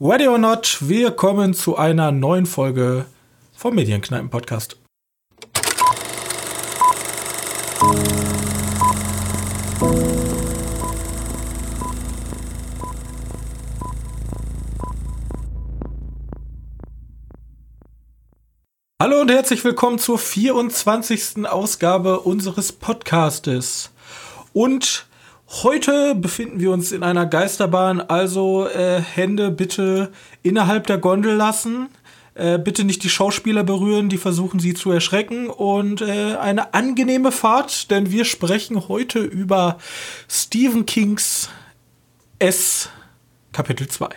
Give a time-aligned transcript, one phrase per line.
[0.00, 3.06] Ready or not, wir kommen zu einer neuen Folge
[3.52, 4.76] vom Medienkneipen-Podcast.
[19.00, 21.46] Hallo und herzlich willkommen zur 24.
[21.46, 23.92] Ausgabe unseres Podcastes.
[24.52, 25.06] Und
[25.46, 30.10] Heute befinden wir uns in einer Geisterbahn, also äh, Hände bitte
[30.42, 31.88] innerhalb der Gondel lassen.
[32.34, 35.48] Äh, bitte nicht die Schauspieler berühren, die versuchen sie zu erschrecken.
[35.48, 39.78] Und äh, eine angenehme Fahrt, denn wir sprechen heute über
[40.28, 41.48] Stephen Kings
[42.38, 42.88] S
[43.52, 44.08] Kapitel 2.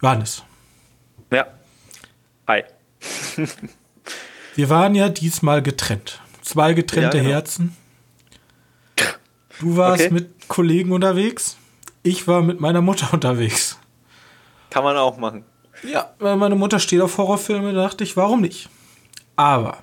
[0.00, 0.44] Johannes.
[1.32, 1.46] Ja.
[2.46, 2.62] Hi.
[4.54, 6.20] wir waren ja diesmal getrennt.
[6.42, 7.34] Zwei getrennte ja, genau.
[7.34, 7.76] Herzen.
[9.60, 10.14] Du warst okay.
[10.14, 11.56] mit Kollegen unterwegs.
[12.02, 13.78] Ich war mit meiner Mutter unterwegs.
[14.70, 15.44] Kann man auch machen.
[15.82, 18.68] Ja, weil meine Mutter steht auf Horrorfilme, dachte ich, warum nicht?
[19.36, 19.78] Aber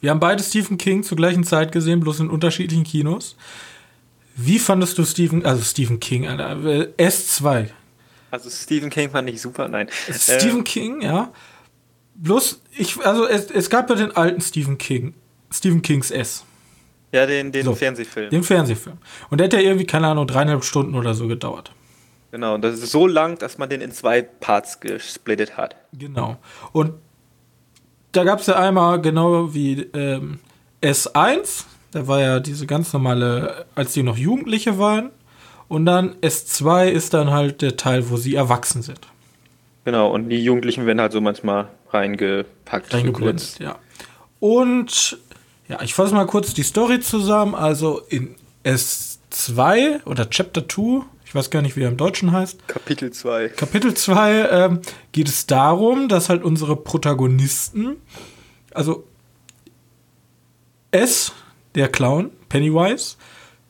[0.00, 3.36] wir haben beide Stephen King zur gleichen Zeit gesehen, bloß in unterschiedlichen Kinos.
[4.34, 7.68] Wie fandest du Stephen, also Stephen King, äh, S2?
[8.30, 9.88] Also Stephen King fand ich super, nein.
[10.10, 11.32] Stephen äh, King, ja.
[12.14, 15.14] Bloß, ich, also es, es gab ja den alten Stephen King,
[15.52, 16.44] Stephen Kings S.
[17.12, 18.30] Ja, den, den so, Fernsehfilm.
[18.30, 18.98] Den Fernsehfilm.
[19.30, 21.72] Und der hat ja irgendwie, keine Ahnung, dreieinhalb Stunden oder so gedauert.
[22.30, 25.76] Genau, und das ist so lang, dass man den in zwei Parts gesplittet hat.
[25.92, 26.38] Genau.
[26.72, 26.94] Und
[28.12, 30.38] da gab es ja einmal genau wie ähm,
[30.80, 35.10] S1, da war ja diese ganz normale, als die noch Jugendliche waren.
[35.68, 39.00] Und dann S2 ist dann halt der Teil, wo sie erwachsen sind.
[39.84, 42.94] Genau, und die Jugendlichen werden halt so manchmal reingepackt.
[42.94, 43.76] Reingeblendet, ja.
[44.40, 45.18] Und
[45.72, 47.54] ja, ich fasse mal kurz die Story zusammen.
[47.54, 52.68] Also in S2 oder Chapter 2, ich weiß gar nicht, wie er im Deutschen heißt.
[52.68, 53.48] Kapitel 2.
[53.48, 57.96] Kapitel 2 ähm, geht es darum, dass halt unsere Protagonisten,
[58.74, 59.04] also
[60.90, 61.32] S,
[61.74, 63.16] der Clown, Pennywise,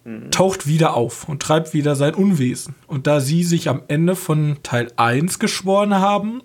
[0.03, 0.33] mhm.
[0.33, 2.75] taucht wieder auf und treibt wieder sein Unwesen.
[2.89, 6.43] Und da sie sich am Ende von Teil 1 geschworen haben,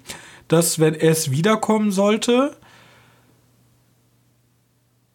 [0.50, 2.56] dass wenn S wiederkommen sollte,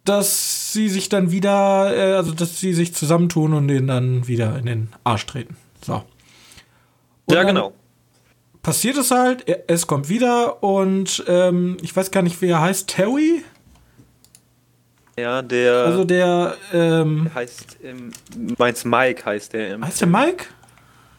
[0.05, 4.59] dass sie sich dann wieder, äh, also dass sie sich zusammentun und den dann wieder
[4.59, 5.57] in den Arsch treten.
[5.85, 6.03] So.
[7.27, 7.73] Und ja, genau.
[8.62, 12.89] Passiert es halt, es kommt wieder und ähm, ich weiß gar nicht, wie er heißt,
[12.89, 13.43] Terry?
[15.19, 15.85] Ja, der.
[15.85, 16.57] Also der.
[16.73, 17.79] Ähm, der heißt.
[17.83, 18.12] Ähm,
[18.59, 19.75] meinst Mike heißt der.
[19.75, 20.47] Im heißt der Mike?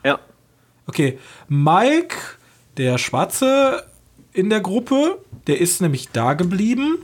[0.06, 0.20] Ja.
[0.88, 1.20] Okay.
[1.50, 2.16] Mike,
[2.78, 3.84] der Schwarze
[4.32, 7.00] in der Gruppe, der ist nämlich da geblieben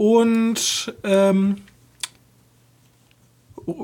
[0.00, 1.56] und ähm,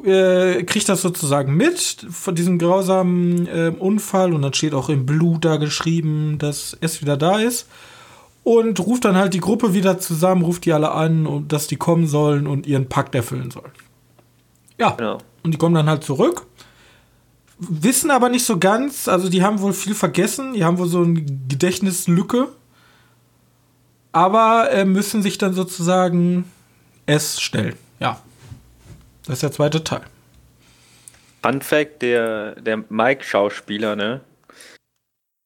[0.06, 4.32] äh, kriegt das sozusagen mit von diesem grausamen äh, Unfall.
[4.32, 7.69] Und dann steht auch im Blut da geschrieben, dass es wieder da ist.
[8.44, 11.77] Und ruft dann halt die Gruppe wieder zusammen, ruft die alle an, und dass die
[11.77, 13.72] kommen sollen und ihren Pakt erfüllen sollen.
[14.78, 15.19] Ja, genau.
[15.43, 16.47] und die kommen dann halt zurück,
[17.59, 21.03] wissen aber nicht so ganz, also die haben wohl viel vergessen, die haben wohl so
[21.03, 22.48] eine Gedächtnislücke
[24.16, 26.50] aber äh, müssen sich dann sozusagen
[27.04, 27.77] es stellen.
[28.00, 28.19] Ja.
[29.27, 30.00] Das ist der zweite Teil.
[31.43, 34.22] Fun Fact: der, der Mike-Schauspieler, ne?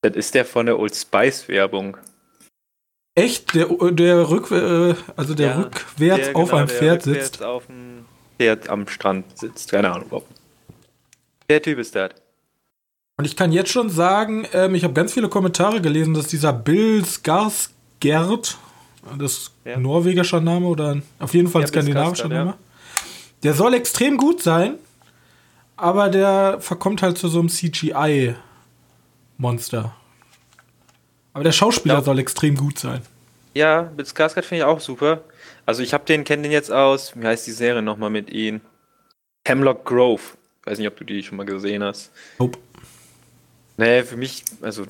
[0.03, 1.97] Das ist der von der Old Spice-Werbung.
[3.16, 3.54] Echt?
[3.56, 7.42] Der, der, Rück, äh, also der ja, rückwärts der, auf genau, einem Pferd sitzt?
[7.42, 8.04] auf dem
[8.38, 9.72] Pferd am Strand sitzt.
[9.72, 10.28] Keine Ahnung warum.
[11.48, 12.12] Der Typ ist das.
[13.19, 16.52] Und ich kann jetzt schon sagen, ähm, ich habe ganz viele Kommentare gelesen, dass dieser
[16.52, 18.59] Bill Skarsgård Gerd,
[19.19, 19.78] das ist ja.
[19.78, 22.50] norwegischer Name oder auf jeden Fall ja, skandinavischer Name.
[22.50, 22.59] Ja.
[23.43, 24.75] Der soll extrem gut sein,
[25.77, 28.34] aber der verkommt halt zu so einem CGI-Monster.
[31.33, 32.03] Aber der Schauspieler ja.
[32.03, 33.03] soll extrem gut sein.
[33.55, 35.22] Ja, Bill Skarsgård finde ich auch super.
[35.67, 38.61] Also ich habe den, kenne den jetzt aus, wie heißt die Serie nochmal mit ihm?
[39.47, 40.22] Hemlock Grove.
[40.65, 42.11] Weiß nicht, ob du die schon mal gesehen hast.
[42.38, 42.59] Nope.
[43.77, 44.84] Nee, für mich, also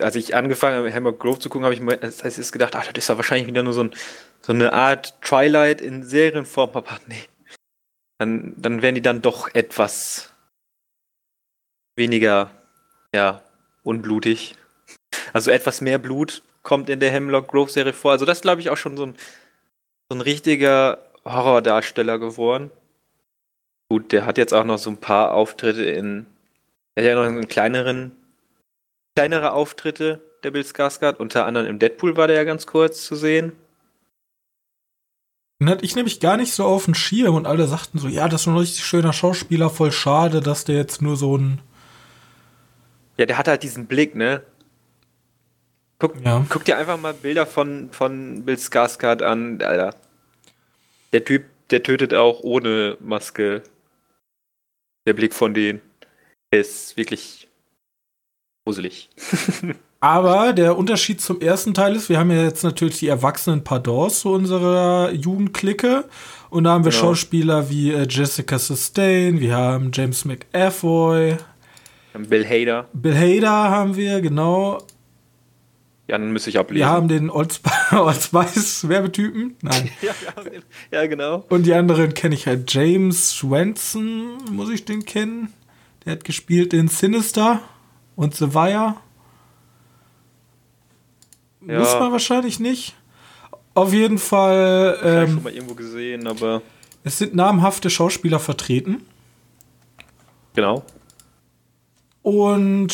[0.00, 2.92] als ich angefangen habe, Hammer Grove zu gucken, habe ich mir als erstes gedacht, ach,
[2.92, 3.94] das ist ja wahrscheinlich wieder nur so, ein,
[4.42, 6.70] so eine Art Twilight in Serienform.
[6.74, 7.24] Aber nee.
[8.18, 10.32] Dann, dann werden die dann doch etwas
[11.96, 12.50] weniger,
[13.14, 13.42] ja,
[13.82, 14.54] unblutig.
[15.32, 18.12] Also etwas mehr Blut kommt in der Hemlock Grove Serie vor.
[18.12, 19.16] Also das glaube ich auch schon so ein,
[20.08, 22.70] so ein richtiger Horrordarsteller geworden.
[23.88, 26.26] Gut, der hat jetzt auch noch so ein paar Auftritte in,
[26.94, 28.12] er hat ja noch einen kleineren
[29.16, 31.16] kleinere Auftritte, der Bill Skarsgård.
[31.16, 33.52] Unter anderem im Deadpool war der ja ganz kurz zu sehen.
[35.58, 38.28] Den hatte ich nämlich gar nicht so auf dem Schirm und alle sagten so, ja,
[38.28, 41.62] das ist ein richtig schöner Schauspieler, voll schade, dass der jetzt nur so ein
[43.16, 44.42] Ja, der hat halt diesen Blick, ne?
[45.98, 46.44] Guck, Ja.
[46.50, 49.94] guck dir einfach mal Bilder von, von Bill Skarsgård an, Alter.
[51.14, 53.62] Der Typ, der tötet auch ohne Maske.
[55.06, 55.80] Der Blick von denen
[56.50, 57.45] ist wirklich
[58.66, 59.08] gruselig.
[60.00, 64.20] Aber der Unterschied zum ersten Teil ist, wir haben ja jetzt natürlich die erwachsenen Pardons
[64.20, 66.04] zu unserer Jugendclique.
[66.50, 67.02] Und da haben wir Genau.
[67.02, 71.36] Schauspieler wie äh, Jessica Sustain, wir haben James McAvoy,
[72.28, 72.88] Bill Hader.
[72.94, 74.78] Bill Hader haben wir, genau.
[76.08, 76.78] Ja, dann müsste ich ablesen.
[76.78, 79.56] Wir haben den Old, Sp Old Spice Werbetypen.
[79.60, 79.90] Nein.
[80.90, 81.44] ja, genau.
[81.48, 82.72] Und die anderen kenne ich halt.
[82.72, 85.52] James Swenson, muss ich den kennen?
[86.04, 87.60] Der hat gespielt in Sinister
[88.16, 88.96] und The Wire.
[91.66, 91.78] Ja.
[91.80, 92.94] Muss man wahrscheinlich nicht.
[93.74, 96.62] Auf jeden Fall, Hab ich ähm, schon mal irgendwo gesehen, aber
[97.04, 99.02] es sind namhafte Schauspieler vertreten.
[100.54, 100.84] genau.
[102.22, 102.88] Und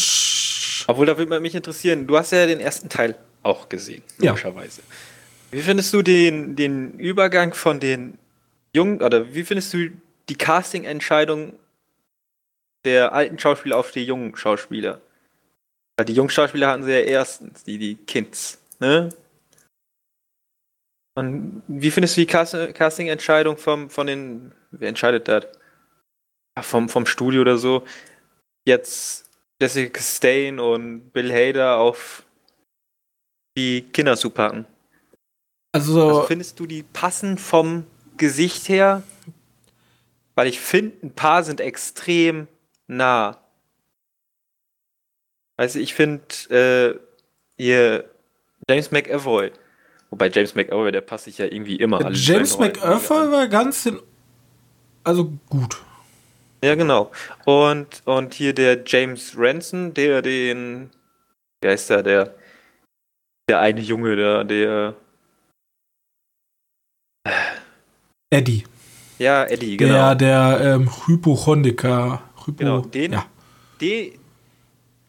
[0.89, 4.31] Obwohl, da würde mich interessieren, du hast ja den ersten Teil auch gesehen, Ja.
[4.33, 4.83] logischerweise.
[5.51, 8.19] Wie findest du den, den Übergang von den
[8.75, 9.91] jungen, oder wie findest du
[10.29, 11.55] die Casting-Entscheidung
[12.85, 15.01] der alten Schauspieler auf die jungen Schauspieler?
[16.03, 19.11] Weil die jungen Schauspieler hatten sie ja erstens, die, die Kids, ne?
[21.15, 25.45] Und wie findest du die Cast- Casting-Entscheidung vom, von den, wer entscheidet das?
[26.57, 27.85] Ja, Vom, vom Studio oder so,
[28.67, 32.25] jetzt Jessica Chastain und Bill Hader auf
[33.57, 34.67] die Kinder zu packen.
[35.73, 39.05] also, Also findest du die passen vom Gesicht her?
[40.35, 42.49] Weil ich finde, ein paar sind extrem
[42.89, 43.39] nah.
[45.63, 46.99] Also ich finde äh,
[47.57, 48.11] hier
[48.69, 49.53] James McAvoy,
[50.11, 53.31] wobei James McAvoy, der passt sich ja irgendwie immer alle James McAvoy an.
[53.31, 54.01] war ganz in,
[55.05, 55.81] also gut.
[56.65, 57.13] Ja, genau.
[57.45, 60.91] Und, und hier der James Ranson, der den,
[61.61, 62.35] wer ist da, der,
[63.49, 64.97] der eine Junge da, der,
[68.31, 68.65] Eddie.
[69.21, 70.15] ja, Eddie, genau.
[70.15, 72.21] Der, der ähm, Hypochondiker.
[72.47, 73.27] Hypo, Genau, den- Ja.
[73.81, 74.19] Den,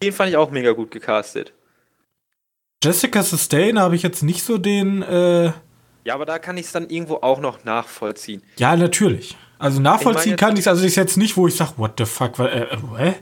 [0.04, 1.54] den fand ich auch mega gut gecastet.
[2.84, 5.02] Jessica Sustain habe ich jetzt nicht so den.
[5.02, 5.52] Äh,
[6.04, 8.44] Ja, aber da kann ich es dann irgendwo auch noch nachvollziehen.
[8.58, 9.38] ja, natürlich.
[9.58, 12.06] Also nachvollziehen Ich meine kann ich Also ist jetzt nicht, wo ich sage, what the
[12.06, 13.14] fuck, wa- äh, äh, hä?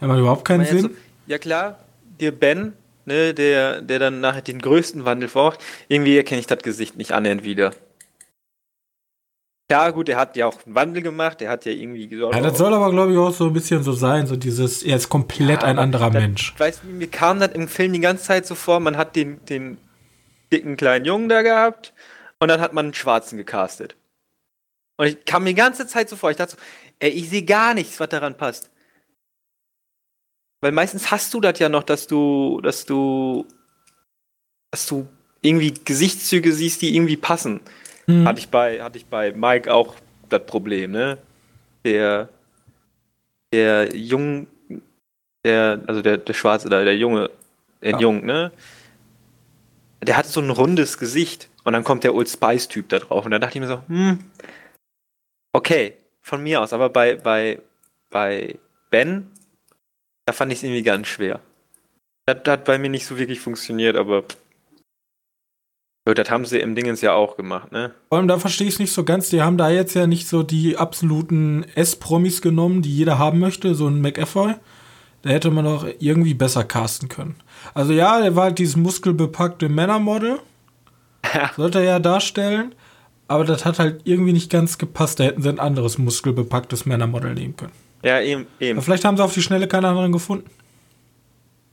[0.00, 0.90] Der macht überhaupt keinen Weil jetzt Sinn.
[0.92, 0.96] so-
[1.26, 1.78] ja klar,
[2.20, 2.72] der Ben,
[3.04, 5.58] ne, der, der dann nachher den größten Wandel braucht,
[5.88, 7.72] irgendwie erkenne ich das Gesicht nicht annähernd wieder.
[9.70, 12.40] Ja, gut, er hat ja auch einen Wandel gemacht, der hat ja irgendwie gesagt, Ja,
[12.40, 15.08] das soll aber, glaube ich, auch so ein bisschen so sein, so dieses, er ist
[15.08, 16.54] komplett Ja, ein anderer das- Mensch.
[16.56, 19.44] Weißt du, mir kam das im Film die ganze Zeit so vor, man hat den,
[19.46, 19.78] den
[20.52, 21.92] dicken kleinen Jungen da gehabt
[22.38, 23.96] und dann hat man einen Schwarzen gecastet.
[24.98, 26.58] Und ich kam mir die ganze Zeit so vor, ich dachte so,
[27.00, 28.70] ey, ich sehe gar nichts, was daran passt.
[30.60, 33.46] Weil meistens hast du das ja noch, dass du, dass du,
[34.70, 35.08] dass du
[35.42, 37.60] irgendwie Gesichtszüge siehst, die irgendwie passen.
[38.06, 38.26] Hm.
[38.26, 39.94] Hatte ich bei, hatte ich bei Mike auch
[40.28, 41.18] das Problem, ne?
[41.84, 42.28] Der,
[43.52, 44.46] der Jung,
[45.44, 47.30] der, also der, der Schwarze da, der Junge,
[47.82, 47.98] der Ja.
[47.98, 48.52] Jung, ne?
[50.02, 53.30] Der hat so ein rundes Gesicht und dann kommt der Old Spice-Typ da drauf und
[53.30, 54.18] dann dachte ich mir so, hm,
[55.52, 57.60] okay, von mir aus, aber bei, bei,
[58.10, 58.58] bei
[58.90, 59.30] Ben,
[60.26, 61.40] da fand ich es irgendwie ganz schwer.
[62.26, 64.24] Das, das hat bei mir nicht so wirklich funktioniert, aber
[66.14, 67.92] das haben sie im Dingens ja auch gemacht, ne?
[68.08, 69.28] Vor allem, da verstehe ich es nicht so ganz.
[69.30, 73.74] Die haben da jetzt ja nicht so die absoluten S-Promis genommen, die jeder haben möchte,
[73.74, 74.54] so ein McAvoy.
[75.22, 77.34] Da hätte man doch irgendwie besser casten können.
[77.74, 80.38] Also ja, der war halt dieses muskelbepackte Männermodel.
[81.56, 82.74] Sollte er ja darstellen.
[83.28, 85.18] Aber das hat halt irgendwie nicht ganz gepasst.
[85.18, 87.72] Da hätten sie ein anderes muskelbepacktes Männermodel nehmen können.
[88.04, 88.78] Ja, eben, eben.
[88.78, 90.48] Aber vielleicht haben sie auf die Schnelle keine anderen gefunden.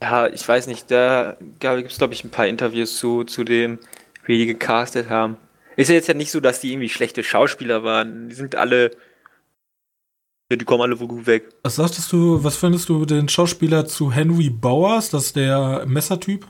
[0.01, 3.77] Ja, ich weiß nicht, da gibt es, glaube ich, ein paar Interviews zu, zu dem,
[4.25, 5.37] wie die gecastet haben.
[5.75, 8.29] Ist ja jetzt ja nicht so, dass die irgendwie schlechte Schauspieler waren.
[8.29, 8.91] Die sind alle.
[10.51, 11.49] Die kommen alle wohl gut weg.
[11.63, 16.45] Was sagtest du, was findest du den Schauspieler zu Henry Bowers, das ist der Messertyp,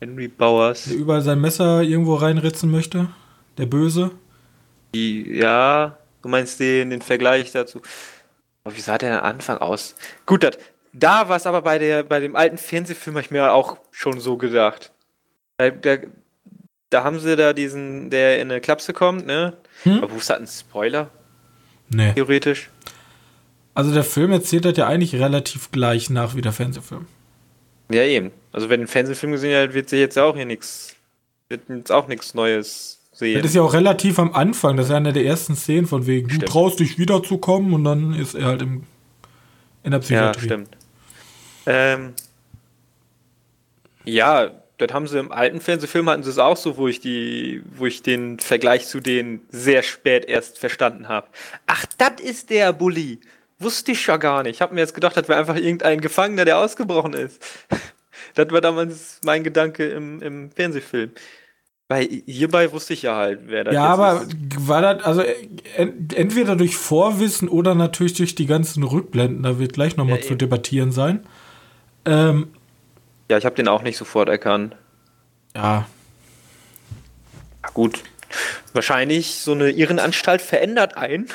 [0.00, 0.84] Henry Bowers.
[0.84, 3.08] der überall sein Messer irgendwo reinritzen möchte?
[3.58, 4.10] Der Böse?
[4.94, 7.80] Die, ja, du meinst den, den Vergleich dazu.
[8.64, 9.94] Aber wie sah der am Anfang aus?
[10.24, 10.58] Gut, dat,
[10.92, 14.18] da war es aber bei, der, bei dem alten Fernsehfilm, hab ich mir auch schon
[14.18, 14.92] so gedacht.
[15.58, 15.98] Da, da,
[16.90, 19.54] da haben sie da diesen, der in eine Klapse kommt, ne?
[19.82, 19.98] Hm?
[19.98, 21.10] Aber wo ist das ein Spoiler,
[21.88, 22.12] Nee.
[22.14, 22.70] theoretisch?
[23.74, 27.06] Also der Film erzählt das ja eigentlich relativ gleich nach wie der Fernsehfilm.
[27.90, 28.30] Ja, eben.
[28.52, 30.96] Also, wenn ein Fernsehfilm gesehen hat, wird sie jetzt auch hier nichts,
[31.48, 33.40] wird jetzt auch nichts Neues sehen.
[33.42, 36.06] Das ist ja auch relativ am Anfang, das ist ja eine der ersten Szenen von
[36.06, 36.50] wegen, du Stimmt.
[36.50, 38.84] traust dich wiederzukommen und dann ist er halt im,
[39.84, 40.44] in der ja, Psychiatrie.
[40.46, 40.68] stimmt.
[41.66, 42.14] Ähm,
[44.04, 47.62] ja, das haben sie im alten Fernsehfilm hatten sie es auch so, wo ich die,
[47.74, 51.28] wo ich den Vergleich zu denen sehr spät erst verstanden habe.
[51.66, 53.20] Ach, das ist der Bully.
[53.58, 54.56] Wusste ich ja gar nicht.
[54.56, 57.42] Ich habe mir jetzt gedacht, das wäre einfach irgendein Gefangener, der ausgebrochen ist.
[58.34, 61.12] das war damals mein Gedanke im, im Fernsehfilm.
[61.88, 63.98] Weil hierbei wusste ich ja halt, wer das ja, ist.
[63.98, 64.26] Ja, aber
[64.58, 65.22] war das, also
[65.76, 70.34] entweder durch Vorwissen oder natürlich durch die ganzen Rückblenden, da wird gleich nochmal ja, zu
[70.34, 71.20] debattieren sein.
[72.04, 72.48] Ähm,
[73.30, 74.76] ja, ich habe den auch nicht sofort erkannt.
[75.54, 75.86] Ja.
[77.74, 78.02] Gut.
[78.72, 81.28] Wahrscheinlich so eine Irrenanstalt verändert einen.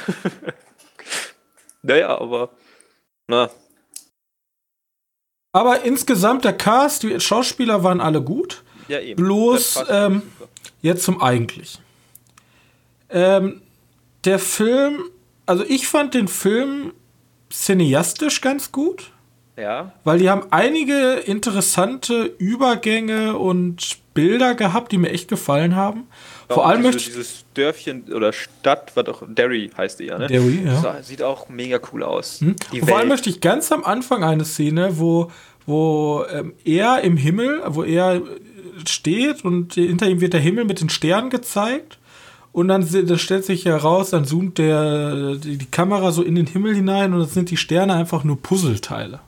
[1.81, 2.51] naja, aber.
[3.27, 3.49] Na.
[5.53, 8.63] Aber insgesamt der Cast, die Schauspieler waren alle gut.
[8.87, 9.21] Ja, eben.
[9.21, 10.21] Bloß ähm,
[10.81, 11.79] jetzt zum Eigentlich.
[13.09, 13.61] Ähm,
[14.23, 15.03] der Film,
[15.45, 16.93] also ich fand den Film
[17.51, 19.11] cineastisch ganz gut.
[19.61, 19.91] Ja.
[20.03, 26.07] Weil die haben einige interessante Übergänge und Bilder gehabt, die mir echt gefallen haben.
[26.49, 30.17] Ja, Vor allem diese, möchte dieses Dörfchen oder Stadt, was doch Derry heißt die ja,
[30.17, 30.27] ne?
[30.27, 30.81] Derry, ja.
[30.81, 32.41] Das sieht auch mega cool aus.
[32.41, 32.55] Hm.
[32.85, 35.31] Vor allem möchte ich ganz am Anfang eine Szene, wo,
[35.65, 38.21] wo ähm, er im Himmel, wo er
[38.87, 41.99] steht und hinter ihm wird der Himmel mit den Sternen gezeigt.
[42.53, 46.47] Und dann das stellt sich heraus, dann zoomt der, die, die Kamera so in den
[46.47, 49.21] Himmel hinein und das sind die Sterne einfach nur Puzzleteile.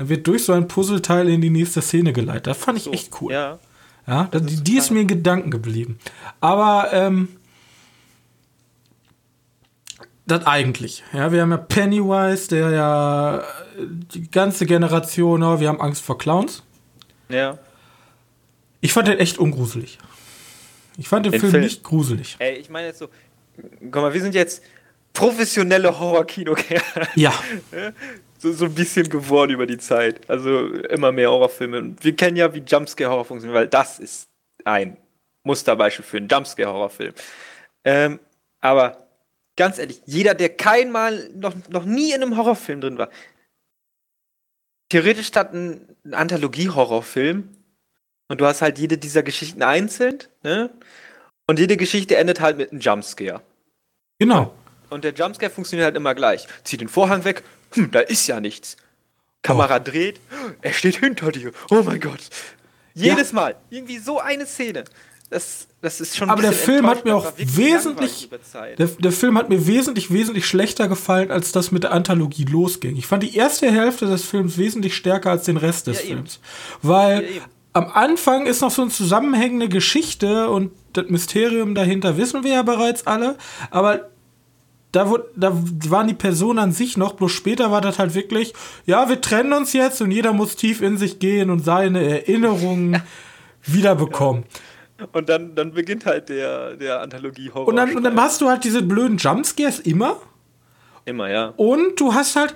[0.00, 2.46] Dann wird durch so ein Puzzleteil in die nächste Szene geleitet.
[2.46, 3.34] Das fand ich so, echt cool.
[3.34, 3.58] Ja.
[4.06, 5.98] Ja, das, die, die ist mir in Gedanken geblieben.
[6.40, 7.28] Aber ähm,
[10.24, 11.04] das eigentlich.
[11.12, 13.44] Ja, wir haben ja Pennywise, der ja
[13.76, 16.62] die ganze Generation, oh, wir haben Angst vor Clowns.
[17.28, 17.58] Ja.
[18.80, 19.98] Ich fand den echt ungruselig.
[20.96, 22.36] Ich fand den, den Film, Film, nicht gruselig.
[22.38, 23.08] Ey, ich meine jetzt so,
[23.82, 24.62] guck mal, wir sind jetzt
[25.12, 26.56] professionelle Horror-Kino.
[27.16, 27.34] ja.
[28.40, 30.28] so, so ein bisschen geworden über die Zeit.
[30.28, 31.78] Also immer mehr Horrorfilme.
[31.78, 34.28] Und wir kennen ja, wie Jumpscare-Horror funktioniert, weil das ist
[34.64, 34.96] ein
[35.44, 37.14] Musterbeispiel für einen Jumpscare-Horrorfilm.
[37.84, 38.20] Ähm,
[38.60, 39.06] aber
[39.56, 43.10] ganz ehrlich, jeder, der kein Mal, noch, noch nie in einem Horrorfilm drin war,
[44.88, 47.48] theoretisch statt ein, ein Anthologie-Horrorfilm
[48.28, 50.70] und du hast halt jede dieser Geschichten einzeln, ne?
[51.46, 53.42] Und jede Geschichte endet halt mit einem Jumpscare.
[54.20, 54.54] Genau.
[54.88, 56.46] Und der Jumpscare funktioniert halt immer gleich.
[56.62, 58.76] Zieh den Vorhang weg, hm, da ist ja nichts.
[59.42, 59.82] Kamera oh.
[59.82, 60.20] dreht,
[60.60, 61.52] er steht hinter dir.
[61.70, 62.20] Oh mein Gott.
[62.94, 63.34] Jedes ja.
[63.34, 63.56] Mal.
[63.70, 64.84] Irgendwie so eine Szene.
[65.30, 68.28] Das, das ist schon Aber der Film hat mir auch wesentlich.
[68.78, 72.96] Der, der, Film hat mir wesentlich, wesentlich schlechter gefallen, als das mit der Anthologie losging.
[72.96, 76.40] Ich fand die erste Hälfte des Films wesentlich stärker als den Rest des ja, Films.
[76.82, 77.42] Weil ja,
[77.74, 82.62] am Anfang ist noch so eine zusammenhängende Geschichte und das Mysterium dahinter wissen wir ja
[82.62, 83.36] bereits alle.
[83.70, 84.10] Aber
[84.92, 85.52] da, wurde, da
[85.88, 88.54] waren die Personen an sich noch, bloß später war das halt wirklich,
[88.86, 93.02] ja, wir trennen uns jetzt und jeder muss tief in sich gehen und seine Erinnerungen
[93.62, 94.44] wiederbekommen.
[95.12, 97.68] Und dann, dann beginnt halt der, der Anthologie-Horror.
[97.68, 100.16] Und dann, und dann hast du halt diese blöden Jumpscares immer.
[101.04, 101.54] Immer, ja.
[101.56, 102.54] Und du hast halt.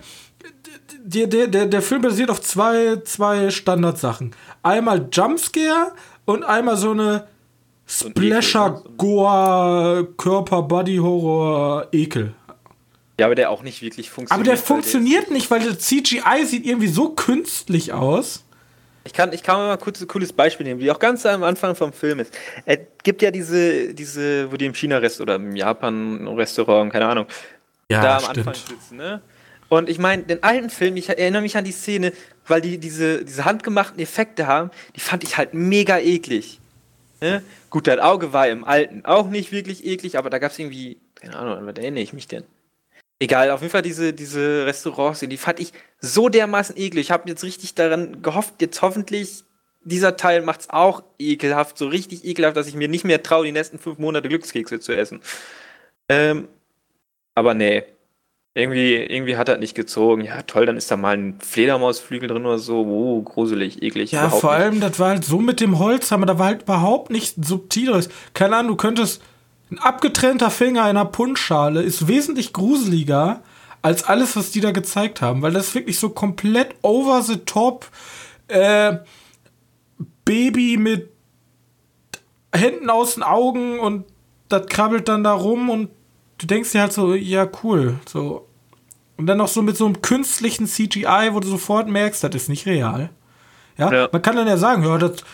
[1.06, 4.34] Der, der, der, der Film basiert auf zwei, zwei Standardsachen.
[4.62, 5.92] Einmal Jumpscare
[6.24, 7.26] und einmal so eine
[7.86, 12.34] Splasher, Goa, Körper, Body Horror, Ekel.
[13.18, 14.48] Ja, aber der auch nicht wirklich funktioniert.
[14.48, 18.44] Aber der funktioniert nicht, weil der CGI sieht irgendwie so künstlich aus.
[19.04, 21.76] Ich kann, ich kann mal kurz ein cooles Beispiel nehmen, wie auch ganz am Anfang
[21.76, 22.32] vom Film ist.
[22.64, 27.26] Es gibt ja diese, diese, wo die im China-Rest oder im Japan-Restaurant, keine Ahnung,
[27.90, 28.48] ja, da am stimmt.
[28.48, 29.20] Anfang sitzen, ne?
[29.68, 32.12] Und ich meine, den alten Film, ich erinnere mich an die Szene,
[32.46, 36.60] weil die diese, diese handgemachten Effekte haben, die fand ich halt mega eklig.
[37.24, 37.42] Ne?
[37.70, 41.00] Gut, das Auge war im alten auch nicht wirklich eklig, aber da gab es irgendwie,
[41.14, 42.44] keine Ahnung, an was erinnere ich mich denn?
[43.18, 47.06] Egal, auf jeden Fall diese, diese Restaurants, die fand ich so dermaßen eklig.
[47.06, 49.44] Ich habe jetzt richtig daran gehofft, jetzt hoffentlich
[49.84, 53.46] dieser Teil macht es auch ekelhaft, so richtig ekelhaft, dass ich mir nicht mehr traue,
[53.46, 55.22] die nächsten fünf Monate Glückskekse zu essen.
[56.10, 56.46] Ähm,
[57.34, 57.84] aber nee,
[58.54, 60.22] irgendwie, irgendwie hat er nicht gezogen.
[60.22, 62.82] Ja, toll, dann ist da mal ein Fledermausflügel drin oder so.
[62.82, 64.12] Oh, gruselig, eklig.
[64.12, 67.48] Ja, vor allem, das war halt so mit dem Holzhammer, da war halt überhaupt nichts
[67.48, 68.08] Subtiles.
[68.32, 69.22] Keine Ahnung, du könntest.
[69.70, 73.42] Ein abgetrennter Finger in einer Punschschale ist wesentlich gruseliger
[73.82, 77.38] als alles, was die da gezeigt haben, weil das ist wirklich so komplett over the
[77.38, 77.88] top.
[78.46, 78.98] Äh,
[80.24, 81.10] Baby mit
[82.54, 84.04] Händen aus den Augen und
[84.48, 85.90] das krabbelt dann da rum und
[86.38, 87.98] du denkst dir halt so, ja, cool.
[88.06, 88.48] So.
[89.16, 92.48] Und dann noch so mit so einem künstlichen CGI, wo du sofort merkst, das ist
[92.48, 93.10] nicht real.
[93.78, 94.08] Ja, ja.
[94.10, 95.24] man kann dann ja sagen, ja, das,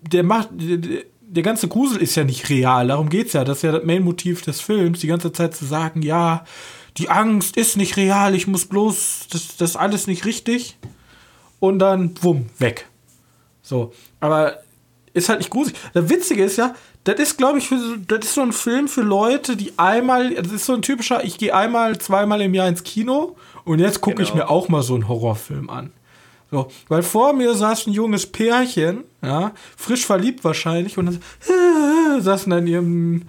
[0.00, 2.88] der macht, der, der ganze Grusel ist ja nicht real.
[2.88, 3.44] Darum geht's ja.
[3.44, 6.44] Das ist ja das Main-Motiv des Films, die ganze Zeit zu sagen, ja,
[6.96, 10.78] die Angst ist nicht real, ich muss bloß, das, das ist alles nicht richtig.
[11.58, 12.86] und dann, wumm, weg.
[13.62, 13.92] So.
[14.20, 14.58] Aber
[15.16, 15.78] ist halt nicht gruselig.
[15.94, 19.00] Das Witzige ist ja, das ist, glaube ich, für, das ist so ein Film für
[19.00, 22.84] Leute, die einmal, das ist so ein typischer, ich gehe einmal, zweimal im Jahr ins
[22.84, 24.28] Kino und jetzt gucke genau.
[24.28, 25.92] ich mir auch mal so einen Horrorfilm an.
[26.50, 32.20] So, weil vor mir saß ein junges Pärchen, ja, frisch verliebt wahrscheinlich, und dann äh,
[32.20, 33.22] saßen dann in ihrem,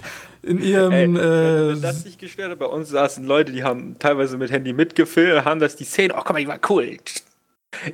[0.43, 1.15] in ihrem.
[1.15, 5.45] Ey, äh, das nicht gestört bei uns saßen Leute, die haben teilweise mit Handy mitgefilmt,
[5.45, 6.97] haben das die Szene, oh, guck mal, die war cool.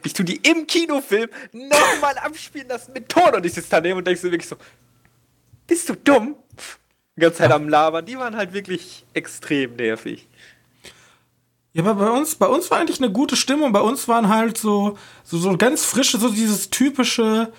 [0.04, 4.08] Ich tu die im Kinofilm nochmal abspielen lassen mit Ton und ich sitze daneben und
[4.08, 4.56] denkst so wirklich so,
[5.68, 6.36] bist du dumm?
[7.16, 8.06] Die ganze Zeit am Labern.
[8.06, 10.28] Die waren halt wirklich extrem nervig.
[11.74, 13.72] Ja, aber bei uns, bei uns war eigentlich eine gute Stimmung.
[13.72, 17.52] Bei uns waren halt so, so, so ganz frische, so dieses typische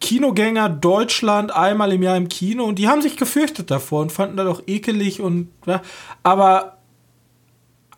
[0.00, 4.36] Kinogänger Deutschland einmal im Jahr im Kino und die haben sich gefürchtet davor und fanden
[4.36, 5.80] das auch ekelig und, ja,
[6.24, 6.78] aber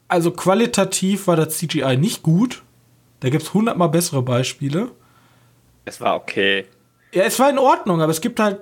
[0.07, 2.62] also qualitativ war das CGI nicht gut.
[3.25, 4.90] Da gibt es hundertmal bessere Beispiele.
[5.87, 6.66] Es war okay.
[7.11, 8.59] Ja, es war in Ordnung, aber es gibt halt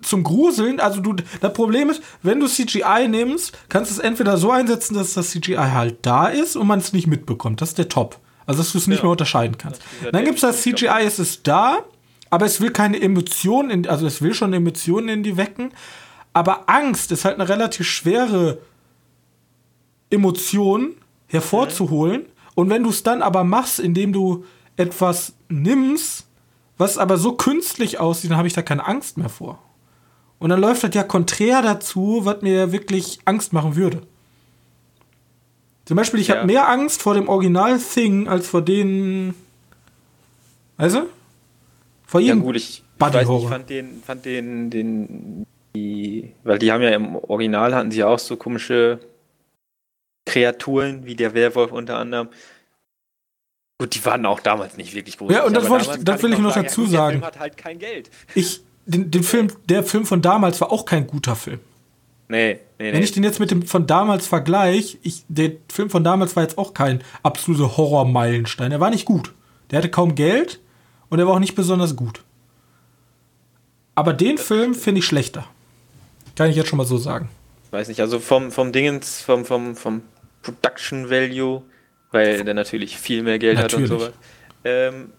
[0.00, 4.38] zum Gruseln, also du, das Problem ist, wenn du CGI nimmst, kannst du es entweder
[4.38, 7.60] so einsetzen, dass das CGI halt da ist und man es nicht mitbekommt.
[7.60, 8.18] Das ist der Top.
[8.44, 9.04] Also, dass du es nicht ja.
[9.04, 9.80] mehr unterscheiden kannst.
[10.10, 11.84] Dann gibt es das CGI, es ist da,
[12.28, 15.70] aber es will keine Emotionen, in, also es will schon Emotionen in die wecken.
[16.32, 18.58] Aber Angst ist halt eine relativ schwere
[20.10, 20.96] Emotion
[21.28, 22.22] hervorzuholen.
[22.22, 22.31] Mhm.
[22.54, 24.44] Und wenn du es dann aber machst, indem du
[24.76, 26.26] etwas nimmst,
[26.78, 29.58] was aber so künstlich aussieht, dann habe ich da keine Angst mehr vor.
[30.38, 34.02] Und dann läuft das ja konträr dazu, was mir wirklich Angst machen würde.
[35.84, 36.36] Zum Beispiel, ich ja.
[36.36, 39.34] habe mehr Angst vor dem Original Thing als vor den.
[40.76, 41.06] Weißt du?
[42.06, 42.38] Vor jedem.
[42.38, 46.82] Ja, gut, ich, ich weiß nicht, fand den, fand den, den, die, weil die haben
[46.82, 48.98] ja im Original hatten sie ja auch so komische
[50.32, 52.28] Kreaturen, wie der Werwolf unter anderem.
[53.78, 55.30] Gut, die waren auch damals nicht wirklich gut.
[55.30, 57.20] Ja, und das, ich, das will ich noch dazu sagen.
[57.20, 58.10] Der Film hat halt kein Geld.
[58.34, 61.60] Ich, den, den Film, der Film von damals war auch kein guter Film.
[62.28, 62.92] Nee, nee, nee.
[62.94, 66.44] Wenn ich den jetzt mit dem von damals vergleiche, ich, der Film von damals war
[66.44, 68.72] jetzt auch kein absoluter Horror-Meilenstein.
[68.72, 69.34] Er war nicht gut.
[69.70, 70.60] Der hatte kaum Geld
[71.10, 72.22] und er war auch nicht besonders gut.
[73.94, 75.46] Aber den das Film finde ich schlechter.
[76.36, 77.28] Kann ich jetzt schon mal so sagen.
[77.70, 80.02] Weiß nicht, also vom, vom Dingens, vom, vom, vom
[80.42, 81.62] Production Value,
[82.10, 83.90] weil der natürlich viel mehr Geld natürlich.
[83.90, 84.12] hat und sowas.
[84.64, 85.12] Ähm,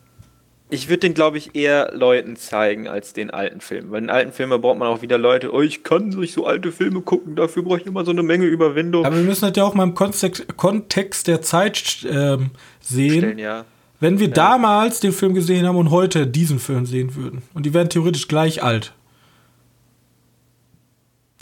[0.70, 3.92] ich würde den, glaube ich, eher Leuten zeigen als den alten Film.
[3.92, 6.72] Weil in alten Filmen braucht man auch wieder Leute, oh, ich kann nicht so alte
[6.72, 9.06] Filme gucken, dafür brauche ich immer so eine Menge Überwindung.
[9.06, 13.20] Aber wir müssen das ja auch mal im Kontext, Kontext der Zeit ähm, sehen.
[13.20, 13.66] Stellen, ja.
[14.00, 14.34] Wenn wir ja.
[14.34, 17.44] damals den Film gesehen haben und heute diesen Film sehen würden.
[17.54, 18.94] Und die wären theoretisch gleich alt.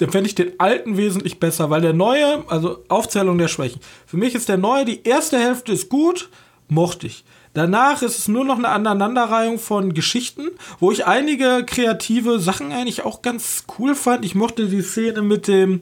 [0.01, 3.81] Dann fände ich den alten wesentlich besser, weil der neue, also Aufzählung der Schwächen.
[4.07, 6.29] Für mich ist der neue, die erste Hälfte ist gut,
[6.69, 7.23] mochte ich.
[7.53, 10.47] Danach ist es nur noch eine Aneinanderreihung von Geschichten,
[10.79, 14.25] wo ich einige kreative Sachen eigentlich auch ganz cool fand.
[14.25, 15.81] Ich mochte die Szene mit dem,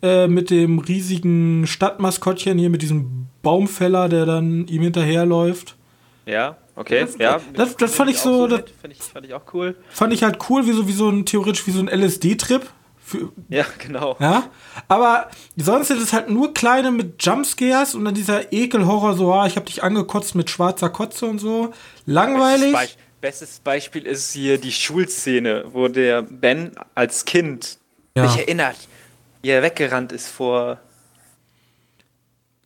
[0.00, 5.74] äh, mit dem riesigen Stadtmaskottchen hier, mit diesem Baumfäller, der dann ihm hinterherläuft.
[6.24, 7.40] Ja, okay, das, ja.
[7.54, 9.74] Das, das, fand ich so, das fand ich, fand ich auch cool.
[9.88, 12.62] Fand ich halt cool, wie so, wie so ein, theoretisch wie so ein LSD-Trip.
[13.10, 14.16] Für, ja, genau.
[14.20, 14.50] Ja,
[14.86, 19.48] aber sonst sind es halt nur kleine mit Jumpscares und dann dieser Ekelhorror, so, ah,
[19.48, 21.72] ich hab dich angekotzt mit schwarzer Kotze und so.
[22.06, 22.72] Langweilig.
[22.72, 27.78] Bestes, Be bestes Beispiel ist hier die Schulszene, wo der Ben als Kind
[28.16, 28.28] ja.
[28.28, 28.76] sich erinnert,
[29.42, 30.78] wie er weggerannt ist vor,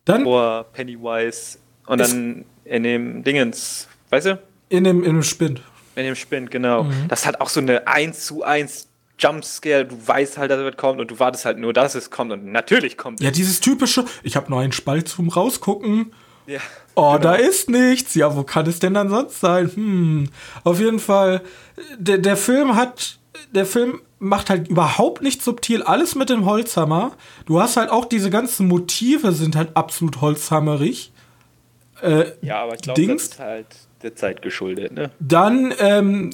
[0.05, 4.39] dann vor Pennywise und dann in dem Dingens, weißt du?
[4.69, 5.63] In dem, in dem Spind.
[5.95, 6.83] In dem Spind, genau.
[6.83, 7.07] Mhm.
[7.07, 10.99] Das hat auch so eine 1 zu 1 Jumpscare, du weißt halt, dass es kommt
[10.99, 14.35] und du wartest halt nur, dass es kommt und natürlich kommt Ja, dieses typische, ich
[14.35, 16.11] habe nur einen Spalt zum rausgucken.
[16.47, 16.59] Ja.
[16.95, 17.17] Oh, genau.
[17.17, 18.15] da ist nichts.
[18.15, 19.71] Ja, wo kann es denn dann sonst sein?
[19.73, 20.29] Hm.
[20.63, 21.41] Auf jeden Fall,
[21.97, 23.17] der, der Film hat,
[23.53, 27.11] der Film macht halt überhaupt nicht subtil alles mit dem Holzhammer.
[27.45, 31.11] Du hast halt auch diese ganzen Motive sind halt absolut holzhammerig.
[32.01, 33.67] Äh, ja, aber ich glaube, das ist halt
[34.01, 35.11] der Zeit geschuldet, ne?
[35.19, 36.31] Dann ähm,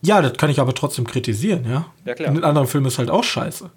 [0.00, 1.86] ja, das kann ich aber trotzdem kritisieren, ja.
[2.04, 2.28] Ja, klar.
[2.28, 3.70] In den anderen Filmen ist halt auch scheiße.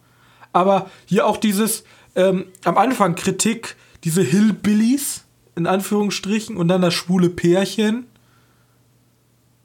[0.53, 1.83] Aber hier auch dieses,
[2.15, 8.07] ähm, am Anfang Kritik, diese Hillbillies, in Anführungsstrichen, und dann das schwule Pärchen.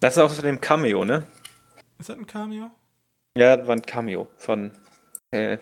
[0.01, 1.27] Das ist auch so dem Cameo, ne?
[1.99, 2.71] Ist das ein Cameo?
[3.37, 4.71] Ja, das war ein Cameo von
[5.31, 5.59] äh,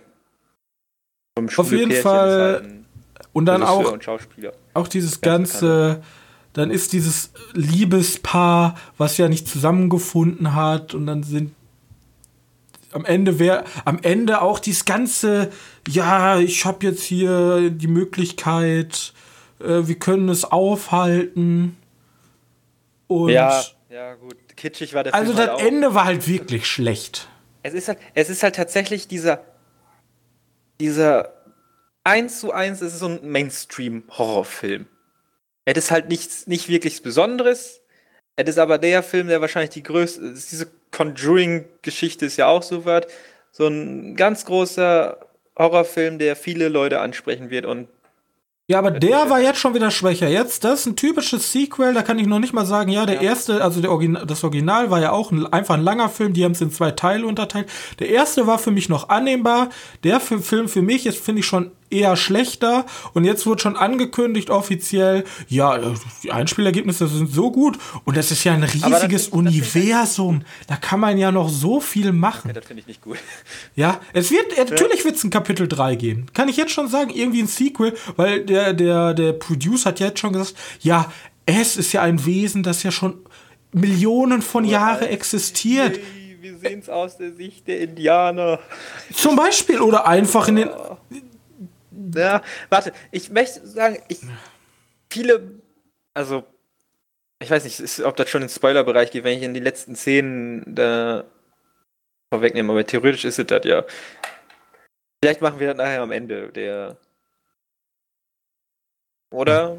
[1.36, 2.62] vom Auf jeden Pärchen Fall.
[2.62, 2.84] Halt
[3.32, 4.08] und dann auch, und
[4.74, 6.02] auch dieses ganze,
[6.54, 11.54] dann ist dieses Liebespaar, was ja nicht zusammengefunden hat und dann sind
[12.92, 15.50] am Ende wäre am Ende auch dieses ganze
[15.88, 19.12] ja, ich habe jetzt hier die Möglichkeit,
[19.60, 21.76] äh, wir können es aufhalten.
[23.06, 24.36] Und ja, ja, gut.
[24.56, 25.66] Kitschig war der also Film das halt.
[25.66, 27.28] Ende war halt wirklich schlecht.
[27.62, 29.44] Es ist halt, es ist halt tatsächlich dieser,
[30.80, 31.32] dieser
[32.04, 34.86] eins zu eins, es ist so ein Mainstream-Horrorfilm.
[35.64, 37.80] Es ist halt nichts, nicht wirklich Besonderes.
[38.36, 42.84] Es ist aber der Film, der wahrscheinlich die größte, diese Conjuring-Geschichte ist ja auch so
[42.84, 43.06] was.
[43.52, 45.18] So ein ganz großer
[45.58, 47.88] Horrorfilm, der viele Leute ansprechen wird und
[48.66, 50.26] Ja, aber der war jetzt schon wieder schwächer.
[50.28, 53.16] Jetzt, das ist ein typisches Sequel, da kann ich noch nicht mal sagen, ja, der
[53.16, 53.22] Ja.
[53.22, 56.44] erste, also der Origin das Original war ja auch ein, einfach ein langer Film, die
[56.44, 57.68] haben es in zwei Teile unterteilt.
[58.00, 59.68] Der erste war für mich noch annehmbar,
[60.02, 63.76] der Fi- Film für mich ist, finde ich, schon eher schlechter und jetzt wird schon
[63.76, 65.78] angekündigt offiziell, ja,
[66.22, 70.42] die Einspielergebnisse sind so gut und das ist ja ein riesiges find ich- Universum.
[70.66, 72.48] Da kann man ja noch so viel machen.
[72.48, 73.18] ja, das finde ich nicht gut.
[73.76, 76.26] Ja, es wird, äh, natürlich wird es ein Kapitel 3 geben.
[76.34, 80.18] Kann ich jetzt schon sagen, irgendwie ein Sequel, weil der, der, der Producer hat jetzt
[80.18, 81.12] schon gesagt, ja,
[81.46, 83.18] es ist ja ein Wesen, das ja schon
[83.72, 85.96] Millionen von Jahren existiert.
[85.98, 88.60] Hey, wir sehen es aus der Sicht der Indianer.
[89.12, 90.70] Zum Beispiel, oder einfach in den.
[92.14, 94.20] Ja, warte, ich möchte sagen, ich
[95.10, 95.60] viele,
[96.14, 96.44] also
[97.40, 99.60] ich weiß nicht, ist, ob das schon in den Spoilerbereich geht, wenn ich in die
[99.60, 101.24] letzten Szenen da
[102.32, 103.84] vorwegnehme, aber theoretisch ist es das ja.
[105.22, 106.96] Vielleicht machen wir das nachher am Ende der.
[109.32, 109.76] Oder?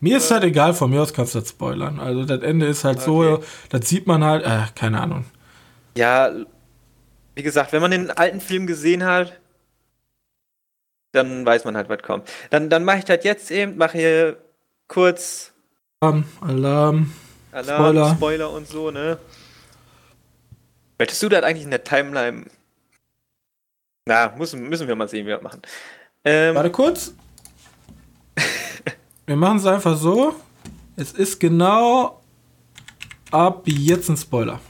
[0.00, 2.00] Mir ist halt egal, von mir aus kannst du das spoilern.
[2.00, 3.44] Also, das Ende ist halt so, Okay.
[3.70, 5.24] das sieht man halt, äh, keine Ahnung.
[5.96, 6.32] Ja,
[7.34, 9.40] wie gesagt, wenn man den alten Film gesehen hat,
[11.12, 12.28] dann weiß man halt, was kommt.
[12.50, 14.36] Dann, dann mache ich das jetzt eben, mache hier
[14.88, 15.52] kurz
[16.00, 17.12] Alarm, Alarm.
[17.52, 18.14] Alarm, Spoiler.
[18.14, 18.50] Spoiler.
[18.50, 19.18] und so, ne?
[20.98, 22.46] Möchtest du das eigentlich in der Timeline?
[24.06, 25.62] Na, müssen, müssen wir mal sehen, wie wir das machen.
[26.24, 27.14] Ähm, Warte kurz.
[29.26, 30.34] Wir machen es einfach so.
[30.96, 32.20] Es ist genau
[33.30, 34.60] ab jetzt ein Spoiler.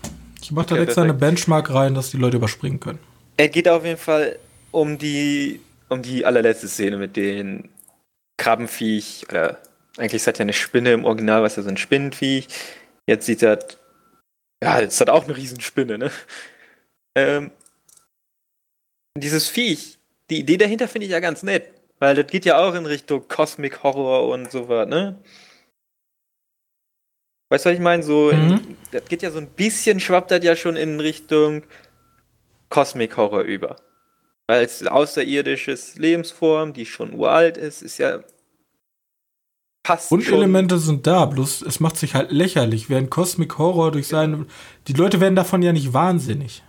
[0.42, 1.14] Ich mache da Okay, extra eine.
[1.14, 2.98] Benchmark rein, dass die Leute überspringen können.
[3.36, 4.38] Es geht auf jeden Fall
[4.70, 5.60] um die,
[5.92, 7.68] um die allerletzte Szene mit den
[8.38, 9.58] Krabbenviech, oder
[9.96, 12.48] eigentlich ist das ja eine Spinne im Original, was ja so ein Spinnenviech.
[13.06, 13.78] Jetzt sieht das,
[14.62, 16.10] ja, jetzt hat auch eine Riesenspinne, ne?
[17.16, 17.50] Ähm,
[19.18, 19.98] dieses Viech,
[20.30, 23.28] die Idee dahinter finde ich ja ganz nett, weil das geht ja auch in Richtung
[23.28, 25.22] Cosmic Horror und so was, ne?
[27.50, 28.02] Weißt du, was ich meine?
[28.02, 28.78] So, Mhm.
[28.92, 31.64] das geht ja so ein bisschen, schwappt das ja schon in Richtung
[32.70, 33.76] Cosmic Horror über.
[34.46, 38.22] Weil es außerirdisches Lebensform, die schon uralt ist, ist ja
[39.82, 40.20] passt schon.
[40.20, 44.46] Grundelemente sind da, bloß es macht sich halt lächerlich, während Cosmic Horror durch seine.
[44.88, 46.62] Die Leute werden davon ja nicht wahnsinnig.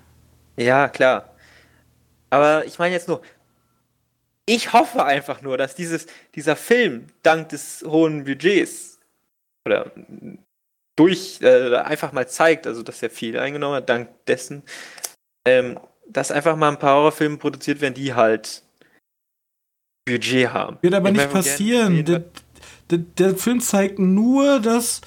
[0.58, 1.36] Ja, klar.
[2.30, 3.22] Aber ich meine jetzt nur,
[4.46, 9.00] ich hoffe einfach nur, dass dieses, dieser Film dank des hohen Budgets
[9.66, 9.92] oder
[10.96, 14.64] durch äh, einfach mal zeigt, also dass er viel eingenommen hat, dank dessen,
[15.46, 15.80] ähm,
[16.14, 18.64] dass einfach mal ein paar Horrorfilme produziert werden, die halt
[20.06, 20.78] Budget haben.
[20.82, 22.06] Wird aber Ich nicht passieren.
[22.06, 22.24] Der,
[22.90, 25.02] der, der Film zeigt nur, dass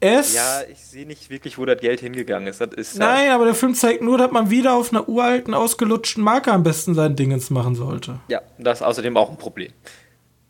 [0.00, 0.34] es.
[0.34, 2.60] Ja, ich sehe nicht wirklich, wo das Geld hingegangen ist.
[2.60, 6.52] Ist Nein, aber der Film zeigt nur, dass man wieder auf einer uralten, ausgelutschten Marke
[6.52, 8.20] am besten sein Dingens machen sollte.
[8.28, 9.72] Ja, das ist außerdem auch ein Problem.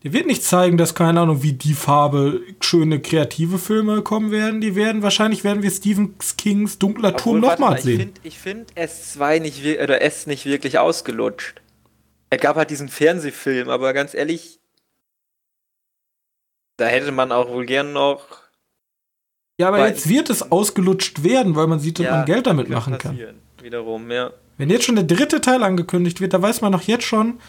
[0.05, 4.61] Die wird nicht zeigen, dass, keine Ahnung, wie die Farbe schöne kreative Filme kommen werden.
[4.61, 7.99] Die werden, wahrscheinlich werden wir Stephen Kings Dunkler Turm Obwohl, mal, nochmal Ich sehen.
[7.99, 11.63] finde ich find S2 nicht oder S nicht wirklich ausgelutscht.
[12.29, 14.61] Es gab halt diesen Fernsehfilm, aber ganz ehrlich,
[16.77, 18.21] da hätte man auch wohl gern noch
[19.59, 22.99] Ja, aber jetzt wird es ausgelutscht werden, weil man sieht, dass man Geld damit machen
[22.99, 23.19] kann.
[23.63, 24.33] Wiederum, ja.
[24.59, 27.41] Wenn jetzt schon der dritte Teil angekündigt wird, da weiß man doch jetzt schon,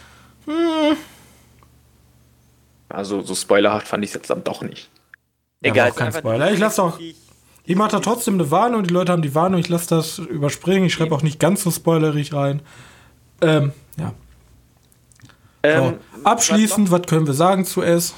[2.89, 4.89] Also so spoilerhaft fand ich es jetzt dann doch nicht.
[5.62, 6.52] Ja, Egal, auch kein Spoiler.
[6.52, 7.15] Ich lass doch- die-
[7.67, 10.86] ich mache da trotzdem eine Warnung, die Leute haben die Warnung, ich lasse das überspringen,
[10.86, 12.62] ich schreibe auch nicht ganz so spoilerig rein.
[13.41, 14.13] Ähm, ja.
[15.63, 15.69] So.
[15.69, 15.93] Ähm,
[16.24, 18.13] Abschließend, was können wir sagen zu S?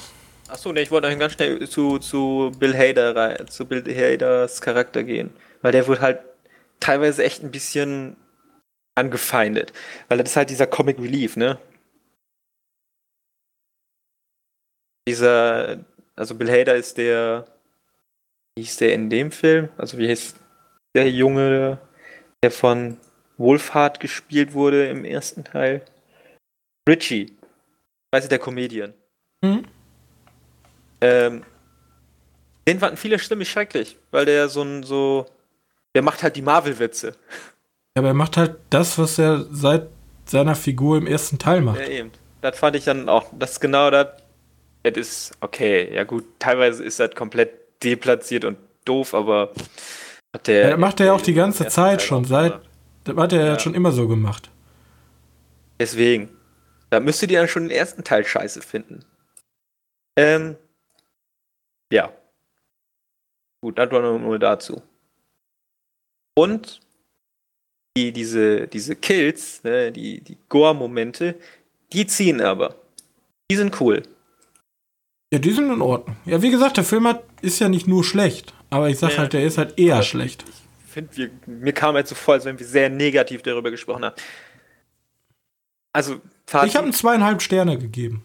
[0.48, 4.60] Achso, ne, ich wollte noch ganz schnell zu, zu Bill Hader rein, zu Bill Haders
[4.60, 5.30] Charakter gehen.
[5.62, 6.20] Weil der wird halt
[6.80, 8.16] teilweise echt ein bisschen
[8.94, 9.72] angefeindet.
[10.08, 11.58] Weil das ist halt dieser Comic Relief, ne?
[15.08, 15.78] Dieser,
[16.16, 17.46] also Bill Hader ist der,
[18.54, 19.70] wie hieß der in dem Film?
[19.78, 20.34] Also wie hieß
[20.94, 21.78] der Junge,
[22.42, 22.98] der von
[23.38, 25.80] Wolfhard gespielt wurde im ersten Teil?
[26.86, 27.38] Richie.
[28.10, 28.92] Weißt du, der Comedian.
[29.42, 29.64] Hm?
[31.00, 31.42] Ähm,
[32.66, 35.24] den fanden viele ziemlich schrecklich, weil der so ein so.
[35.94, 37.14] Der macht halt die Marvel-Witze.
[37.96, 39.88] Aber er macht halt das, was er seit
[40.26, 41.80] seiner Figur im ersten Teil macht.
[41.80, 42.12] Ja, eben.
[42.42, 43.32] Das fand ich dann auch.
[43.38, 44.08] Das ist genau das.
[44.82, 45.94] Es ist okay.
[45.94, 46.24] Ja, gut.
[46.38, 49.52] Teilweise ist das komplett deplatziert und doof, aber
[50.32, 50.70] hat der.
[50.70, 52.60] Ja, macht er ja auch die ganze Zeit schon, seit.
[53.04, 54.50] Das hat er ja schon immer so gemacht.
[55.78, 56.30] Deswegen.
[56.90, 59.04] Da müsstet ihr dann schon den ersten Teil scheiße finden.
[60.16, 60.56] Ähm.
[61.92, 62.12] Ja.
[63.60, 64.82] Gut, das war nur dazu.
[66.34, 66.80] Und
[67.96, 71.34] die, diese, diese Kills, ne, die, die Gore-Momente,
[71.92, 72.76] die ziehen aber.
[73.50, 74.02] Die sind cool.
[75.32, 76.16] Ja, die sind in Ordnung.
[76.24, 79.18] Ja, wie gesagt, der Film hat, ist ja nicht nur schlecht, aber ich sag ja,
[79.18, 80.44] halt, der ist halt eher schlecht.
[80.86, 84.16] Ich finde, mir kam jetzt so vor, als wenn wir sehr negativ darüber gesprochen haben.
[85.92, 86.70] Also, Fazit.
[86.70, 88.22] Ich habe ihm zweieinhalb Sterne gegeben.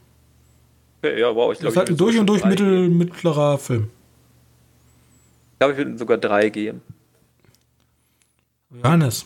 [1.01, 1.73] Okay, ja, wow, ich glaube.
[1.73, 3.89] Das ist halt ein durch und durch mittel, mittlerer Film.
[5.51, 6.81] Ich glaube, ich würde ihm sogar drei geben.
[8.69, 9.25] Johannes.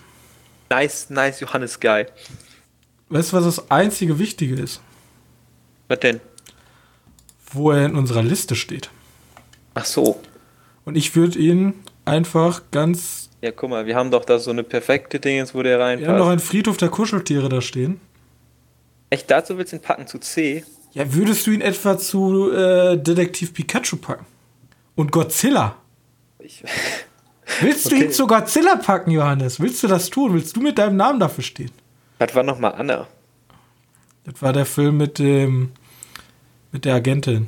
[0.70, 2.08] Nice, nice Johannes Guy.
[3.10, 4.82] Weißt du, was das einzige Wichtige ist?
[5.88, 6.20] Was denn?
[7.52, 8.90] Wo er in unserer Liste steht.
[9.74, 10.20] Ach so.
[10.86, 11.74] Und ich würde ihn
[12.06, 13.30] einfach ganz.
[13.42, 16.08] Ja, guck mal, wir haben doch da so eine perfekte Dingens, wo der reinpasst.
[16.08, 18.00] Wir haben noch einen Friedhof der Kuscheltiere da stehen.
[19.10, 20.66] Echt, dazu willst du ihn packen, zu C?
[20.94, 24.26] Ja, würdest du ihn etwa zu äh, Detektiv Pikachu packen?
[24.96, 25.76] Und Godzilla?
[26.40, 26.64] Ich.
[27.62, 28.00] Willst okay.
[28.00, 29.60] du ihn zu Godzilla packen, Johannes?
[29.60, 30.34] Willst du das tun?
[30.34, 31.72] Willst du mit deinem Namen dafür stehen?
[32.20, 33.08] Das war nochmal Anna.
[34.26, 35.72] Das war der Film mit dem.
[36.72, 37.48] Mit der Agentin.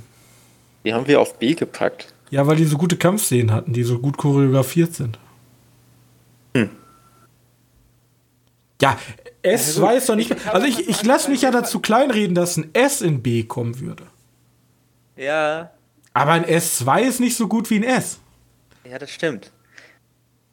[0.83, 2.13] Die haben wir auf B gepackt.
[2.31, 5.17] Ja, weil die so gute Kampfszenen hatten, die so gut choreografiert sind.
[6.55, 6.69] Hm.
[8.81, 8.97] Ja,
[9.41, 10.35] S also, weiß doch nicht.
[10.47, 14.03] Also ich, ich lasse mich ja dazu kleinreden, dass ein S in B kommen würde.
[15.15, 15.71] Ja.
[16.13, 18.19] Aber ein S2 ist nicht so gut wie ein S.
[18.89, 19.51] Ja, das stimmt.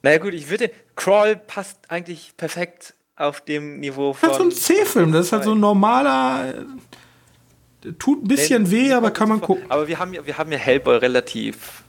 [0.02, 0.70] Naja gut, ich würde.
[0.94, 4.28] Crawl passt eigentlich perfekt auf dem Niveau von.
[4.28, 6.54] Das ist so ein C-Film, das ist halt so ein normaler.
[7.98, 9.64] Tut ein bisschen nee, weh, aber kann man gucken.
[9.68, 11.84] Aber wir haben ja, wir haben ja Hellboy relativ.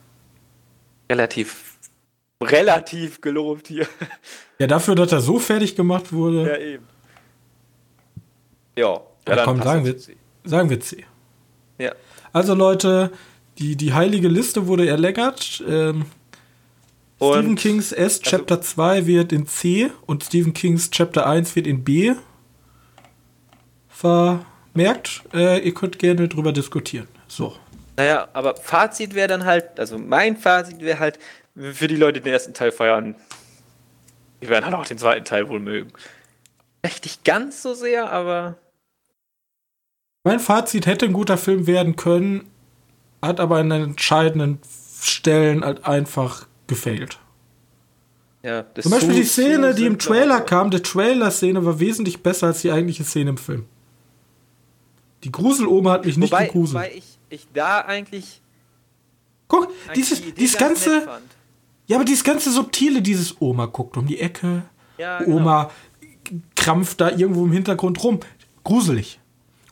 [1.10, 1.78] relativ.
[2.42, 3.88] relativ gelobt hier.
[4.60, 6.48] Ja, dafür, dass er so fertig gemacht wurde.
[6.48, 6.88] Ja, eben.
[8.76, 10.16] Ja, ja, ja komm, sagen wir, C.
[10.44, 11.06] sagen wir C.
[11.78, 11.94] Ja.
[12.34, 13.12] Also Leute,
[13.58, 15.64] die, die heilige Liste wurde erlängert.
[15.68, 16.06] Ähm,
[17.18, 21.66] Stephen Kings S also, Chapter 2 wird in C und Stephen Kings Chapter 1 wird
[21.66, 22.14] in B
[24.78, 25.24] vermerkt.
[25.34, 27.08] Äh, ihr könnt gerne drüber diskutieren.
[27.28, 27.56] So.
[27.96, 31.20] Naja, aber Fazit wäre dann halt, also mein Fazit wäre halt,
[31.56, 33.16] für die Leute, die den ersten Teil feiern,
[34.42, 35.92] die werden halt auch den zweiten Teil wohl mögen.
[36.84, 38.58] Echt nicht ganz so sehr, aber.
[40.24, 42.52] Mein Fazit hätte ein guter Film werden können,
[43.24, 44.60] hat aber an entscheidenden
[45.02, 47.18] Stellen halt einfach gefailt.
[48.44, 52.62] Ja, Zum Beispiel die Szene, die im Trailer kam, die Trailer-Szene war wesentlich besser als
[52.62, 53.66] die eigentliche Szene im Film.
[55.28, 56.76] Die Gruseloma hat mich nicht wobei, gegruselt.
[56.76, 58.42] Wobei ich, ich da eigentlich.
[59.50, 61.06] Guck, dieses, die dieses ganze.
[61.86, 64.64] Ja, aber dieses ganze Subtile, dieses Oma guckt um die Ecke.
[64.98, 65.36] Ja, genau.
[65.36, 65.72] Oma
[66.56, 68.22] krampft da irgendwo im Hintergrund rum.
[68.64, 69.20] Gruselig.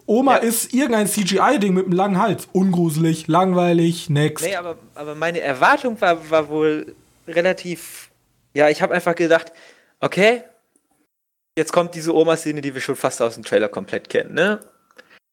[0.06, 0.44] Oma ja.
[0.44, 2.50] ist irgendein CGI-Ding mit einem langen Hals.
[2.52, 4.44] Ungruselig, langweilig, next.
[4.44, 6.94] Nee, aber, aber meine Erwartung war, war wohl
[7.30, 8.12] relativ.
[8.54, 9.54] Ja, ich habe einfach gedacht,
[10.02, 10.44] okay,
[11.58, 14.60] jetzt kommt diese Oma-Szene, die wir schon fast aus dem Trailer komplett kennen, ne?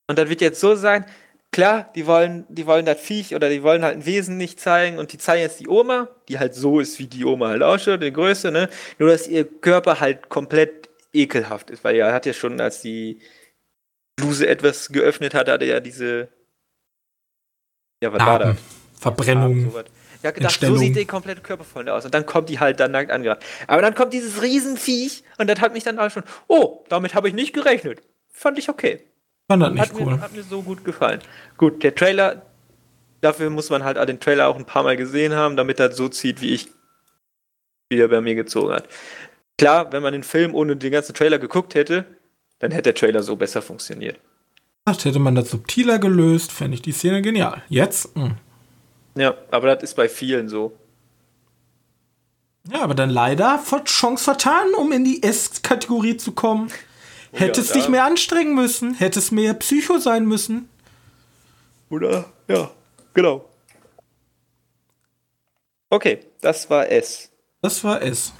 [0.08, 1.06] Und das wird jetzt so sein,
[1.52, 4.98] klar, die wollen, die wollen das Viech oder die wollen halt ein Wesen nicht zeigen
[4.98, 8.02] und die zeigen jetzt die Oma, die halt so ist, wie die Oma halt ausschaut,
[8.02, 8.68] die Größe, ne?
[8.98, 13.20] Nur, dass ihr Körper halt komplett ekelhaft ist, weil er hat ja schon, als die
[14.16, 16.28] Bluse etwas geöffnet hat, hatte er ja diese.
[18.02, 18.62] Ja, was Narben, war das?
[18.98, 19.72] Verbrennung.
[20.22, 22.04] Ja, gedacht, so sieht der komplette Körper voll aus.
[22.04, 23.42] Und dann kommt die halt dann nackt angerannt.
[23.66, 26.22] Aber dann kommt dieses Riesenviech und das hat mich dann auch schon.
[26.46, 28.02] Oh, damit habe ich nicht gerechnet.
[28.30, 29.04] Fand ich okay.
[29.52, 30.14] Fand das nicht hat cool.
[30.14, 31.20] Mir, hat mir so gut gefallen.
[31.56, 32.42] Gut, der Trailer,
[33.20, 36.08] dafür muss man halt den Trailer auch ein paar Mal gesehen haben, damit er so
[36.08, 36.68] zieht, wie ich
[37.90, 38.88] wieder bei mir gezogen hat.
[39.58, 42.06] Klar, wenn man den Film ohne den ganzen Trailer geguckt hätte,
[42.58, 44.18] dann hätte der Trailer so besser funktioniert.
[44.84, 47.62] Ach, hätte man das subtiler gelöst, fände ich die Szene genial.
[47.68, 48.16] Jetzt?
[48.16, 48.24] Mh.
[48.24, 48.34] Hm.
[49.14, 50.76] Ja, aber das ist bei vielen so.
[52.72, 56.70] Ja, aber dann leider Chance vertan, um in die S-Kategorie zu kommen.
[57.33, 60.68] Oh, Hätte ja, es dich mehr anstrengen müssen, hätte es mehr Psycho sein müssen.
[61.88, 62.27] Oder?
[62.49, 62.71] Ja,
[63.14, 63.49] genau.
[65.90, 67.31] Okay, das war S.
[67.61, 68.33] Das war S.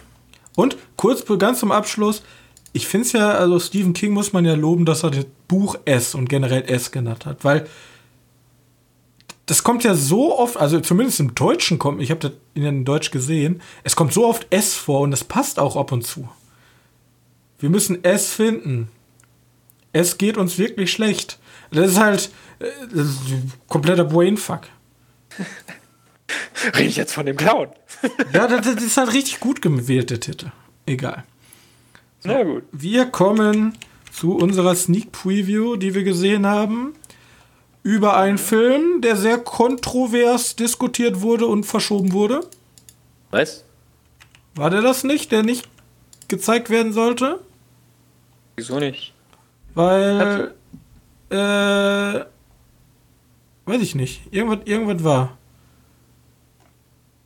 [0.57, 2.23] Und kurz ganz zum Abschluss,
[2.73, 5.77] ich finde es ja, also Stephen King muss man ja loben, dass er das Buch
[5.85, 7.67] S und generell S genannt hat, weil
[9.47, 13.11] das kommt ja so oft, also zumindest im Deutschen kommt, ich habe das in Deutsch
[13.11, 16.29] gesehen, es kommt so oft S vor und es passt auch ab und zu.
[17.63, 18.89] Wir müssen S finden.
[19.93, 21.39] Es geht uns wirklich schlecht.
[21.71, 23.23] Das ist halt äh, das ist
[23.69, 24.63] kompletter Brainfuck.
[26.75, 27.69] Rede ich jetzt von dem Clown?
[28.33, 30.51] ja, das, das, ist halt richtig gut gewählt, der Titel.
[30.87, 31.25] Egal.
[32.21, 32.65] So, Na gut.
[32.73, 33.79] Wir kommen
[34.13, 36.95] zu unserer Sneak Preview, die wir gesehen haben.
[37.85, 42.49] Über einen Film, der sehr kontrovers diskutiert wurde und verschoben wurde.
[43.31, 43.65] Was?
[44.55, 45.69] War der das nicht, der nicht
[46.29, 47.41] gezeigt werden sollte?
[48.57, 49.13] Wieso nicht?
[49.75, 50.55] Weil.
[51.31, 52.25] Äh.
[53.65, 54.33] Weiß ich nicht.
[54.33, 55.39] Irgendwas, irgendwas war.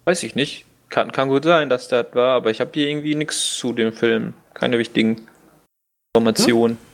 [0.05, 0.65] Weiß ich nicht.
[0.89, 3.93] Kann, kann gut sein, dass das war, aber ich habe hier irgendwie nichts zu dem
[3.93, 4.35] Film.
[4.55, 5.27] Keine wichtigen
[6.15, 6.79] Informationen.
[6.79, 6.87] Hm?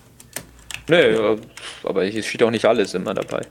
[0.89, 1.39] Nee,
[1.85, 3.47] aber hier steht auch nicht alles immer dabei.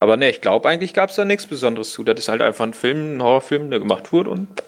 [0.00, 2.04] Aber ne, ich glaube, eigentlich gab es da nichts Besonderes zu.
[2.04, 4.62] Das ist halt einfach ein Film, ein Horrorfilm, der gemacht wurde und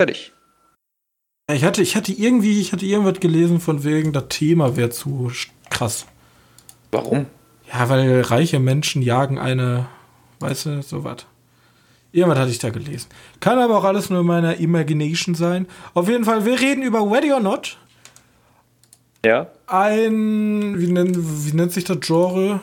[0.00, 0.32] fertig.
[1.52, 5.30] Ich hatte, ich hatte irgendwie, ich hatte irgendwas gelesen von wegen, das Thema wäre zu
[5.70, 6.06] krass.
[6.90, 7.26] Warum?
[7.72, 9.86] Ja, weil reiche Menschen jagen eine,
[10.40, 11.24] weißt du, so was.
[12.10, 13.08] Irgendwas hatte ich da gelesen.
[13.38, 15.66] Kann aber auch alles nur in meiner Imagination sein.
[15.94, 17.78] Auf jeden Fall, wir reden über Ready or Not.
[19.24, 19.48] Ja.
[19.68, 22.60] Ein, wie, nennt, wie nennt sich das Genre?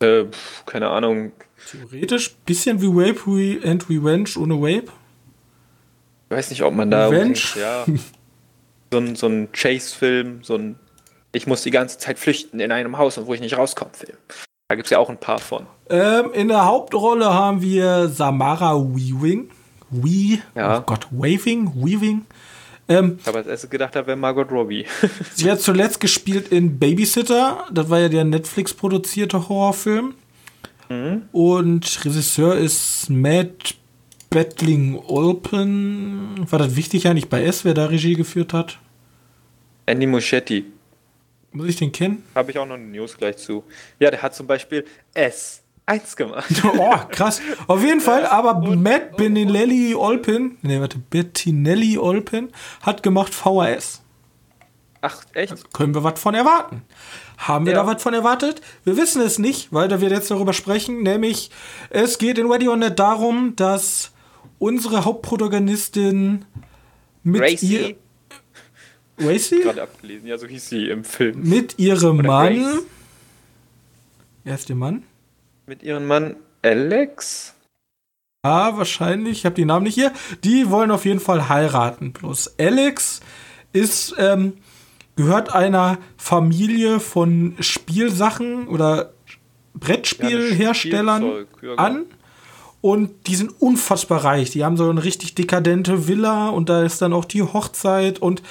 [0.00, 0.24] Äh,
[0.66, 1.30] keine Ahnung.
[1.70, 4.90] Theoretisch bisschen wie Rape and Revenge ohne Rape.
[6.34, 7.06] Weiß nicht, ob man da.
[7.06, 7.38] Revenge?
[7.54, 7.84] Ja.
[8.90, 10.76] so ein, so ein Chase-Film, so ein
[11.32, 14.18] Ich muss die ganze Zeit flüchten in einem Haus und wo ich nicht rauskomme, Film.
[14.68, 15.66] Da gibt es ja auch ein paar von.
[15.88, 19.48] Ähm, in der Hauptrolle haben wir Samara Weaving.
[19.90, 20.78] We, ja.
[20.78, 22.26] oh Gott, Waving, Weaving.
[22.88, 24.86] Ähm, ich habe als erstes gedacht, da wäre Margot Robbie.
[25.34, 27.64] sie hat zuletzt gespielt in Babysitter.
[27.70, 30.14] Das war ja der Netflix produzierte Horrorfilm.
[30.88, 31.22] Mhm.
[31.30, 33.76] Und Regisseur ist Matt
[34.34, 36.44] Bettling Olpen.
[36.50, 38.80] War das wichtig eigentlich bei S, wer da Regie geführt hat?
[39.86, 40.64] Andy Muschetti.
[41.52, 42.24] Muss ich den kennen?
[42.34, 43.62] Habe ich auch noch eine News gleich zu.
[44.00, 45.62] Ja, der hat zum Beispiel S.
[45.86, 46.50] 1 gemacht.
[46.64, 47.40] Oh, krass.
[47.68, 52.48] Auf jeden Fall, aber und, Matt Beninelli Olpin, nee, warte, Bettinelli Olpin
[52.82, 54.02] hat gemacht VHS.
[55.00, 55.52] Ach, echt?
[55.52, 56.82] Also können wir was von erwarten?
[57.38, 57.84] Haben wir ja.
[57.84, 58.62] da was von erwartet?
[58.82, 61.52] Wir wissen es nicht, weil da wir jetzt darüber sprechen, nämlich
[61.90, 64.10] es geht in Ready or Not darum, dass
[64.64, 66.44] unsere Hauptprotagonistin
[67.22, 67.66] mit Racy.
[67.66, 67.96] ihr
[69.18, 69.60] Racy?
[69.60, 71.48] Gerade abgelesen, ja, so hieß sie im Film.
[71.48, 72.62] Mit ihrem Oder Mann.
[72.62, 72.82] Grace.
[74.44, 75.04] Wer ist der Mann?
[75.66, 77.54] mit ihrem Mann Alex.
[78.42, 79.38] Ah, wahrscheinlich.
[79.38, 80.12] Ich habe die Namen nicht hier.
[80.42, 82.12] Die wollen auf jeden Fall heiraten.
[82.12, 83.20] Bloß Alex
[83.72, 84.54] ist ähm,
[85.16, 89.14] gehört einer Familie von Spielsachen oder
[89.74, 92.06] Brettspielherstellern ja, ja, an.
[92.84, 94.50] Und die sind unfassbar reich.
[94.50, 98.18] Die haben so eine richtig dekadente Villa und da ist dann auch die Hochzeit.
[98.18, 98.42] Und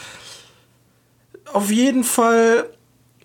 [1.54, 2.68] auf jeden Fall,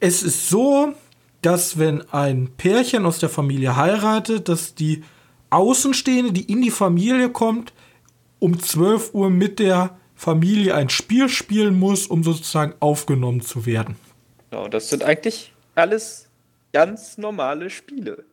[0.01, 0.93] es ist so,
[1.41, 5.03] dass wenn ein Pärchen aus der Familie heiratet, dass die
[5.49, 7.73] Außenstehende, die in die Familie kommt,
[8.39, 13.97] um 12 Uhr mit der Familie ein Spiel spielen muss, um sozusagen aufgenommen zu werden.
[14.51, 16.29] Genau, das sind eigentlich alles
[16.75, 18.28] ganz normale Spiele.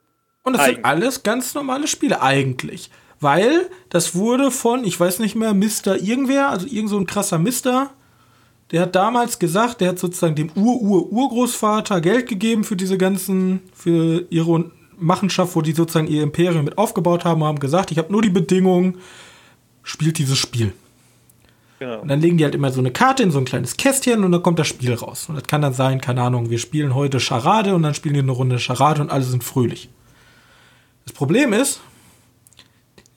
[0.45, 0.75] Und das eigentlich.
[0.75, 2.89] sind alles ganz normale Spiele, eigentlich.
[3.19, 5.97] Weil das wurde von, ich weiß nicht mehr, Mr.
[6.01, 7.89] Irgendwer, also irgend so ein krasser Mister,
[8.71, 14.25] der hat damals gesagt, der hat sozusagen dem Ur-Ur-Urgroßvater Geld gegeben für diese ganzen, für
[14.29, 18.21] ihre Machenschaft, wo die sozusagen ihr Imperium mit aufgebaut haben, haben gesagt, ich habe nur
[18.21, 18.97] die Bedingungen,
[19.83, 20.73] spielt dieses Spiel.
[21.79, 22.01] Genau.
[22.01, 24.31] Und dann legen die halt immer so eine Karte in so ein kleines Kästchen und
[24.31, 25.25] dann kommt das Spiel raus.
[25.27, 28.21] Und das kann dann sein, keine Ahnung, wir spielen heute Charade und dann spielen die
[28.21, 29.89] eine Runde Charade und alle sind fröhlich.
[31.05, 31.81] Das Problem ist,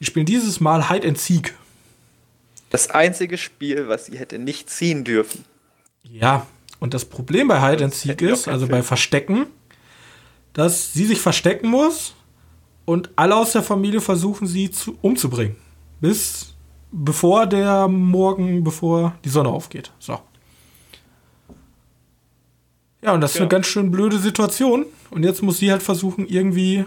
[0.00, 1.54] die spielen dieses Mal Hide and Seek.
[2.70, 5.44] Das einzige Spiel, was sie hätte nicht ziehen dürfen.
[6.02, 6.46] Ja,
[6.80, 9.46] und das Problem bei Hide and Seek ist, also bei Verstecken,
[10.52, 12.14] dass sie sich verstecken muss
[12.84, 15.56] und alle aus der Familie versuchen, sie zu, umzubringen.
[16.00, 16.54] Bis
[16.92, 19.90] bevor der Morgen, bevor die Sonne aufgeht.
[19.98, 20.20] So.
[23.02, 23.42] Ja, und das ist ja.
[23.42, 24.86] eine ganz schön blöde Situation.
[25.10, 26.84] Und jetzt muss sie halt versuchen, irgendwie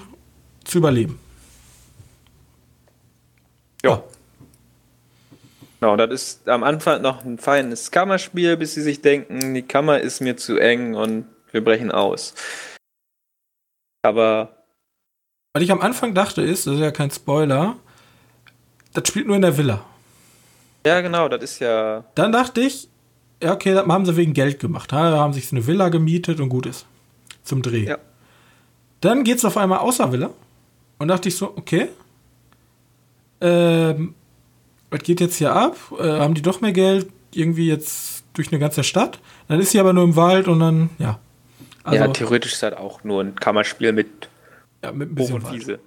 [0.64, 1.20] zu überleben.
[3.84, 4.04] Ja.
[5.80, 10.00] Genau, das ist am Anfang noch ein feines Kammerspiel, bis sie sich denken, die Kammer
[10.00, 12.36] ist mir zu eng und wir brechen aus.
[14.04, 14.56] Aber.
[15.54, 17.76] Was ich am Anfang dachte ist, das ist ja kein Spoiler,
[18.94, 19.84] das spielt nur in der Villa.
[20.86, 22.04] Ja, genau, das ist ja.
[22.16, 22.88] Dann dachte ich,
[23.42, 24.92] ja, okay, das haben sie wegen Geld gemacht.
[24.92, 26.86] Da haben sich eine Villa gemietet und gut ist.
[27.44, 27.86] Zum Dreh.
[27.86, 27.98] Ja.
[29.02, 30.32] Dann geht's auf einmal außer Villa.
[31.02, 31.88] Und dachte ich so, okay.
[33.42, 34.14] Ähm,
[34.92, 35.76] was geht jetzt hier ab?
[35.98, 37.08] Äh, haben die doch mehr Geld?
[37.34, 39.18] Irgendwie jetzt durch eine ganze Stadt?
[39.48, 41.20] Dann ist sie aber nur im Wald und dann, ja.
[41.84, 44.30] Also, ja, theoretisch ist das auch nur ein Kammerspiel mit
[44.84, 45.52] Ja, mit ein bisschen und.
[45.52, 45.80] Wiese.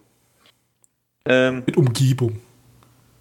[1.27, 2.41] Ähm, Mit Umgebung.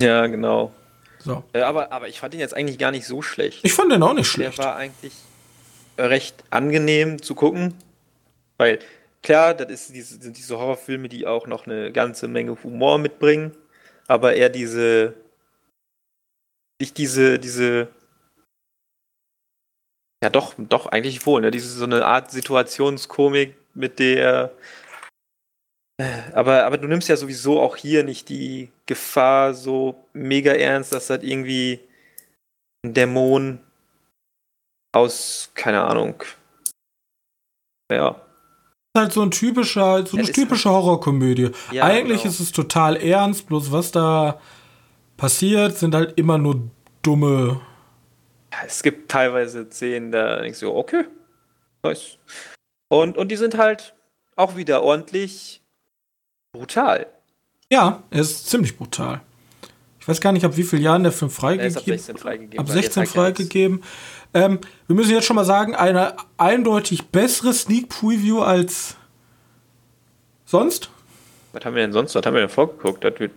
[0.01, 0.73] ja, genau.
[1.19, 1.43] So.
[1.53, 3.59] Äh, aber, aber ich fand ihn jetzt eigentlich gar nicht so schlecht.
[3.61, 4.57] Ich fand den auch nicht Der schlecht.
[4.57, 5.13] war eigentlich
[5.99, 7.75] recht angenehm zu gucken.
[8.57, 8.79] Weil,
[9.23, 13.55] klar, das ist diese, sind diese Horrorfilme, die auch noch eine ganze Menge Humor mitbringen.
[14.07, 15.15] Aber eher diese.
[16.81, 17.87] Nicht diese, diese.
[20.23, 21.51] Ja, doch, doch, eigentlich wohl, ne?
[21.51, 24.53] Diese so eine Art Situationskomik, mit der.
[25.99, 30.91] Äh, Aber, aber du nimmst ja sowieso auch hier nicht die Gefahr so mega ernst,
[30.93, 31.79] dass das irgendwie
[32.83, 33.59] ein Dämon
[34.91, 36.23] aus, keine Ahnung.
[37.91, 38.19] Ja.
[38.95, 41.49] Ist halt so ein typischer, so eine ist typische Horrorkomödie.
[41.71, 42.31] Ja, Eigentlich genau.
[42.31, 44.39] ist es total ernst, bloß was da
[45.17, 46.61] passiert, sind halt immer nur
[47.01, 47.59] dumme.
[48.67, 51.05] Es gibt teilweise Szenen, da denkst du, okay,
[51.81, 52.19] nice.
[52.87, 53.95] Und, und die sind halt
[54.35, 55.63] auch wieder ordentlich
[56.51, 57.07] brutal.
[57.71, 59.21] Ja, er ist ziemlich brutal.
[59.99, 62.17] Ich weiß gar nicht, ab wie vielen Jahren der Film Er ist ab freigegeben 16
[62.17, 62.59] freigegeben.
[62.59, 63.37] ab weil der 16 zeigt ja nichts.
[63.39, 63.83] freigegeben.
[64.33, 68.95] Ähm, wir müssen jetzt schon mal sagen, eine eindeutig bessere Sneak Preview als
[70.45, 70.89] sonst.
[71.51, 72.15] Was haben wir denn sonst?
[72.15, 73.03] Was haben wir denn vorgeguckt?
[73.03, 73.31] Das wird.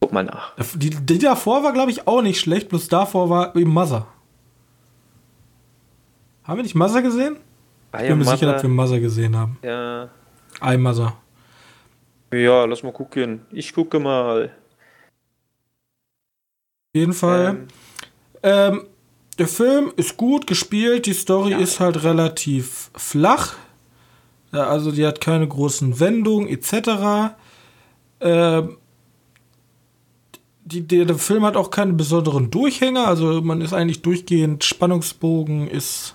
[0.00, 0.54] Guck mal nach.
[0.74, 4.06] Die, die davor war, glaube ich, auch nicht schlecht, bloß davor war eben Mother.
[6.44, 7.36] Haben wir nicht Mother gesehen?
[7.94, 9.58] Ich bin mir sicher, Mother, dass wir Mother gesehen haben.
[9.62, 10.08] ja,
[10.64, 11.16] I Mother.
[12.32, 13.42] ja, lass mal gucken.
[13.50, 14.46] Ich gucke mal.
[14.46, 14.50] Auf
[16.94, 17.46] jeden Fall.
[17.46, 17.68] Ähm,
[18.42, 18.86] Ähm,
[19.42, 21.58] der Film ist gut gespielt, die Story Ja.
[21.58, 23.56] ist halt relativ flach.
[24.52, 27.34] Ja, also die hat keine großen Wendungen etc.
[28.20, 28.76] Ähm,
[30.64, 35.66] die, der, der Film hat auch keine besonderen Durchhänger, also man ist eigentlich durchgehend, Spannungsbogen
[35.66, 36.14] ist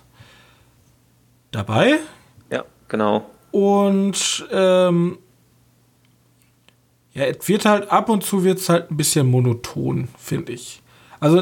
[1.51, 1.99] dabei.
[2.49, 3.25] ja, genau.
[3.51, 5.17] Und ähm,
[7.13, 10.81] ja, es wird halt ab und zu wird es halt ein bisschen monoton, finde ich.
[11.19, 11.41] Also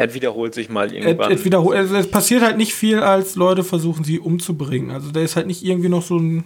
[0.00, 1.30] Er wiederholt sich mal es, irgendwann.
[1.30, 4.90] es, wiederhol- es, es passiert halt nicht viel, als Leute versuchen, sie umzubringen.
[4.92, 6.44] Also da ist halt nicht irgendwie noch so ein.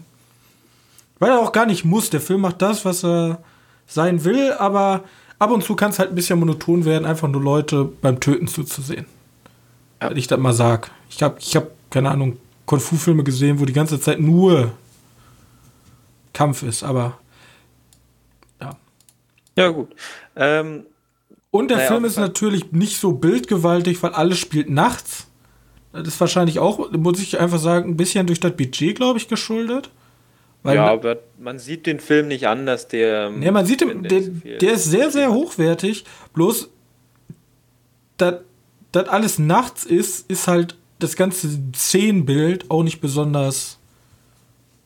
[1.20, 2.10] Weil er auch gar nicht muss.
[2.10, 3.44] Der Film macht das, was er
[3.86, 5.04] sein will, aber
[5.38, 8.48] ab und zu kann es halt ein bisschen monoton werden, einfach nur Leute beim Töten
[8.48, 9.06] zuzusehen.
[10.02, 10.10] Ja.
[10.10, 10.90] Wenn ich das mal sag.
[11.08, 12.36] Ich habe, ich hab, keine Ahnung,
[12.66, 14.72] Kung-Fu-Filme gesehen, wo die ganze Zeit nur
[16.32, 17.18] Kampf ist, aber.
[19.56, 19.94] ja, gut.
[20.34, 20.86] Ähm,
[21.54, 25.28] Und der Naja, Film ist natürlich nicht so bildgewaltig, weil alles spielt nachts.
[25.92, 29.28] Das ist wahrscheinlich auch, muss ich einfach sagen, ein bisschen durch das Budget, glaube ich,
[29.28, 29.88] geschuldet.
[30.64, 33.30] Weil ja, aber man sieht den Film nicht an, dass der.
[33.40, 34.22] ja, man sieht, wenn der,
[34.58, 36.04] der ist sehr, sehr hochwertig.
[36.32, 36.70] Bloß,
[38.16, 38.34] dass
[38.90, 43.78] das alles nachts ist, ist halt das ganze Szenenbild auch nicht besonders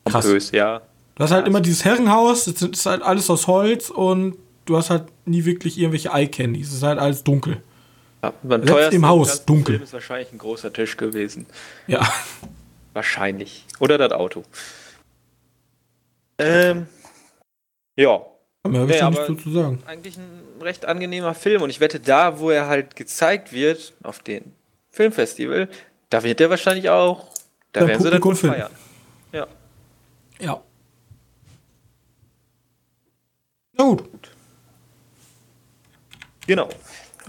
[0.05, 0.27] krass.
[0.27, 0.83] Pompös, ja.
[1.15, 4.37] Du hast halt Ja, immer dieses Herrenhaus, das ist halt alles aus Holz und
[4.69, 6.69] du hast halt nie wirklich irgendwelche Eye-Candies.
[6.69, 7.63] Es ist halt alles dunkel.
[8.23, 9.75] ja beim Selbst im Haus, dunkel.
[9.77, 11.47] Film ist wahrscheinlich ein großer Tisch gewesen.
[11.87, 12.07] Ja.
[12.93, 13.65] Wahrscheinlich.
[13.81, 14.45] Oder das Auto.
[16.39, 16.87] Ähm,
[17.97, 18.21] ja,
[18.65, 19.83] ich Nee, aber- so zu sagen.
[19.87, 24.19] eigentlich ein recht angenehmer Film und ich wette, da, wo er halt gezeigt wird, auf
[24.21, 24.43] dem
[24.91, 25.69] Filmfestival,
[26.11, 27.29] da wird er wahrscheinlich auch,
[27.73, 28.71] da werden sie dann feiern.
[29.33, 29.47] Ja.
[30.41, 30.61] Ja.
[33.73, 34.31] Na gut.
[36.49, 36.69] Genau.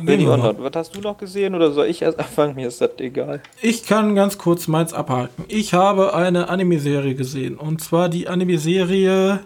[0.02, 0.40] Wir mal.
[0.40, 2.56] Onot, was hast du noch gesehen oder soll ich erst anfangen?
[2.56, 3.42] Mir ist das egal.
[3.62, 5.44] Ich kann ganz kurz meins abhaken.
[5.50, 7.58] Ich habe eine Anime-Serie gesehen.
[7.58, 9.42] Und zwar die Anime-Serie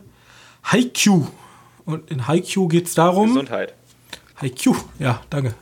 [0.63, 1.25] Haikyuu.
[1.85, 3.29] Und in Haikyuu geht es darum.
[3.29, 3.73] Gesundheit.
[4.39, 5.55] Haikyuu, ja, danke.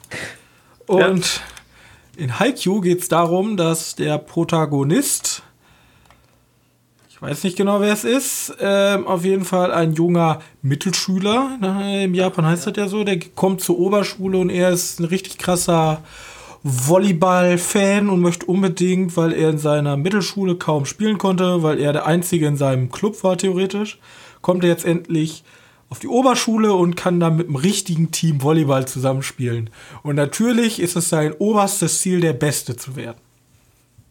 [0.88, 1.41] Und
[2.18, 5.41] in Haikyuu geht es darum, dass der Protagonist,
[7.22, 12.06] ich weiß nicht genau, wer es ist, ähm, auf jeden Fall ein junger Mittelschüler, ne,
[12.06, 15.38] im Japan heißt das ja so, der kommt zur Oberschule und er ist ein richtig
[15.38, 16.02] krasser
[16.64, 22.08] Volleyball-Fan und möchte unbedingt, weil er in seiner Mittelschule kaum spielen konnte, weil er der
[22.08, 24.00] Einzige in seinem Club war theoretisch,
[24.42, 25.44] kommt er jetzt endlich
[25.90, 29.70] auf die Oberschule und kann dann mit dem richtigen Team Volleyball zusammenspielen.
[30.02, 33.18] Und natürlich ist es sein oberstes Ziel, der Beste zu werden.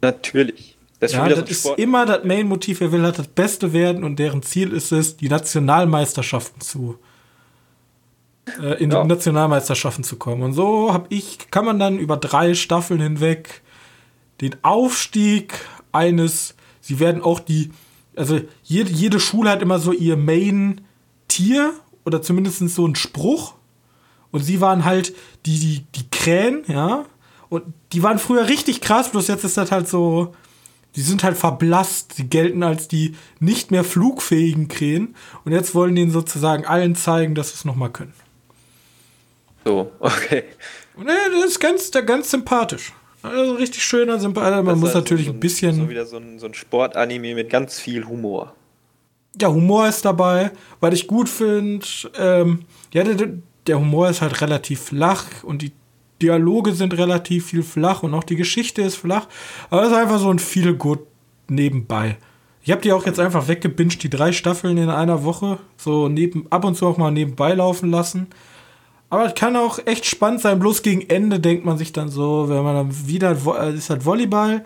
[0.00, 0.76] Natürlich.
[1.00, 2.80] Das ist Ja, das so ist immer das Main-Motiv.
[2.80, 6.98] Er will halt das Beste werden und deren Ziel ist es, die Nationalmeisterschaften zu
[8.60, 9.02] äh, in Ja.
[9.02, 10.42] die Nationalmeisterschaften zu kommen.
[10.42, 13.62] Und so hab ich, kann man dann über drei Staffeln hinweg
[14.40, 15.54] den Aufstieg
[15.92, 17.70] eines, sie werden auch die,
[18.16, 21.72] also jede, jede Schule hat immer so ihr Main-Tier
[22.04, 23.54] oder zumindest so einen Spruch.
[24.32, 25.14] Und sie waren halt
[25.46, 27.04] die, die, die Krähen, ja.
[27.48, 30.34] Und die waren früher richtig krass, bloß jetzt ist das halt so,
[30.96, 32.14] die sind halt verblasst.
[32.14, 35.14] Sie gelten als die nicht mehr flugfähigen Krähen.
[35.44, 38.14] Und jetzt wollen die sozusagen allen zeigen, dass sie es nochmal können.
[39.64, 40.44] So, okay.
[40.96, 42.92] Und ja, das ist ganz, ganz sympathisch.
[43.22, 44.56] Also richtig schöner, sympathisch.
[44.56, 45.74] Man das muss natürlich so ein, bisschen.
[45.74, 48.54] So wieder so ein, so ein Sportanime mit ganz viel Humor.
[49.40, 51.86] Ja, Humor ist dabei, weil ich gut finde.
[52.18, 53.28] Ähm, ja, der,
[53.66, 55.72] der Humor ist halt relativ flach und die
[56.22, 59.26] Dialoge sind relativ viel flach und auch die Geschichte ist flach.
[59.70, 61.00] Aber es ist einfach so ein viel gut
[61.48, 62.16] nebenbei.
[62.62, 65.58] Ich habe die auch jetzt einfach weggebinged, die drei Staffeln in einer Woche.
[65.76, 68.28] So neben, ab und zu auch mal nebenbei laufen lassen.
[69.08, 70.60] Aber es kann auch echt spannend sein.
[70.60, 74.04] Bloß gegen Ende denkt man sich dann so, wenn man dann wieder, äh, ist halt
[74.04, 74.64] Volleyball.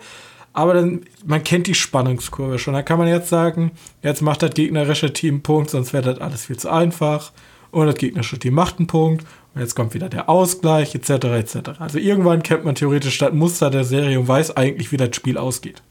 [0.53, 2.75] Aber dann, man kennt die Spannungskurve schon.
[2.75, 3.71] Da kann man jetzt sagen,
[4.03, 7.31] jetzt macht das gegnerische Team einen Punkt, sonst wäre das alles viel zu einfach.
[7.71, 9.25] Und das gegnerische Team macht einen Punkt.
[9.57, 11.09] Jetzt kommt wieder der Ausgleich, etc.
[11.09, 11.79] etc.
[11.79, 15.37] Also irgendwann kennt man theoretisch das Muster der Serie und weiß eigentlich, wie das Spiel
[15.37, 15.81] ausgeht.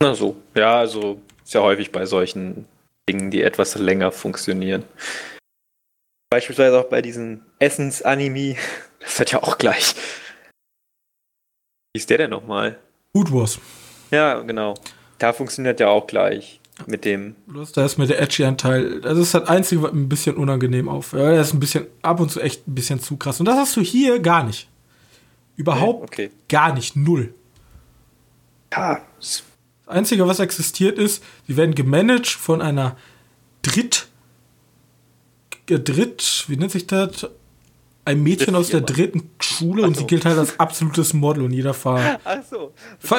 [0.00, 2.66] Na so, ja, also ist ja häufig bei solchen
[3.08, 4.84] Dingen, die etwas länger funktionieren.
[6.30, 8.56] Beispielsweise auch bei diesen Essens-Anime,
[9.00, 9.94] das wird ja auch gleich.
[11.92, 12.78] Wie ist der denn nochmal?
[13.14, 13.58] Food Wars.
[14.10, 14.74] Ja, genau.
[15.18, 17.34] Da funktioniert ja auch gleich mit dem.
[17.46, 19.00] Bloß da ist mit der edgy Anteil.
[19.00, 21.12] Das ist das Einzige, was ein bisschen unangenehm auf.
[21.12, 23.40] Ja, das ist ein bisschen ab und zu echt ein bisschen zu krass.
[23.40, 24.68] Und das hast du hier gar nicht.
[25.56, 26.30] Überhaupt okay.
[26.48, 26.94] gar nicht.
[26.94, 27.34] Null.
[28.72, 29.02] Ja.
[29.18, 29.42] Das
[29.86, 32.96] Einzige, was existiert, ist, sie werden gemanagt von einer
[33.62, 34.08] Dritt.
[35.66, 37.26] Dritt, wie nennt sich das?
[38.08, 41.74] Ein Mädchen aus der dritten Schule und sie gilt halt als absolutes Model und jeder
[41.74, 42.72] Fahr Ach so.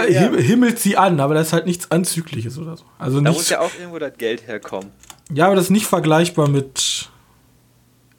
[0.10, 0.32] Ja.
[0.32, 2.86] himmelt sie an, aber das ist halt nichts Anzügliches oder so.
[2.98, 4.90] Also da nicht, muss ja auch irgendwo das Geld herkommen.
[5.32, 7.12] Ja, aber das ist nicht vergleichbar mit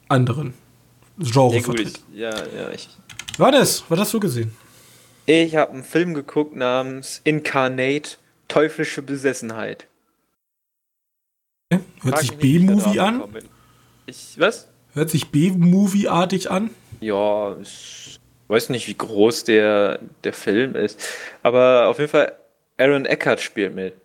[0.07, 0.53] anderen
[1.19, 1.57] Genre.
[2.13, 2.87] Ja, ja, ja, ich.
[3.37, 4.55] Was was hast du gesehen?
[5.25, 8.11] Ich habe einen Film geguckt namens Incarnate,
[8.47, 9.87] teuflische Besessenheit.
[12.01, 13.23] Hört sich B-Movie an?
[14.05, 14.70] Ich, was?
[14.93, 16.69] Hört sich B-Movie-artig an?
[16.99, 18.19] Ja, ich
[18.49, 21.01] weiß nicht, wie groß der, der Film ist.
[21.43, 22.37] Aber auf jeden Fall,
[22.77, 23.95] Aaron Eckhart spielt mit.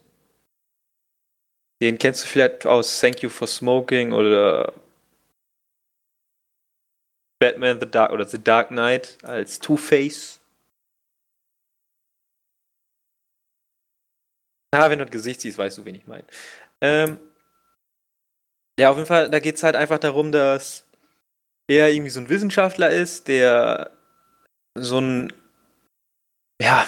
[1.82, 4.72] Den kennst du vielleicht aus Thank You for Smoking oder
[7.40, 10.40] Batman The Dark oder The Dark Knight als Two-Face.
[14.72, 16.24] Ah, wenn du das Gesicht siehst, weißt du, wen ich meine.
[16.80, 17.18] Ähm,
[18.78, 20.84] ja, auf jeden Fall, da geht es halt einfach darum, dass
[21.68, 23.90] er irgendwie so ein Wissenschaftler ist, der
[24.74, 25.32] so ein,
[26.60, 26.86] ja,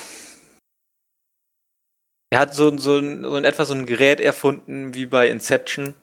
[2.31, 5.95] er hat so, so, ein, so ein etwa so ein Gerät erfunden wie bei Inception.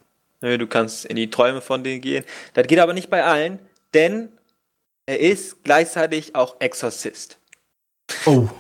[0.42, 2.26] Du kannst in die Träume von denen gehen.
[2.54, 3.60] Das geht aber nicht bei allen,
[3.94, 4.30] denn
[5.06, 7.40] er ist gleichzeitig auch Exorzist.
[8.26, 8.48] Oh.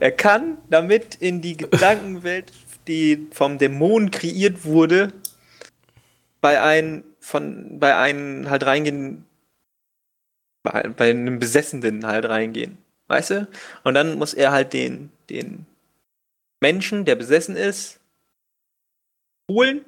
[0.00, 2.52] Er kann damit in die Gedankenwelt,
[2.88, 5.12] die vom Dämon kreiert wurde,
[6.40, 9.24] bei einem von bei einem halt reingehen,
[10.62, 12.78] bei, bei einem Besessenen halt reingehen.
[13.08, 13.48] Weißt du?
[13.82, 15.66] Und dann muss er halt den, den
[16.60, 17.98] Menschen, der besessen ist,
[19.50, 19.84] holen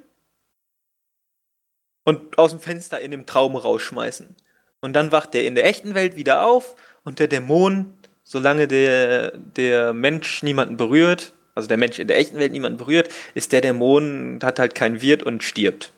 [2.03, 4.35] und aus dem Fenster in dem Traum rausschmeißen.
[4.81, 6.75] Und dann wacht er in der echten Welt wieder auf
[7.05, 7.93] und der Dämon,
[8.23, 13.09] solange der, der Mensch niemanden berührt, also der Mensch in der echten Welt niemanden berührt,
[13.35, 15.93] ist der Dämon, hat halt keinen Wirt und stirbt.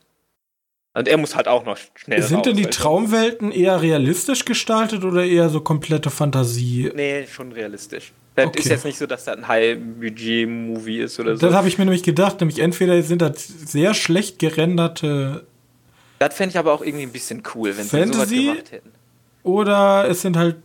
[0.95, 5.25] Und er muss halt auch noch schnell Sind denn die Traumwelten eher realistisch gestaltet oder
[5.25, 6.89] eher so komplette Fantasie?
[6.95, 8.13] Nee, schon realistisch.
[8.35, 8.59] Das okay.
[8.59, 11.45] ist jetzt nicht so, dass das ein High-Budget-Movie ist oder so.
[11.45, 12.39] Das habe ich mir nämlich gedacht.
[12.39, 15.45] Nämlich entweder sind das sehr schlecht gerenderte.
[16.19, 18.91] Das fände ich aber auch irgendwie ein bisschen cool, wenn sie sowas gemacht hätten.
[19.43, 20.55] Oder es sind halt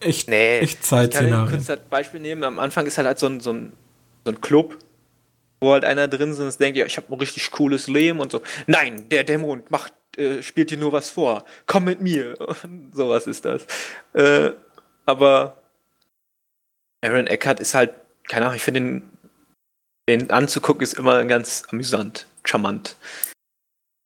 [0.00, 1.60] echt, nee, echt Zeitszenarien.
[1.60, 2.42] Ich kann das Beispiel nehmen.
[2.42, 3.72] Am Anfang ist halt, halt so ein, so ein,
[4.24, 4.76] so ein Club,
[5.60, 8.32] wo halt einer drin ist und denkt, ja, ich habe ein richtig cooles Leben und
[8.32, 8.42] so.
[8.66, 11.44] Nein, der Dämon macht, äh, spielt dir nur was vor.
[11.66, 12.36] Komm mit mir.
[12.92, 13.66] Sowas ist das.
[14.12, 14.52] Äh,
[15.06, 15.62] aber
[17.00, 17.94] Aaron Eckhart ist halt,
[18.28, 19.10] keine Ahnung, ich finde den,
[20.08, 22.96] den anzugucken ist immer ganz amüsant, charmant.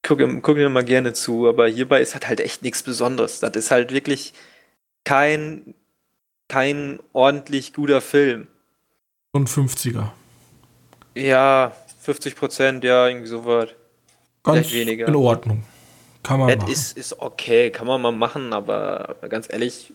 [0.05, 3.41] Gucke guck mir mal gerne zu, aber hierbei ist halt, halt echt nichts Besonderes.
[3.41, 4.33] Das ist halt wirklich
[5.05, 5.75] kein,
[6.49, 8.49] kein ordentlich guter Film.
[9.33, 10.11] Und 50er.
[11.15, 13.69] Ja, 50 Prozent, ja, irgendwie so was.
[14.43, 15.09] Ganz Vielleicht weniger.
[15.09, 15.65] in Ordnung.
[16.23, 16.73] Kann man das machen.
[16.73, 19.93] Ist, ist okay, kann man mal machen, aber ganz ehrlich,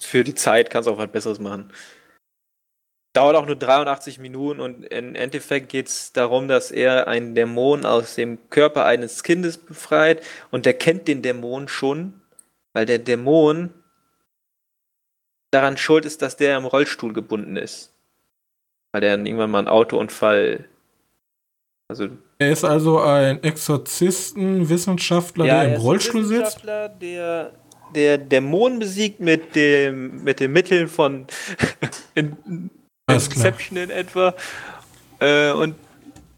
[0.00, 1.72] für die Zeit kannst du auch was Besseres machen.
[3.14, 7.84] Dauert auch nur 83 Minuten und im Endeffekt geht es darum, dass er einen Dämon
[7.84, 12.20] aus dem Körper eines Kindes befreit und der kennt den Dämon schon,
[12.72, 13.72] weil der Dämon
[15.50, 17.92] daran schuld ist, dass der im Rollstuhl gebunden ist.
[18.92, 20.66] Weil er irgendwann mal einen Autounfall.
[21.90, 22.08] Also
[22.38, 26.64] er ist also ein Exorzisten-Wissenschaftler, ja, der im Rollstuhl sitzt.
[26.64, 27.52] Der,
[27.94, 31.26] der Dämonen besiegt mit dem mit den Mitteln von
[32.14, 32.70] in,
[33.10, 34.34] Inception in etwa.
[35.18, 35.74] Äh, und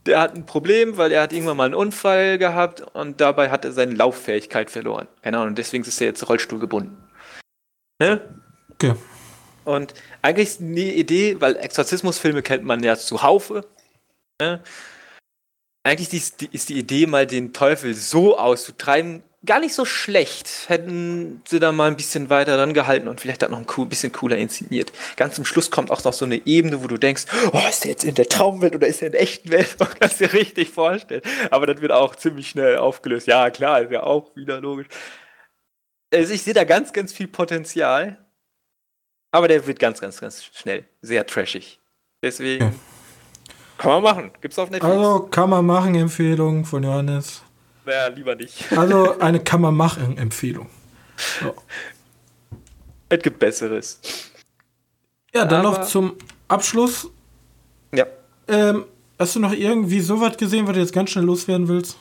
[0.06, 3.64] der hat ein Problem, weil er hat irgendwann mal einen Unfall gehabt und dabei hat
[3.64, 5.08] er seine Lauffähigkeit verloren.
[5.22, 6.96] Keine Ahnung, deswegen ist er jetzt Rollstuhl gebunden.
[8.00, 8.20] Ne?
[8.72, 8.94] Okay.
[9.64, 13.66] Und eigentlich ist die Idee, weil Exorzismusfilme kennt man ja zuhaufe.
[14.40, 14.62] Ne?
[15.82, 20.68] Eigentlich ist die, ist die Idee, mal den Teufel so auszutreiben, gar nicht so schlecht.
[20.68, 23.86] Hätten sie da mal ein bisschen weiter dran gehalten und vielleicht auch noch ein cool,
[23.86, 24.92] bisschen cooler inszeniert.
[25.16, 27.92] Ganz zum Schluss kommt auch noch so eine Ebene, wo du denkst, oh, ist der
[27.92, 29.76] jetzt in der Traumwelt oder ist er in der echten Welt?
[29.78, 31.22] Man kann es dir richtig vorstellen.
[31.50, 33.26] Aber das wird auch ziemlich schnell aufgelöst.
[33.26, 34.88] Ja, klar, ist ja auch wieder logisch.
[36.12, 38.18] Also ich sehe da ganz, ganz viel Potenzial.
[39.32, 41.78] Aber der wird ganz, ganz, ganz schnell sehr trashig.
[42.22, 42.72] Deswegen ja.
[43.78, 44.30] kann man machen.
[44.40, 44.94] Gibt's auf Netflix.
[44.94, 47.42] Also kann man machen, Empfehlung von Johannes.
[47.84, 48.70] Naja, lieber nicht.
[48.76, 50.68] Also eine kann man machen Empfehlung.
[51.40, 51.54] So.
[53.08, 54.00] Es gibt Besseres.
[55.34, 56.16] Ja, dann Aber noch zum
[56.48, 57.08] Abschluss.
[57.94, 58.06] Ja.
[58.48, 58.84] Ähm,
[59.18, 61.96] hast du noch irgendwie sowas gesehen, was du jetzt ganz schnell loswerden willst?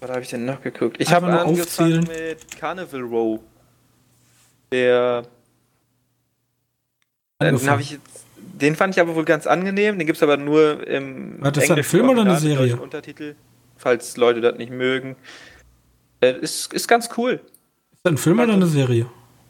[0.00, 0.96] Was habe ich denn noch geguckt?
[0.98, 3.40] Ich habe angefangen mit Carnival Row.
[4.72, 5.24] Der.
[7.40, 9.98] Den, ich jetzt, den fand ich aber wohl ganz angenehm.
[9.98, 11.42] Den gibt es aber nur im.
[11.42, 12.76] War das ein Film oder eine Serie?
[12.76, 13.34] Untertitel
[13.80, 15.16] falls Leute das nicht mögen.
[16.20, 17.40] Äh, ist, ist ganz cool.
[17.92, 19.06] Ist das ein Film oder eine Serie?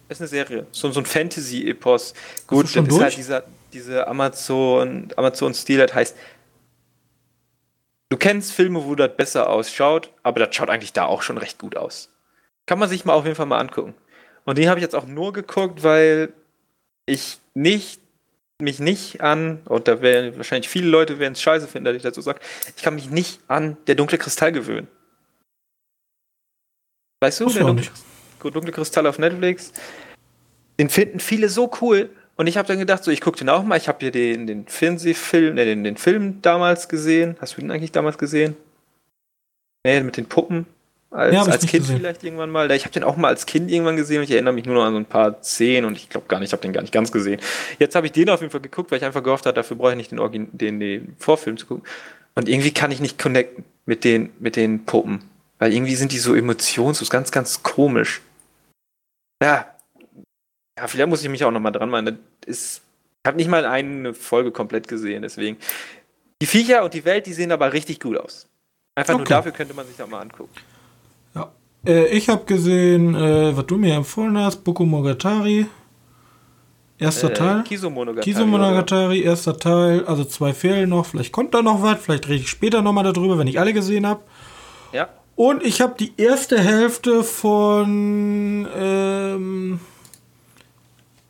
[0.08, 0.66] Ist eine Serie.
[0.70, 2.14] So, so ein Fantasy-Epos.
[2.46, 6.16] Gut, das ist halt dieser, diese Amazon-Stil, Amazon das heißt,
[8.08, 11.58] du kennst Filme, wo das besser ausschaut, aber das schaut eigentlich da auch schon recht
[11.58, 12.10] gut aus.
[12.66, 13.94] Kann man sich mal auf jeden Fall mal angucken.
[14.44, 16.32] Und den habe ich jetzt auch nur geguckt, weil
[17.10, 18.00] ich nicht
[18.62, 22.02] mich nicht an, und da werden wahrscheinlich viele Leute werden es scheiße finden, dass ich
[22.02, 22.40] dazu sage,
[22.76, 24.88] ich kann mich nicht an der dunkle Kristall gewöhnen.
[27.20, 27.90] Weißt du, der dunkle,
[28.50, 29.72] dunkle, Kristall auf Netflix,
[30.78, 32.10] den finden viele so cool.
[32.36, 33.76] Und ich habe dann gedacht, so, ich gucke den auch mal.
[33.76, 37.36] Ich habe hier den, den Fernsehfilm, äh, den, den Film damals gesehen.
[37.40, 38.56] Hast du den eigentlich damals gesehen?
[39.84, 40.66] Nee, mit den Puppen.
[41.10, 41.96] Als, ja, als Kind gesehen.
[41.98, 42.70] vielleicht irgendwann mal.
[42.70, 44.84] Ich habe den auch mal als Kind irgendwann gesehen und ich erinnere mich nur noch
[44.84, 46.92] an so ein paar Szenen und ich glaube gar nicht, ich habe den gar nicht
[46.92, 47.40] ganz gesehen.
[47.80, 49.90] Jetzt habe ich den auf jeden Fall geguckt, weil ich einfach gehofft habe, dafür brauche
[49.90, 51.84] ich nicht den, Origin den, den Vorfilm zu gucken.
[52.36, 55.24] Und irgendwie kann ich nicht connecten mit den, mit den Puppen.
[55.58, 58.20] Weil irgendwie sind die so emotionslos, ganz, ganz komisch.
[59.42, 59.74] Ja.
[60.78, 62.20] Ja, vielleicht muss ich mich auch nochmal dran machen.
[62.46, 62.80] ich
[63.26, 65.58] habe nicht mal eine Folge komplett gesehen, deswegen.
[66.40, 68.48] Die Viecher und die Welt, die sehen aber richtig gut aus.
[68.94, 69.22] Einfach okay.
[69.22, 70.54] nur dafür könnte man sich das mal angucken.
[71.86, 75.66] Äh, ich habe gesehen, äh, was du mir empfohlen hast, Boku Mogatari.
[76.98, 77.62] Erster äh, Teil.
[77.62, 78.24] Kisomonogatari.
[78.24, 80.04] Kisomonogatari, erster Teil.
[80.04, 81.06] Also zwei fehlen noch.
[81.06, 81.98] Vielleicht kommt da noch was.
[82.00, 84.20] Vielleicht rede ich später nochmal darüber, wenn ich alle gesehen habe.
[84.92, 85.08] Ja.
[85.34, 89.80] Und ich habe die erste Hälfte von ähm,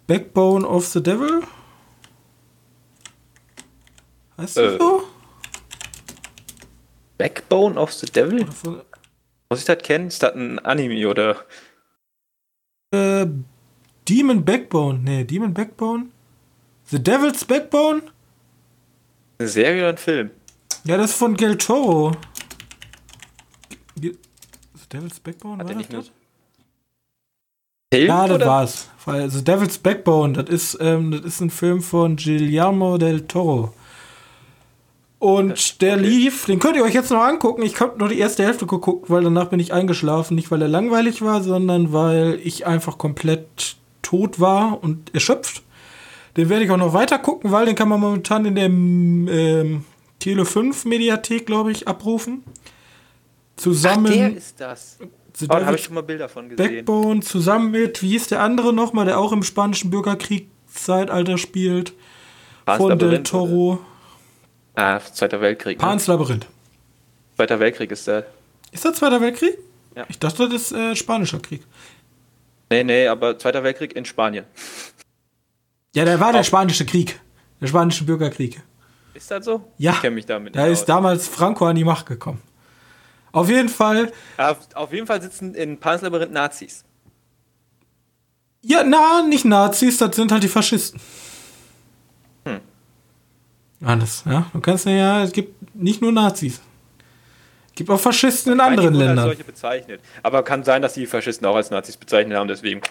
[0.08, 1.42] Backbone of the Devil.
[4.36, 4.78] Heißt das äh.
[4.78, 5.04] so?
[7.18, 8.46] Backbone of the Devil?
[9.50, 10.06] Muss ich das kennen?
[10.06, 11.36] Ist das ein Anime oder?
[12.92, 13.26] Äh,
[14.08, 15.00] Demon Backbone.
[15.00, 16.06] Nee, Demon Backbone?
[16.84, 18.02] The Devil's Backbone?
[19.38, 20.30] Eine Serie oder ein Film?
[20.84, 22.12] Ja, das ist von Del Toro.
[24.00, 24.16] The
[24.92, 25.58] Devil's Backbone?
[25.58, 26.10] Hat war nicht das?
[27.92, 28.46] Film, ja, das oder?
[28.46, 28.88] war's.
[29.04, 33.74] The Devil's Backbone, das ist, ähm, das ist ein Film von Guillermo del Toro.
[35.20, 36.02] Und der okay.
[36.02, 37.60] lief, den könnt ihr euch jetzt noch angucken.
[37.60, 40.34] Ich habe nur die erste Hälfte geguckt, weil danach bin ich eingeschlafen.
[40.34, 45.62] Nicht, weil er langweilig war, sondern weil ich einfach komplett tot war und erschöpft.
[46.38, 49.84] Den werde ich auch noch weiter gucken, weil den kann man momentan in der ähm,
[50.20, 52.42] Tele 5 Mediathek, glaube ich, abrufen.
[53.56, 54.06] Zusammen.
[54.06, 54.98] Ach, der ist das.
[55.50, 56.76] Oh, habe ich schon mal Bilder von gesehen.
[56.76, 61.92] Backbone zusammen mit, wie ist der andere nochmal, der auch im spanischen Bürgerkriegszeitalter spielt?
[62.64, 63.72] Von Del Toro.
[63.72, 63.89] Oder?
[64.80, 65.78] Ah, Zweiter Weltkrieg.
[65.78, 65.84] Ne?
[65.84, 66.46] Pans Labyrinth.
[67.36, 68.26] Zweiter Weltkrieg ist der.
[68.72, 69.58] Ist das Zweiter Weltkrieg?
[69.94, 70.04] Ja.
[70.08, 71.62] Ich dachte, das ist äh, Spanischer Krieg.
[72.70, 74.44] Nee, nee, aber Zweiter Weltkrieg in Spanien.
[75.94, 76.32] Ja, der war Auch.
[76.32, 77.20] der Spanische Krieg.
[77.60, 78.62] Der Spanische Bürgerkrieg.
[79.12, 79.64] Ist das so?
[79.76, 79.92] Ja.
[79.92, 80.86] Ich kenne mich damit Da ist aus.
[80.86, 82.40] damals Franco an die Macht gekommen.
[83.32, 84.12] Auf jeden Fall.
[84.38, 86.84] Auf, auf jeden Fall sitzen in Pans Labyrinth Nazis.
[88.62, 91.00] Ja, na, nicht Nazis, das sind halt die Faschisten.
[93.82, 94.46] Alles, ja.
[94.52, 96.60] Du kannst ja, es gibt nicht nur Nazis.
[97.68, 99.18] Es gibt auch Faschisten in anderen Ländern.
[99.20, 100.00] Als solche bezeichnet.
[100.22, 102.82] Aber kann sein, dass die Faschisten auch als Nazis bezeichnet haben, deswegen.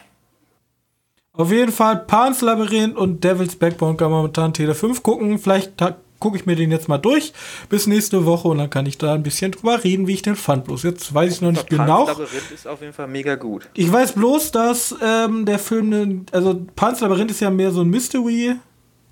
[1.34, 5.38] Auf jeden Fall Pan's Labyrinth und Devil's Backbone kann man momentan Tele 5 gucken.
[5.38, 5.74] Vielleicht
[6.20, 7.34] gucke ich mir den jetzt mal durch
[7.70, 10.36] bis nächste Woche und dann kann ich da ein bisschen drüber reden, wie ich den
[10.36, 10.66] fand.
[10.66, 12.08] Bloß jetzt weiß ich noch nicht genau.
[12.08, 13.70] Labyrinth ist auf jeden Fall mega gut.
[13.74, 17.90] Ich weiß bloß, dass ähm, der Film, also Pan's Labyrinth ist ja mehr so ein
[17.90, 18.56] Mystery,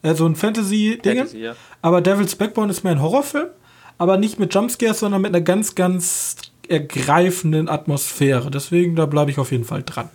[0.02, 1.28] äh, so ein Fantasy-Ding.
[1.34, 1.56] ja.
[1.82, 3.50] Aber Devil's Backbone ist mehr ein Horrorfilm,
[3.98, 6.38] aber nicht mit Jumpscares, sondern mit einer ganz, ganz
[6.68, 8.52] ergreifenden Atmosphäre.
[8.52, 10.10] Deswegen, da bleibe ich auf jeden Fall dran.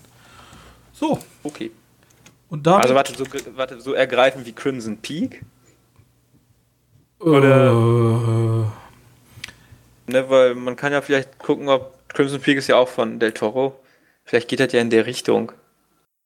[0.93, 1.19] So.
[1.43, 1.71] Okay.
[2.49, 3.25] Und damit, also warte so,
[3.57, 5.43] warte, so ergreifend wie Crimson Peak?
[7.19, 7.69] Oder?
[7.69, 8.65] Äh,
[10.13, 13.33] ne, weil man kann ja vielleicht gucken, ob Crimson Peak ist ja auch von Del
[13.33, 13.81] Toro.
[14.25, 15.53] Vielleicht geht das ja in der Richtung.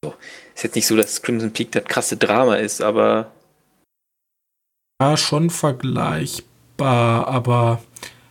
[0.02, 0.14] So.
[0.54, 3.32] Ist jetzt nicht so, dass Crimson Peak das krasse Drama ist, aber.
[5.00, 7.82] Ja, schon vergleichbar, aber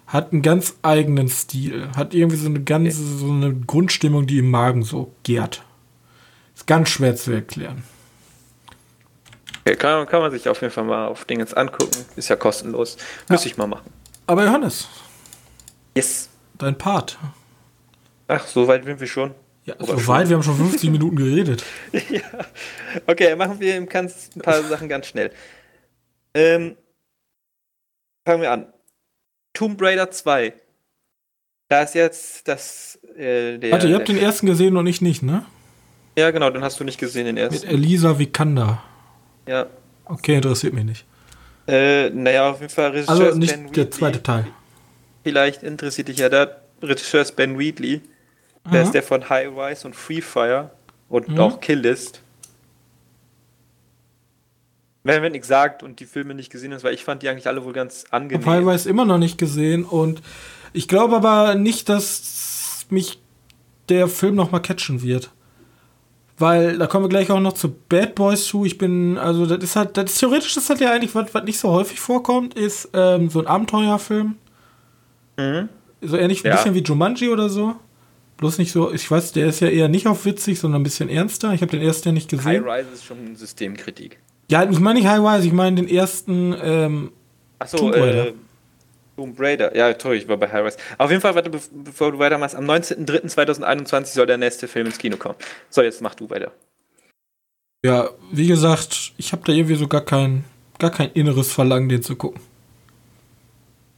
[0.08, 1.90] hat einen ganz eigenen Stil.
[1.96, 5.64] Hat irgendwie so eine ganze, so eine Grundstimmung, die im Magen so gärt.
[6.56, 7.84] Ist ganz schwer zu erklären.
[9.62, 12.04] Okay, kann, kann man sich auf jeden Fall mal auf Dingens angucken.
[12.16, 12.98] Ist ja kostenlos.
[13.30, 13.52] Müsste ja.
[13.52, 13.92] ich mal machen.
[14.26, 14.88] Aber Johannes.
[15.96, 16.30] Yes.
[16.58, 17.20] Dein Part.
[18.28, 19.36] Ach, so weit sind wir schon.
[19.66, 21.64] Ja, Oder so weit, wir haben schon 50 Minuten geredet.
[21.92, 22.22] ja.
[23.06, 25.32] Okay, machen wir ein paar Sachen ganz schnell.
[26.36, 26.76] Ähm,
[28.28, 28.74] fangen wir an.
[29.54, 30.54] Tomb Raider 2.
[31.70, 33.00] Da ist jetzt das.
[33.18, 35.46] Äh, der, Warte, ihr habt den ersten gesehen und ich nicht, ne?
[36.18, 37.66] Ja, genau, den hast du nicht gesehen, den ersten.
[37.66, 38.84] Mit Elisa Vikander.
[39.48, 39.66] Ja.
[40.06, 41.06] Okay, interessiert mich nicht.
[41.68, 44.46] Äh, naja, auf jeden Fall Regisseur Also nicht ben der zweite Teil.
[45.24, 48.02] Vielleicht interessiert dich ja der Regisseur ist Ben Wheatley.
[48.72, 50.72] Der ist der von High Rise und Free Fire
[51.08, 51.40] und mhm.
[51.40, 52.22] auch Kill List.
[55.06, 57.48] Wenn man nichts sagt und die Filme nicht gesehen hast, weil ich fand die eigentlich
[57.48, 58.68] alle wohl ganz angenehm.
[58.68, 60.20] Rise immer noch nicht gesehen und
[60.74, 63.22] ich glaube aber nicht, dass mich
[63.88, 65.30] der Film noch mal catchen wird.
[66.40, 68.66] Weil, da kommen wir gleich auch noch zu Bad Boys zu.
[68.66, 71.44] Ich bin, also, das ist halt, das ist theoretisch, das hat ja eigentlich, was, was
[71.44, 74.36] nicht so häufig vorkommt, ist ähm, so ein Abenteuerfilm.
[75.38, 75.70] Mhm.
[76.02, 76.56] So ähnlich ein ja.
[76.56, 77.76] bisschen wie Jumanji oder so.
[78.38, 81.10] Bloß nicht so, ich weiß, der ist ja eher nicht auf witzig, sondern ein bisschen
[81.10, 81.54] ernster.
[81.54, 82.66] Ich habe den ersten ja nicht gesehen.
[82.66, 84.20] High Rise ist schon Systemkritik.
[84.50, 87.12] Ja, ich meine nicht High Rise, ich meine den ersten ähm,
[87.60, 88.34] Achso, äh,
[89.16, 89.76] Tomb Raider.
[89.76, 90.78] Ja, toll, ich war bei High Rise.
[90.98, 95.18] Auf jeden Fall, warte, bevor du weitermachst, am 19.03.2021 soll der nächste Film ins Kino
[95.18, 95.36] kommen.
[95.70, 96.52] So, jetzt mach du weiter.
[97.86, 100.44] Ja, wie gesagt, ich habe da irgendwie so gar kein,
[100.80, 102.42] gar kein inneres Verlangen, den zu gucken.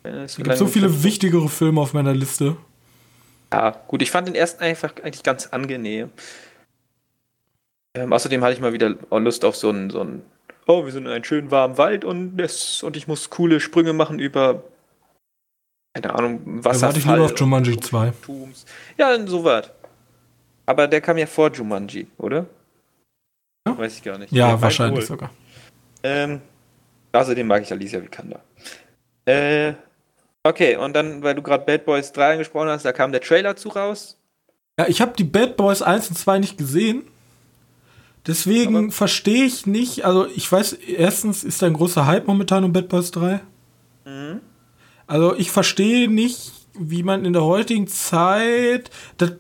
[0.03, 2.57] es gibt so viele wichtigere Filme auf meiner Liste.
[3.51, 6.09] Ja, gut, ich fand den ersten einfach eigentlich ganz angenehm.
[7.95, 10.21] Ähm, außerdem hatte ich mal wieder Lust auf so einen, so einen,
[10.67, 13.93] oh, wir sind in einem schönen warmen Wald und, das, und ich muss coole Sprünge
[13.93, 14.63] machen über
[16.01, 16.79] keine Ahnung, Wasserfall.
[16.79, 18.13] Da warte ich lieber auf Jumanji 2.
[18.97, 19.71] Ja, so was.
[20.65, 22.45] Aber der kam ja vor Jumanji, oder?
[23.65, 23.77] Ja?
[23.77, 24.31] Weiß ich gar nicht.
[24.31, 25.31] Ja, ja wahrscheinlich sogar.
[26.03, 26.41] Ähm,
[27.13, 28.41] außerdem mag ich Alicia Vikander.
[29.25, 29.73] Äh,
[30.43, 33.55] okay, und dann, weil du gerade Bad Boys 3 angesprochen hast, da kam der Trailer
[33.55, 34.17] zu raus.
[34.79, 37.07] Ja, ich habe die Bad Boys 1 und 2 nicht gesehen.
[38.27, 42.73] Deswegen verstehe ich nicht, also ich weiß, erstens ist da ein großer Hype momentan um
[42.73, 43.39] Bad Boys 3.
[44.05, 44.41] Mhm.
[45.07, 48.91] Also ich verstehe nicht, wie man in der heutigen Zeit.
[49.17, 49.31] Das,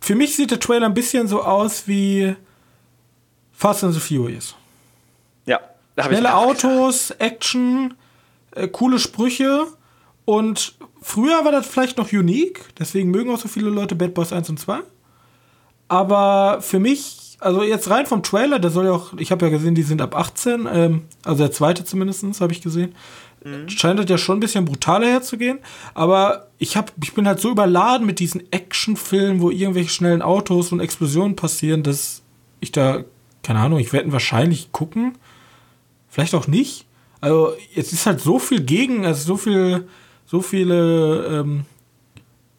[0.00, 2.34] für mich sieht der Trailer ein bisschen so aus wie
[3.52, 4.56] Fast and the Furious.
[5.46, 5.60] Ja.
[5.96, 7.94] Schnelle Autos, Action,
[8.56, 9.66] äh, coole Sprüche.
[10.24, 14.32] Und früher war das vielleicht noch unique, deswegen mögen auch so viele Leute Bad Boys
[14.32, 14.80] 1 und 2.
[15.88, 19.50] Aber für mich, also jetzt rein vom Trailer, der soll ja auch, ich habe ja
[19.50, 22.94] gesehen, die sind ab 18, ähm, also der zweite zumindest, habe ich gesehen.
[23.44, 23.68] Mhm.
[23.68, 25.58] Scheint das ja schon ein bisschen brutaler herzugehen.
[25.94, 30.72] Aber ich, hab, ich bin halt so überladen mit diesen Actionfilmen, wo irgendwelche schnellen Autos
[30.72, 32.22] und Explosionen passieren, dass
[32.60, 33.04] ich da,
[33.42, 35.18] keine Ahnung, ich werde wahrscheinlich gucken.
[36.08, 36.86] Vielleicht auch nicht.
[37.20, 39.88] Also, jetzt ist halt so viel gegen, also so viel,
[40.26, 41.64] so viele ähm,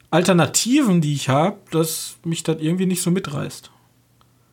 [0.10, 3.73] Alternativen, die ich habe, dass mich das irgendwie nicht so mitreißt.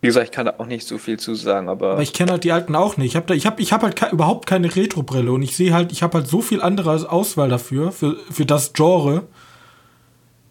[0.01, 1.93] Wie gesagt, ich kann da auch nicht so viel zu sagen, aber.
[1.93, 3.11] Aber ich kenne halt die alten auch nicht.
[3.11, 5.93] Ich habe ich hab, ich hab halt ke überhaupt keine Retro-Brille und ich sehe halt,
[5.93, 9.25] ich habe halt so viel andere Auswahl dafür, für, für das Genre,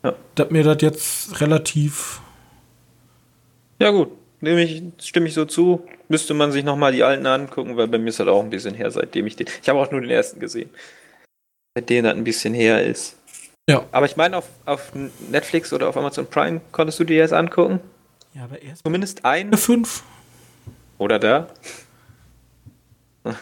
[0.03, 0.13] ja.
[0.35, 2.21] dass mir das jetzt relativ.
[3.79, 4.09] Ja, gut.
[4.41, 5.85] Nehme ich, stimme ich so zu.
[6.07, 8.75] Müsste man sich nochmal die alten angucken, weil bei mir ist halt auch ein bisschen
[8.75, 9.47] her, seitdem ich den.
[9.61, 10.69] Ich habe auch nur den ersten gesehen.
[11.75, 13.17] Seitdem das ein bisschen her ist.
[13.69, 13.83] Ja.
[13.91, 14.91] Aber ich meine, auf, auf
[15.29, 17.79] Netflix oder auf Amazon Prime konntest du dir jetzt angucken?
[18.39, 18.83] Ja, aber erst.
[18.83, 19.51] Zumindest ein.
[19.57, 20.01] Fünf.
[20.97, 21.47] Oder da.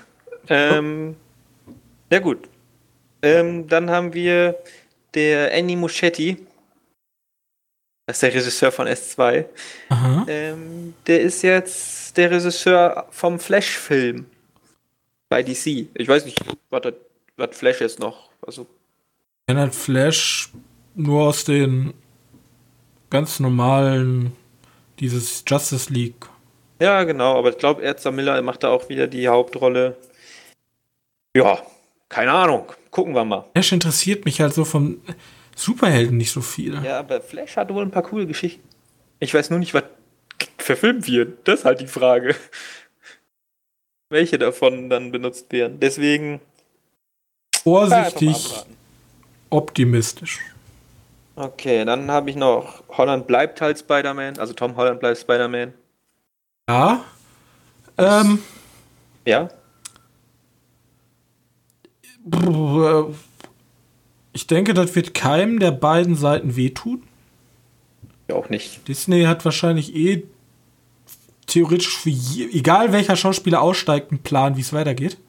[0.49, 1.15] ähm,
[2.11, 2.49] ja, gut.
[3.21, 4.57] Ähm, dann haben wir
[5.13, 6.37] der Annie Muschetti.
[8.07, 9.45] Das ist der Regisseur von S2.
[10.27, 14.25] Ähm, der ist jetzt der Regisseur vom Flash-Film
[15.29, 15.89] bei DC.
[15.93, 16.41] Ich weiß nicht,
[16.71, 16.93] was das
[17.35, 18.31] was Flash jetzt noch.
[18.41, 18.63] Also.
[18.63, 20.49] Ich kenne halt Flash
[20.95, 21.93] nur aus den
[23.11, 24.35] ganz normalen,
[24.99, 26.27] dieses Justice League.
[26.79, 29.97] Ja, genau, aber ich glaube, Erzer Miller macht da auch wieder die Hauptrolle.
[31.35, 31.61] Ja,
[32.09, 32.71] keine Ahnung.
[32.91, 33.45] Gucken wir mal.
[33.53, 35.01] Flash interessiert mich halt so vom
[35.55, 36.81] Superhelden nicht so viel.
[36.83, 38.67] Ja, aber Flash hat wohl ein paar coole Geschichten.
[39.19, 39.83] Ich weiß nur nicht, was
[40.57, 41.47] verfilmt wird.
[41.47, 42.35] Das ist halt die Frage.
[44.09, 45.79] Welche davon dann benutzt werden.
[45.79, 46.39] Deswegen.
[47.63, 48.63] Vorsichtig
[49.49, 50.39] optimistisch.
[51.37, 55.71] Okay, dann habe ich noch Holland bleibt halt Spider-Man, also Tom Holland bleibt Spider-Man.
[56.67, 57.05] Ja.
[57.95, 58.39] Ähm,
[59.23, 59.47] ja.
[64.33, 67.03] Ich denke, das wird keinem der beiden Seiten wehtun.
[68.27, 68.87] Ja, auch nicht.
[68.87, 70.23] Disney hat wahrscheinlich eh
[71.45, 75.19] theoretisch für je, egal welcher Schauspieler aussteigt, einen Plan, wie es weitergeht.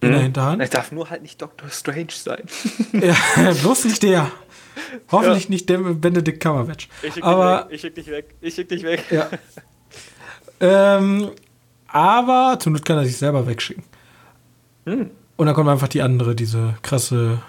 [0.00, 0.12] In mhm.
[0.12, 0.62] der Hinterhand.
[0.62, 2.44] Es darf nur halt nicht Doctor Strange sein.
[2.92, 4.30] ja, bloß nicht der.
[5.10, 5.50] Hoffentlich ja.
[5.50, 6.88] nicht der Benedict Cumberbatch.
[7.02, 7.74] Ich schick aber, dich weg.
[7.74, 8.34] Ich schick dich weg.
[8.40, 9.04] Ich schick dich weg.
[9.10, 9.28] Ja.
[10.60, 11.30] ähm,
[11.88, 13.84] aber zur Not kann er sich selber wegschicken.
[14.86, 15.10] Hm.
[15.36, 17.42] Und dann kommt einfach die andere, diese krasse.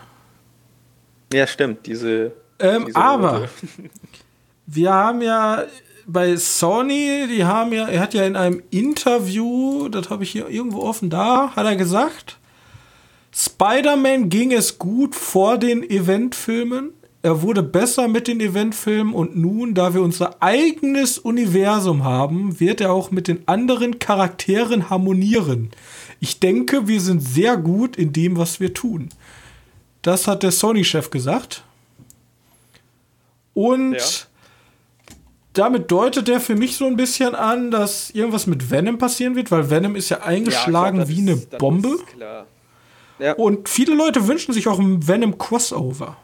[1.33, 2.33] Ja, stimmt, diese.
[2.59, 3.49] Ähm, diese aber
[4.65, 5.65] wir haben ja
[6.05, 10.49] bei Sony, die haben ja, er hat ja in einem Interview, das habe ich hier
[10.49, 12.37] irgendwo offen da, hat er gesagt,
[13.31, 16.93] Spider-Man ging es gut vor den Eventfilmen.
[17.21, 22.79] Er wurde besser mit den Eventfilmen und nun, da wir unser eigenes Universum haben, wird
[22.79, 25.71] er auch mit den anderen Charakteren harmonieren.
[26.21, 29.09] Ich denke, wir sind sehr gut in dem, was wir tun.
[30.01, 31.65] Das hat der Sony-Chef gesagt.
[33.53, 34.01] Und ja.
[35.51, 39.51] damit deutet er für mich so ein bisschen an, dass irgendwas mit Venom passieren wird,
[39.51, 41.97] weil Venom ist ja eingeschlagen ja, glaub, wie eine ist, Bombe.
[43.19, 43.33] Ja.
[43.33, 46.15] Und viele Leute wünschen sich auch ein Venom-Crossover.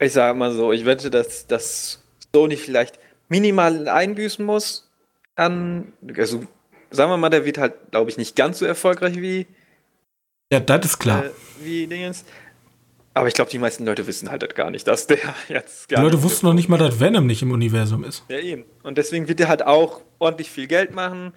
[0.00, 2.02] Ich sage mal so, ich wette, dass, dass
[2.34, 2.98] Sony vielleicht
[3.28, 4.90] minimal einbüßen muss
[5.36, 6.44] an, also
[6.90, 9.46] sagen wir mal, der wird halt, glaube ich, nicht ganz so erfolgreich wie.
[10.52, 11.26] Ja, das ist klar.
[11.26, 11.30] Äh,
[11.62, 12.24] wie Dingens.
[13.12, 15.90] Aber ich glaube, die meisten Leute wissen halt gar nicht, dass der jetzt.
[15.90, 18.24] Die Leute wussten noch nicht mal, dass Venom nicht im Universum ist.
[18.28, 18.64] Ja, eben.
[18.82, 21.32] Und deswegen wird er halt auch ordentlich viel Geld machen.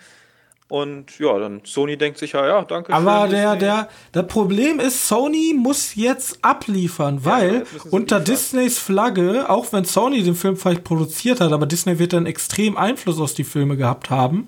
[0.73, 2.91] Und ja, dann Sony denkt sich ja, ja, danke.
[2.91, 8.33] Aber der, der, das Problem ist, Sony muss jetzt abliefern, weil ja, unter liefern.
[8.33, 12.75] Disneys Flagge, auch wenn Sony den Film vielleicht produziert hat, aber Disney wird dann extrem
[12.75, 14.47] Einfluss aus die Filme gehabt haben.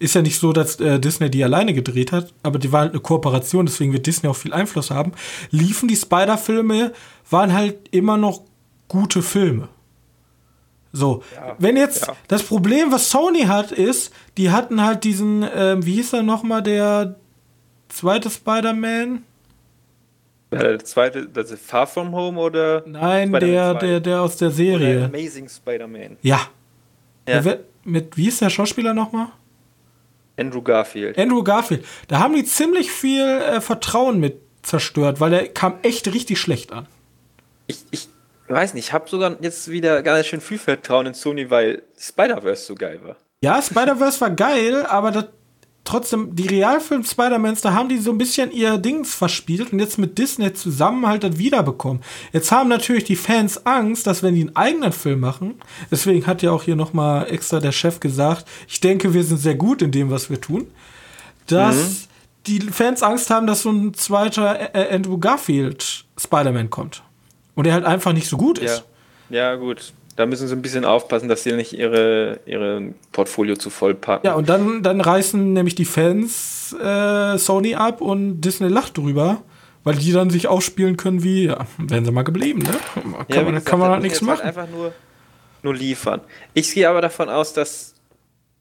[0.00, 2.90] Ist ja nicht so, dass äh, Disney die alleine gedreht hat, aber die war halt
[2.90, 5.12] eine Kooperation, deswegen wird Disney auch viel Einfluss haben.
[5.52, 6.90] Liefen die Spider-Filme,
[7.30, 8.42] waren halt immer noch
[8.88, 9.68] gute Filme.
[10.92, 12.16] So, ja, wenn jetzt ja.
[12.28, 16.62] das Problem, was Sony hat, ist, die hatten halt diesen, ähm, wie hieß er nochmal,
[16.62, 17.16] der
[17.88, 19.24] zweite Spider-Man?
[20.50, 22.82] Der zweite, das ist Far From Home oder?
[22.84, 24.96] Nein, der, der, der aus der Serie.
[24.96, 26.16] Oder Amazing Spider-Man.
[26.22, 26.40] Ja.
[27.28, 27.40] ja.
[27.40, 29.28] Der, mit, wie ist der Schauspieler nochmal?
[30.36, 31.18] Andrew Garfield.
[31.18, 31.84] Andrew Garfield.
[32.08, 36.72] Da haben die ziemlich viel äh, Vertrauen mit zerstört, weil der kam echt richtig schlecht
[36.72, 36.86] an.
[37.66, 38.08] Ich, ich
[38.54, 42.64] weiß nicht, ich habe sogar jetzt wieder ganz schön viel Vertrauen in Sony, weil Spider-Verse
[42.64, 43.16] so geil war.
[43.42, 45.26] Ja, Spider-Verse war geil, aber das,
[45.84, 49.98] trotzdem, die Realfilm Spider-Mans, da haben die so ein bisschen ihr Dings verspielt und jetzt
[49.98, 52.02] mit Disney zusammen halt das wiederbekommen.
[52.32, 56.42] Jetzt haben natürlich die Fans Angst, dass wenn die einen eigenen Film machen, deswegen hat
[56.42, 59.92] ja auch hier nochmal extra der Chef gesagt, ich denke, wir sind sehr gut in
[59.92, 60.66] dem, was wir tun,
[61.46, 61.96] dass mhm.
[62.46, 67.02] die Fans Angst haben, dass so ein zweiter Andrew Garfield Spider-Man kommt
[67.54, 68.84] und er halt einfach nicht so gut ist.
[69.28, 69.92] Ja, ja gut.
[70.16, 74.26] Da müssen sie ein bisschen aufpassen, dass sie nicht ihre, ihre Portfolio zu voll packen.
[74.26, 79.42] Ja, und dann, dann reißen nämlich die Fans äh, Sony ab und Disney lacht drüber,
[79.84, 82.74] weil die dann sich ausspielen können wie, ja, wären sie mal geblieben, ne?
[82.94, 84.44] Kann ja, man, gesagt, kann man halt nichts machen.
[84.44, 84.92] Halt einfach nur,
[85.62, 86.20] nur liefern.
[86.54, 87.94] Ich gehe aber davon aus, dass,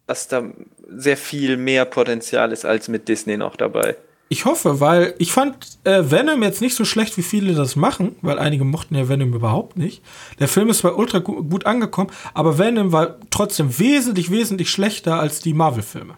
[0.08, 0.44] dass da
[0.88, 3.98] sehr viel mehr Potenzial ist als mit Disney noch dabei.
[4.32, 5.56] Ich hoffe, weil ich fand
[5.86, 9.34] äh, Venom jetzt nicht so schlecht, wie viele das machen, weil einige mochten ja Venom
[9.34, 10.04] überhaupt nicht.
[10.38, 15.20] Der Film ist zwar ultra gu gut angekommen, aber Venom war trotzdem wesentlich, wesentlich schlechter
[15.20, 16.14] als die Marvel-Filme.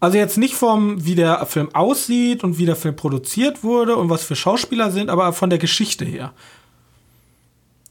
[0.00, 4.08] Also jetzt nicht vom, wie der Film aussieht und wie der Film produziert wurde und
[4.08, 6.32] was für Schauspieler sind, aber von der Geschichte her.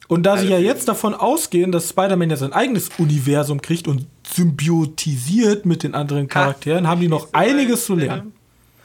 [0.08, 4.08] Und da sie ja jetzt davon ausgehen, dass Spider-Man ja sein eigenes Universum kriegt und
[4.28, 8.34] symbiotisiert mit den anderen Charakteren, ha, haben die noch einiges zu lernen.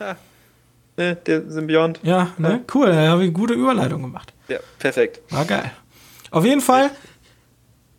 [0.00, 0.16] Ha.
[0.96, 2.00] Ne, der Symbiont.
[2.02, 2.48] Ja, ne?
[2.48, 2.60] Ja.
[2.74, 2.86] cool.
[2.86, 4.32] Da habe ich eine gute Überleitung gemacht.
[4.48, 5.20] Ja, perfekt.
[5.30, 5.72] War geil.
[6.30, 6.90] Auf jeden Fall,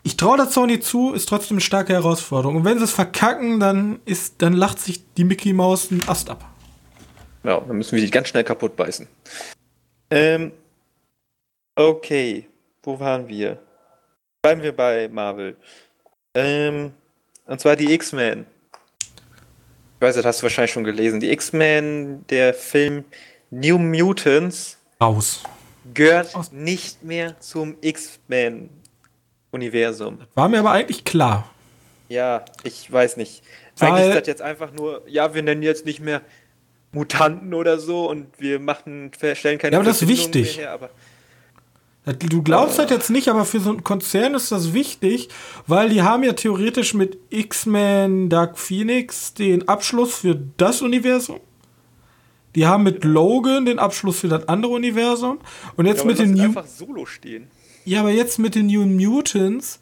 [0.04, 2.58] ich traue der Sony zu, ist trotzdem eine starke Herausforderung.
[2.58, 6.30] Und wenn sie es verkacken, dann, ist, dann lacht sich die Mickey Maus einen Ast
[6.30, 6.46] ab.
[7.44, 9.08] Ja, dann müssen wir die ganz schnell kaputt beißen.
[10.10, 10.52] Ähm,
[11.76, 12.48] okay,
[12.84, 13.60] wo waren wir?
[14.42, 15.58] Bleiben wir bei Marvel.
[16.34, 16.94] Ähm,
[17.46, 18.46] und zwar die X-Men.
[19.96, 21.22] Ich weiß, das hast du wahrscheinlich schon gelesen.
[21.22, 23.06] Die X-Men, der Film
[23.50, 24.78] New Mutants.
[25.00, 25.44] Aus.
[25.94, 26.52] Gehört Aus.
[26.52, 30.20] nicht mehr zum X-Men-Universum.
[30.34, 31.50] War mir aber eigentlich klar.
[32.10, 33.44] Ja, ich weiß nicht.
[33.78, 36.22] Weil eigentlich ist das jetzt einfach nur, ja, wir nennen jetzt nicht mehr
[36.92, 40.58] Mutanten oder so und wir machen, stellen keine Ja, aber das ist wichtig.
[40.58, 40.90] Her, aber
[42.06, 45.30] Du glaubst halt jetzt nicht, aber für so einen Konzern ist das wichtig,
[45.66, 51.40] weil die haben ja theoretisch mit X-Men Dark Phoenix den Abschluss für das Universum.
[52.54, 55.40] Die haben mit Logan den Abschluss für das andere Universum.
[55.76, 56.44] Und jetzt ja, mit den New.
[56.44, 57.48] einfach solo stehen.
[57.86, 59.80] Ja, aber jetzt mit den New Mutants.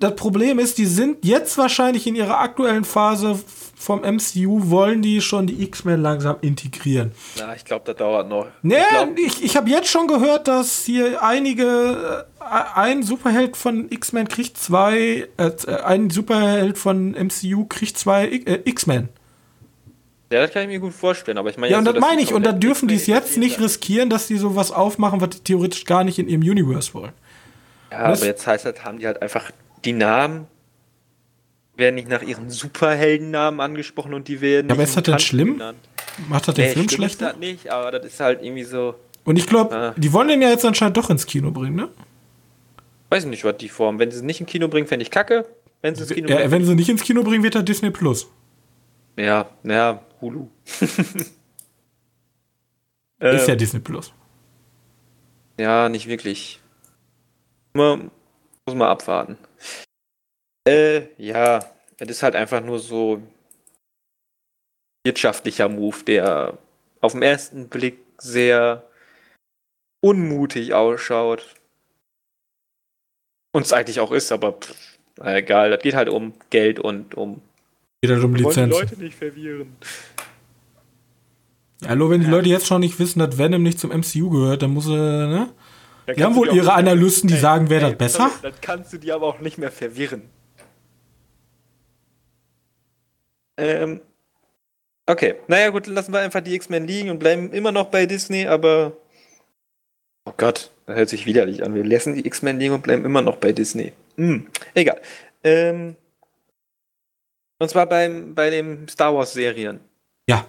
[0.00, 3.38] Das Problem ist, die sind jetzt wahrscheinlich in ihrer aktuellen Phase
[3.80, 7.12] vom MCU wollen die schon die X-Men langsam integrieren.
[7.36, 8.46] Ja, ich glaube, das dauert noch.
[8.62, 8.76] Nee,
[9.16, 12.44] ich, ich, ich habe jetzt schon gehört, dass hier einige, äh,
[12.74, 15.50] ein Superheld von X-Men kriegt zwei, äh,
[15.84, 19.08] ein Superheld von MCU kriegt zwei äh, X-Men.
[20.30, 21.72] Ja, das kann ich mir gut vorstellen, aber ich meine.
[21.72, 24.26] Ja, und so, das meine ich, und da dürfen die es jetzt nicht riskieren, dass
[24.26, 27.12] die sowas aufmachen, was die theoretisch gar nicht in ihrem Universe wollen.
[27.90, 29.50] Ja, aber jetzt heißt das, haben die halt einfach
[29.84, 30.46] die Namen
[31.76, 34.68] werden nicht nach ihren Superheldennamen angesprochen und die werden.
[34.68, 35.54] Ja, aber ist das denn schlimm?
[35.54, 35.78] Genannt.
[36.28, 37.28] Macht das den nee, Film schlechter?
[37.28, 38.94] Ist das nicht, aber das ist halt irgendwie so.
[39.24, 39.94] Und ich glaube, ah.
[39.96, 41.88] die wollen den ja jetzt anscheinend doch ins Kino bringen, ne?
[43.10, 43.98] Weiß nicht, was die formen.
[43.98, 45.46] Wenn sie es nicht ins Kino bringen, fände ich kacke.
[45.82, 48.28] Wenn sie, ins Kino ja, wenn sie nicht ins Kino bringen, wird er Disney Plus.
[49.16, 50.48] Ja, naja, Hulu.
[50.80, 51.38] ist
[53.18, 54.12] ja ähm, Disney Plus.
[55.58, 56.60] Ja, nicht wirklich.
[57.72, 58.10] Man
[58.66, 59.36] muss mal abwarten.
[60.70, 61.64] Äh, ja,
[61.98, 63.20] es ist halt einfach nur so
[65.04, 66.58] wirtschaftlicher Move, der
[67.00, 68.84] auf den ersten Blick sehr
[70.00, 71.54] unmutig ausschaut.
[73.52, 77.42] Und es eigentlich auch ist, aber pff, egal, das geht halt um Geld und um.
[78.00, 78.70] Geht halt um Lizenzen.
[78.70, 79.76] die Leute nicht verwirren.
[81.84, 82.32] Hallo, wenn die ja.
[82.32, 85.52] Leute jetzt schon nicht wissen, dass Venom nicht zum MCU gehört, dann muss er, ne?
[86.16, 88.30] Die haben wohl ihre Analysten, die ey, sagen, wäre das besser.
[88.42, 90.22] Dann kannst du die aber auch nicht mehr verwirren.
[93.60, 94.00] Ähm,
[95.06, 98.46] okay, naja gut, lassen wir einfach die X-Men liegen und bleiben immer noch bei Disney,
[98.46, 98.92] aber...
[100.24, 101.74] Oh Gott, das hört sich widerlich an.
[101.74, 103.92] Wir lassen die X-Men liegen und bleiben immer noch bei Disney.
[104.16, 105.00] Hm, egal.
[105.42, 105.96] Ähm,
[107.58, 109.80] und zwar beim, bei den Star Wars-Serien.
[110.28, 110.46] Ja.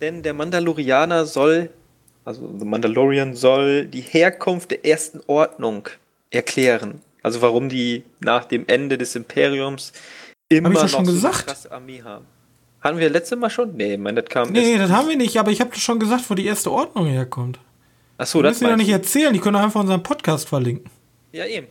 [0.00, 1.70] Denn der Mandalorianer soll,
[2.24, 5.88] also The Mandalorian soll die Herkunft der ersten Ordnung
[6.30, 7.00] erklären.
[7.22, 9.92] Also warum die nach dem Ende des Imperiums
[10.48, 12.26] immer noch so eine krasse Armee haben.
[12.80, 13.76] Hatten wir letzte Mal schon?
[13.76, 14.50] Nee, mein, das kam.
[14.50, 17.58] Nee, das haben wir nicht, aber ich habe schon gesagt, wo die erste Ordnung herkommt.
[18.18, 20.90] Achso, das müssen wir doch nicht erzählen, die können einfach unseren Podcast verlinken.
[21.32, 21.66] Ja, eben.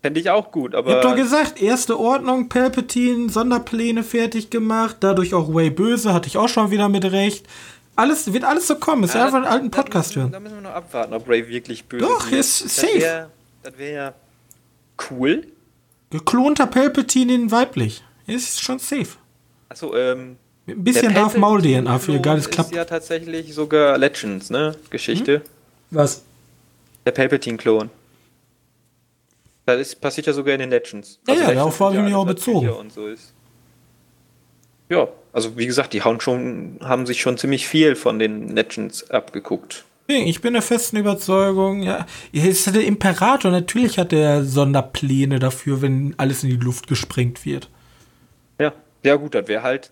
[0.00, 0.90] Fände ich auch gut, aber.
[0.90, 6.28] Ich hab doch gesagt, erste Ordnung, Palpatine, Sonderpläne fertig gemacht, dadurch auch Way böse, hatte
[6.28, 7.46] ich auch schon wieder mit recht.
[7.96, 10.30] Alles, wird alles so kommen, ist ja, einfach einen alten Podcast hören.
[10.30, 12.10] Da müssen wir noch abwarten, ob Ray wirklich böse ist.
[12.10, 13.28] Doch, ist safe.
[13.64, 14.14] Das wäre wär
[15.10, 15.46] cool.
[16.10, 18.04] Geklonter Palpatine in weiblich.
[18.28, 19.16] Ist schon safe.
[19.68, 20.36] Achso, ähm.
[20.66, 22.70] Mit ein bisschen Darth Maul DNA für egal, es klappt.
[22.70, 24.76] ist ja tatsächlich sogar Legends, ne?
[24.90, 25.36] Geschichte.
[25.36, 25.42] Hm?
[25.90, 26.22] Was?
[27.06, 27.88] Der Palpatine-Klon.
[29.64, 31.20] Das ist, passiert ja sogar in den Legends.
[31.26, 32.68] Ja, also ja, darauf habe ich mich auch bezogen.
[32.68, 33.32] Und so ist.
[34.90, 39.10] Ja, also wie gesagt, die hauen schon, haben sich schon ziemlich viel von den Legends
[39.10, 39.84] abgeguckt.
[40.06, 46.14] Ich bin der festen Überzeugung, ja, ist der Imperator, natürlich hat er Sonderpläne dafür, wenn
[46.16, 47.68] alles in die Luft gesprengt wird.
[49.02, 49.90] Ja, ja gut, das wäre halt.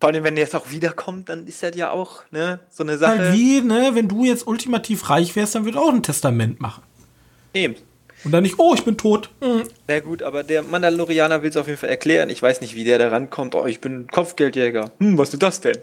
[0.00, 2.98] Vor allem, wenn der jetzt auch wiederkommt, dann ist das ja auch ne, so eine
[2.98, 3.18] Sache.
[3.18, 6.82] Halt wie, ne, wenn du jetzt ultimativ reich wärst, dann würde auch ein Testament machen.
[7.54, 7.76] Eben.
[8.24, 9.30] Und dann nicht, oh, ich bin tot.
[9.40, 9.64] Mhm.
[9.86, 12.28] Na gut, aber der Mandalorianer will es auf jeden Fall erklären.
[12.28, 13.54] Ich weiß nicht, wie der da rankommt.
[13.54, 14.90] Oh, ich bin Kopfgeldjäger.
[14.98, 15.78] Hm, was ist das denn?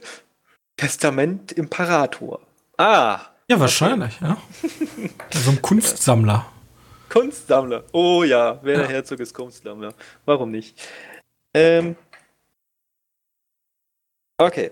[0.77, 2.41] Testament Imperator.
[2.77, 3.19] Ah.
[3.47, 4.35] Ja, wahrscheinlich, okay.
[5.31, 5.39] ja.
[5.43, 6.45] So ein Kunstsammler.
[7.09, 7.83] Kunstsammler.
[7.91, 9.93] Oh ja, wer der Herzog ist Kunstsammler.
[10.25, 10.75] Warum nicht?
[11.53, 11.95] Ähm.
[14.37, 14.71] Okay.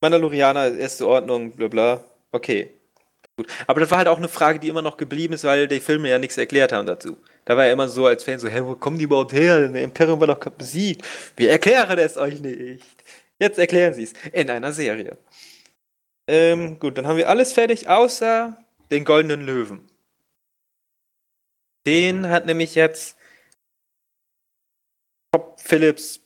[0.00, 2.04] Mandalorianer, erste Ordnung, bla bla.
[2.32, 2.70] Okay.
[3.36, 3.48] Gut.
[3.66, 6.08] Aber das war halt auch eine Frage, die immer noch geblieben ist, weil die Filme
[6.08, 7.18] ja nichts erklärt haben dazu.
[7.44, 9.68] Da war ja immer so als Fan so, hä, wo kommen die überhaupt her?
[9.68, 11.04] Der Imperium war doch besiegt.
[11.36, 12.84] Wir erklären es euch nicht.
[13.38, 14.14] Jetzt erklären sie es.
[14.32, 15.18] In einer Serie.
[16.28, 18.56] Ähm, gut, dann haben wir alles fertig, außer
[18.90, 19.88] den goldenen Löwen.
[21.86, 23.15] Den hat nämlich jetzt
[25.36, 26.20] Top Phillips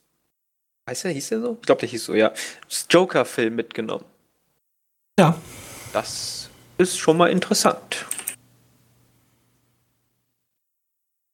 [0.88, 1.56] Heißt der, hieß der so?
[1.61, 2.32] Ich glaube, der hieß so, ja.
[2.88, 4.04] Joker-Film mitgenommen.
[5.18, 5.36] Ja.
[5.92, 8.06] Das ist schon mal interessant.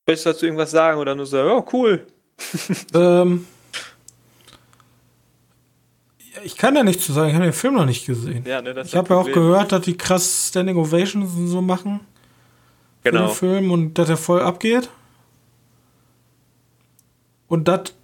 [0.04, 2.06] Willst du dazu irgendwas sagen oder nur so, oh cool?
[2.94, 3.46] ähm,
[6.44, 8.44] ich kann da nichts zu sagen, ich habe den Film noch nicht gesehen.
[8.46, 12.00] Ja, ne, ich habe ja auch gehört, dass die krass Standing Ovations und so machen.
[13.04, 13.28] Genau.
[13.28, 14.90] Für den Film und dass er voll abgeht.
[17.48, 17.94] Und das,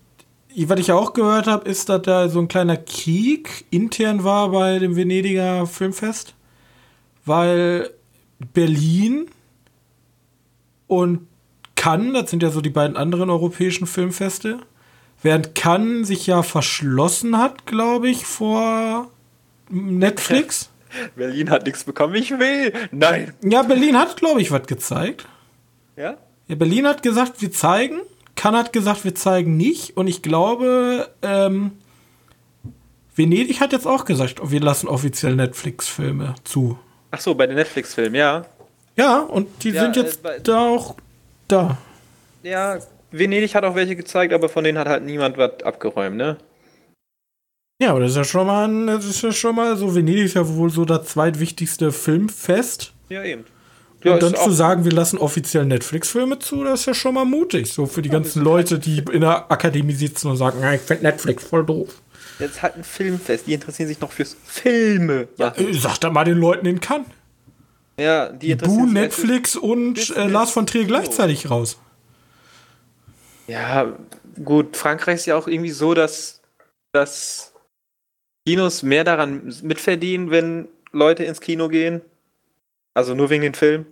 [0.56, 4.78] was ich auch gehört habe, ist, dass da so ein kleiner Krieg intern war bei
[4.78, 6.34] dem Venediger Filmfest.
[7.24, 7.90] Weil
[8.52, 9.26] Berlin
[10.86, 11.26] und
[11.76, 14.60] Cannes, das sind ja so die beiden anderen europäischen Filmfeste,
[15.22, 19.10] während Cannes sich ja verschlossen hat, glaube ich, vor
[19.68, 20.68] Netflix.
[21.16, 22.72] Berlin hat nichts bekommen, ich will.
[22.90, 23.32] Nein.
[23.42, 25.26] Ja, Berlin hat, glaube ich, was gezeigt.
[25.96, 26.16] Ja?
[26.48, 28.00] Ja, Berlin hat gesagt, wir zeigen.
[28.42, 29.96] Cannes hat gesagt, wir zeigen nicht.
[29.96, 31.70] Und ich glaube, ähm,
[33.14, 36.76] Venedig hat jetzt auch gesagt, wir lassen offiziell Netflix-Filme zu.
[37.12, 38.44] Ach so, bei den Netflix-Filmen, ja.
[38.96, 40.96] Ja, und die ja, sind jetzt äh, da auch
[41.46, 41.78] da.
[42.42, 42.80] Ja,
[43.12, 46.36] Venedig hat auch welche gezeigt, aber von denen hat halt niemand was abgeräumt, ne?
[47.80, 50.24] Ja, aber das ist ja schon mal, ein, das ist ja schon mal so, Venedig
[50.24, 52.92] ist ja wohl so das zweitwichtigste Filmfest.
[53.08, 53.44] Ja, eben.
[54.04, 57.24] Ja, und dann zu sagen, wir lassen offiziell Netflix-Filme zu, das ist ja schon mal
[57.24, 57.72] mutig.
[57.72, 61.04] So für die ja, ganzen Leute, die in der Akademie sitzen und sagen, ich finde
[61.04, 62.02] Netflix voll doof.
[62.38, 65.28] Jetzt halt ein Filmfest, die interessieren sich noch fürs Filme.
[65.36, 67.06] Ja, äh, sag da mal den Leuten in Cannes.
[67.98, 71.78] Ja, die interessieren Du, Netflix und äh, Lars von Trier gleichzeitig raus.
[73.46, 73.92] Ja,
[74.42, 76.40] gut, Frankreich ist ja auch irgendwie so, dass,
[76.92, 77.52] dass
[78.46, 82.00] Kinos mehr daran mitverdienen, wenn Leute ins Kino gehen.
[82.94, 83.86] Also nur wegen den Filmen.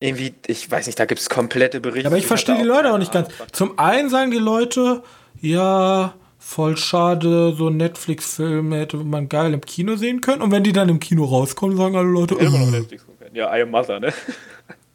[0.00, 2.06] Irgendwie, ich weiß nicht, da gibt es komplette Berichte.
[2.06, 3.28] Aber ich verstehe die Leute auch nicht ganz.
[3.52, 5.02] Zum einen sagen die Leute,
[5.40, 10.40] ja, voll schade, so ein Netflix-Film hätte man geil im Kino sehen können.
[10.40, 12.78] Und wenn die dann im Kino rauskommen, sagen alle Leute, ja, immer noch äh.
[12.78, 14.12] Netflix Ja, I am Mother, ne?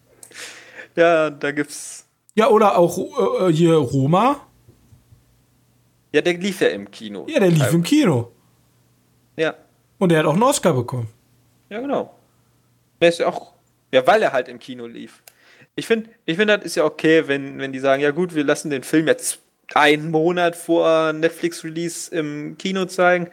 [0.96, 2.08] ja, da gibt's.
[2.36, 4.40] Ja, oder auch äh, hier Roma.
[6.14, 7.26] Ja, der lief ja im Kino.
[7.28, 8.32] Ja, der lief im Kino.
[9.36, 9.56] Ja.
[9.98, 11.10] Und er hat auch einen Oscar bekommen.
[11.70, 12.14] Ja, genau.
[13.04, 13.52] Der ist ja auch,
[13.92, 15.24] ja, weil er halt im Kino lief.
[15.76, 18.46] Ich finde, ich finde, das ist ja okay, wenn, wenn die sagen, ja gut, wir
[18.46, 19.40] lassen den Film jetzt
[19.74, 23.28] einen Monat vor Netflix-Release im Kino zeigen.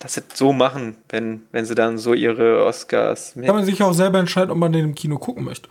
[0.00, 3.34] Das jetzt so machen, wenn, wenn sie dann so ihre Oscars.
[3.34, 5.68] Kann man sich auch selber entscheiden, ob man den im Kino gucken möchte.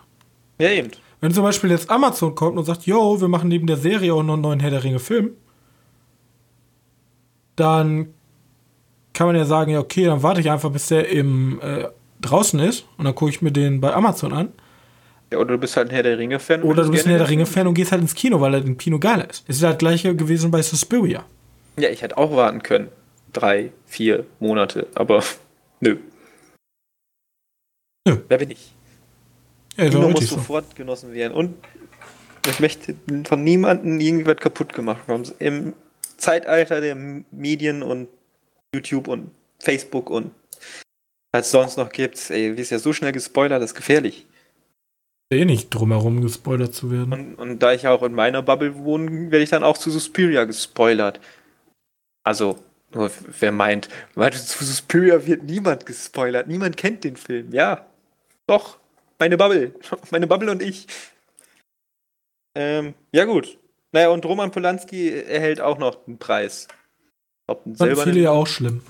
[0.57, 0.91] Ja, eben.
[1.19, 4.23] Wenn zum Beispiel jetzt Amazon kommt und sagt, yo, wir machen neben der Serie auch
[4.23, 5.35] noch einen neuen Herr der Ringe Film,
[7.57, 8.13] dann
[9.11, 11.89] kann man ja sagen, ja, okay, dann warte ich einfach, bis der im äh,
[12.23, 14.51] draußen ist und dann gucke ich mir den bei Amazon an.
[15.31, 16.63] Ja, oder du bist halt ein Herr der Ringe-Fan.
[16.63, 18.77] Oder du bist ein Herr der Ringe-Fan und gehst halt ins Kino, weil er im
[18.77, 19.43] Kino geiler ist.
[19.47, 21.25] Es ist halt gleiche gewesen bei Suspiria.
[21.77, 22.89] Ja, ich hätte auch warten können.
[23.31, 25.23] Drei, vier Monate, aber
[25.79, 25.97] nö.
[28.07, 28.17] Nö.
[28.27, 28.73] Wer bin ich?
[29.75, 30.75] Ja, Kino muss sofort so.
[30.75, 31.33] genossen werden.
[31.33, 31.55] Und
[32.47, 35.23] ich möchte von niemandem irgendwie was kaputt gemacht haben.
[35.39, 35.73] Im
[36.17, 36.95] Zeitalter der
[37.31, 38.07] Medien und
[38.75, 40.31] YouTube und Facebook und
[41.33, 44.25] was sonst noch gibt, ey, wie ist ja so schnell gespoilert, das ist gefährlich.
[45.31, 47.11] Eh nicht drumherum gespoilert zu werden.
[47.11, 50.43] Und, und da ich auch in meiner Bubble wohne, werde ich dann auch zu Suspiria
[50.43, 51.19] gespoilert.
[52.23, 52.59] Also,
[52.93, 53.09] nur
[53.39, 57.51] wer meint, weil zu Suspiria wird niemand gespoilert, niemand kennt den Film.
[57.51, 57.87] Ja,
[58.45, 58.77] doch,
[59.17, 59.73] meine Bubble,
[60.11, 60.85] meine Bubble und ich.
[62.55, 63.57] Ähm, ja gut.
[63.91, 66.67] Naja, und Roman Polanski erhält auch noch einen Preis.
[67.47, 68.81] Ob einen Fand viele ja auch schlimm.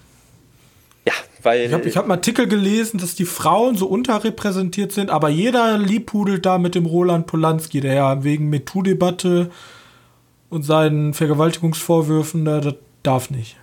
[1.44, 1.66] Weil.
[1.66, 6.46] Ich habe hab einen Artikel gelesen, dass die Frauen so unterrepräsentiert sind, aber jeder liebhudelt
[6.46, 9.52] da mit dem Roland Polanski, der ja wegen MeToo-Debatte
[10.50, 13.58] und seinen Vergewaltigungsvorwürfen, da, das darf nicht.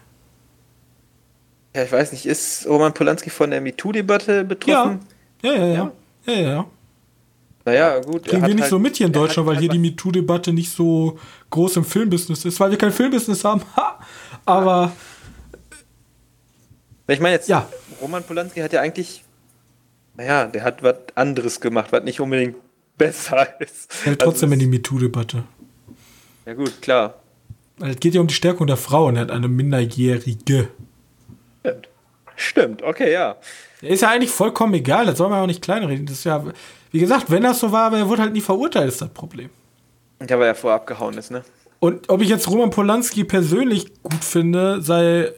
[1.75, 5.01] Ja, ich weiß nicht, ist Roman Polanski von der MeToo-Debatte betroffen?
[5.43, 5.53] Ja.
[5.53, 5.93] Ja, ja, ja.
[6.27, 6.67] ja, ja, ja.
[7.65, 8.25] Naja, gut.
[8.25, 11.19] Kriegen wir nicht halt, so mit hier in Deutschland, weil hier die MeToo-Debatte nicht so
[11.51, 13.63] groß im Filmbusiness ist, weil wir kein Filmbusiness haben.
[14.45, 14.93] Aber.
[17.11, 17.69] Ich meine jetzt, ja.
[18.01, 19.25] Roman Polanski hat ja eigentlich,
[20.17, 22.57] naja, der hat was anderes gemacht, was nicht unbedingt
[22.97, 23.91] besser ist.
[24.03, 25.45] Er hält trotzdem also in die MeToo-Debatte.
[26.47, 27.15] Ja, gut, klar.
[27.81, 29.17] Es geht ja um die Stärkung der Frauen.
[29.17, 30.69] Er hat eine Minderjährige.
[31.61, 31.89] Stimmt.
[32.37, 33.37] Stimmt, okay, ja.
[33.83, 36.07] Ist ja eigentlich vollkommen egal, das soll man auch nicht kleinreden.
[36.07, 36.45] Das ist ja,
[36.91, 39.51] wie gesagt, wenn das so war, aber er wurde halt nie verurteilt, ist das Problem.
[40.27, 41.43] Ja, weil er vorher abgehauen ist, ne?
[41.81, 45.33] Und ob ich jetzt Roman Polanski persönlich gut finde, sei,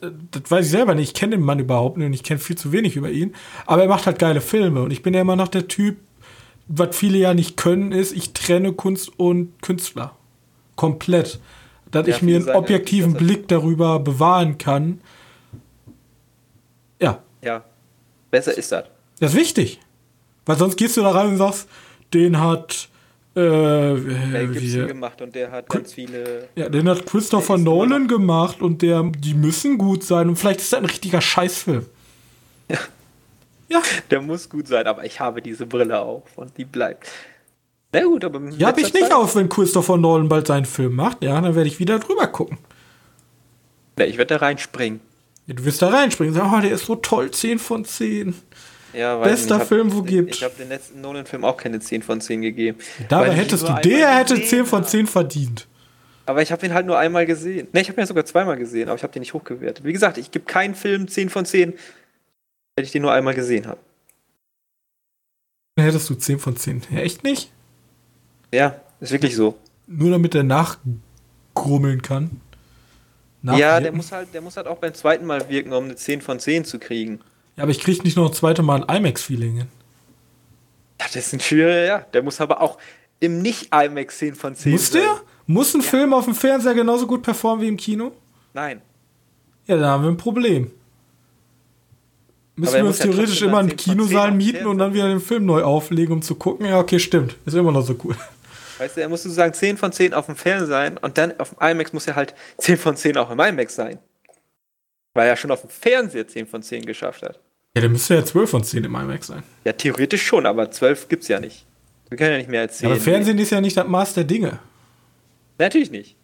[0.00, 1.08] das weiß ich selber nicht.
[1.08, 3.34] Ich kenne den Mann überhaupt nicht und ich kenne viel zu wenig über ihn.
[3.66, 5.96] Aber er macht halt geile Filme und ich bin ja immer noch der Typ,
[6.68, 10.16] was viele ja nicht können, ist, ich trenne Kunst und Künstler.
[10.74, 11.40] Komplett.
[11.90, 15.00] dass ja, ich mir einen objektiven Blick darüber bewahren kann.
[17.00, 17.22] Ja.
[17.42, 17.64] Ja.
[18.30, 18.84] Besser ist das.
[19.20, 19.80] Das ist wichtig.
[20.44, 21.68] Weil sonst gehst du da rein und sagst,
[22.12, 22.88] den hat
[23.36, 26.48] äh, Mel Gibson gemacht und der hat ganz viele.
[26.56, 30.72] Ja, den hat Christopher Nolan gemacht und der, die müssen gut sein und vielleicht ist
[30.72, 31.84] das ein richtiger Scheißfilm.
[32.70, 32.78] Ja.
[33.68, 33.82] Ja.
[34.10, 37.08] Der muss gut sein, aber ich habe diese Brille auf und die bleibt.
[37.92, 38.40] Na gut, aber.
[38.50, 41.22] Ja, habe ich nicht Zeit auf, wenn Christopher Nolan bald seinen Film macht.
[41.22, 42.58] Ja, dann werde ich wieder drüber gucken.
[43.98, 45.00] Ja, ich werde da reinspringen.
[45.46, 46.40] Ja, du wirst da reinspringen.
[46.40, 48.34] Oh, der ist so toll, 10 von 10.
[48.96, 50.34] Ja, Bester hab, Film, wo gibt.
[50.36, 52.78] Ich habe den letzten Nolan-Film auch keine 10 von 10 gegeben.
[53.10, 55.66] Dabei hättest du, der hätte 10 von 10 verdient.
[56.24, 57.68] Aber ich habe ihn halt nur einmal gesehen.
[57.72, 59.84] Ne, ich habe ihn ja sogar zweimal gesehen, aber ich habe den nicht hochgewertet.
[59.84, 61.74] Wie gesagt, ich gebe keinen Film 10 von 10,
[62.74, 63.78] wenn ich den nur einmal gesehen habe.
[65.78, 66.82] Hättest du 10 von 10.
[66.90, 67.52] Ja, echt nicht?
[68.50, 69.58] Ja, ist wirklich so.
[69.86, 72.40] Nur damit er nachgrummeln kann.
[73.42, 76.22] Ja, der muss, halt, der muss halt auch beim zweiten Mal wirken, um eine 10
[76.22, 77.20] von 10 zu kriegen.
[77.56, 79.68] Ja, aber ich kriege nicht noch ein zweites Mal ein IMAX-Feeling hin.
[81.00, 81.98] Ja, das ist ein schwieriger, ja.
[82.12, 82.78] Der muss aber auch
[83.20, 85.02] im Nicht-IMAX 10 von 10 Muss sein.
[85.02, 85.20] der?
[85.46, 85.88] Muss ein ja.
[85.88, 88.12] Film auf dem Fernseher genauso gut performen wie im Kino?
[88.52, 88.82] Nein.
[89.66, 90.70] Ja, dann haben wir ein Problem.
[92.56, 96.14] Müssen wir uns theoretisch immer einen Kinosaal mieten und dann wieder den Film neu auflegen,
[96.14, 96.64] um zu gucken?
[96.66, 97.36] Ja, okay, stimmt.
[97.44, 98.16] Ist immer noch so cool.
[98.78, 101.50] Weißt du, er muss sozusagen 10 von 10 auf dem Fernseher sein und dann auf
[101.50, 103.98] dem IMAX muss er halt 10 von 10 auch im IMAX sein.
[105.12, 107.40] Weil er schon auf dem Fernseher 10 von 10 geschafft hat.
[107.76, 109.42] Ja, der müsste ja 12 von 10 im IMAX sein.
[109.66, 111.66] Ja, theoretisch schon, aber 12 gibt's ja nicht.
[112.08, 112.88] Wir können ja nicht mehr als 10.
[112.88, 114.60] Ja, aber Fernsehen ist ja nicht das Maß der Dinge.
[115.58, 116.16] Natürlich nicht.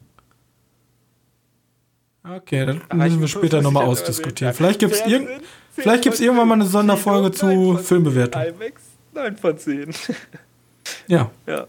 [2.24, 4.54] Okay, dann aber müssen wir später nochmal ausdiskutieren.
[4.54, 5.28] Vielleicht gibt es irgend,
[5.76, 8.40] irgendwann mal eine Sonderfolge zu Filmbewertung.
[8.40, 9.90] IMAX 9 von 10.
[11.06, 11.30] ja.
[11.46, 11.66] Ja.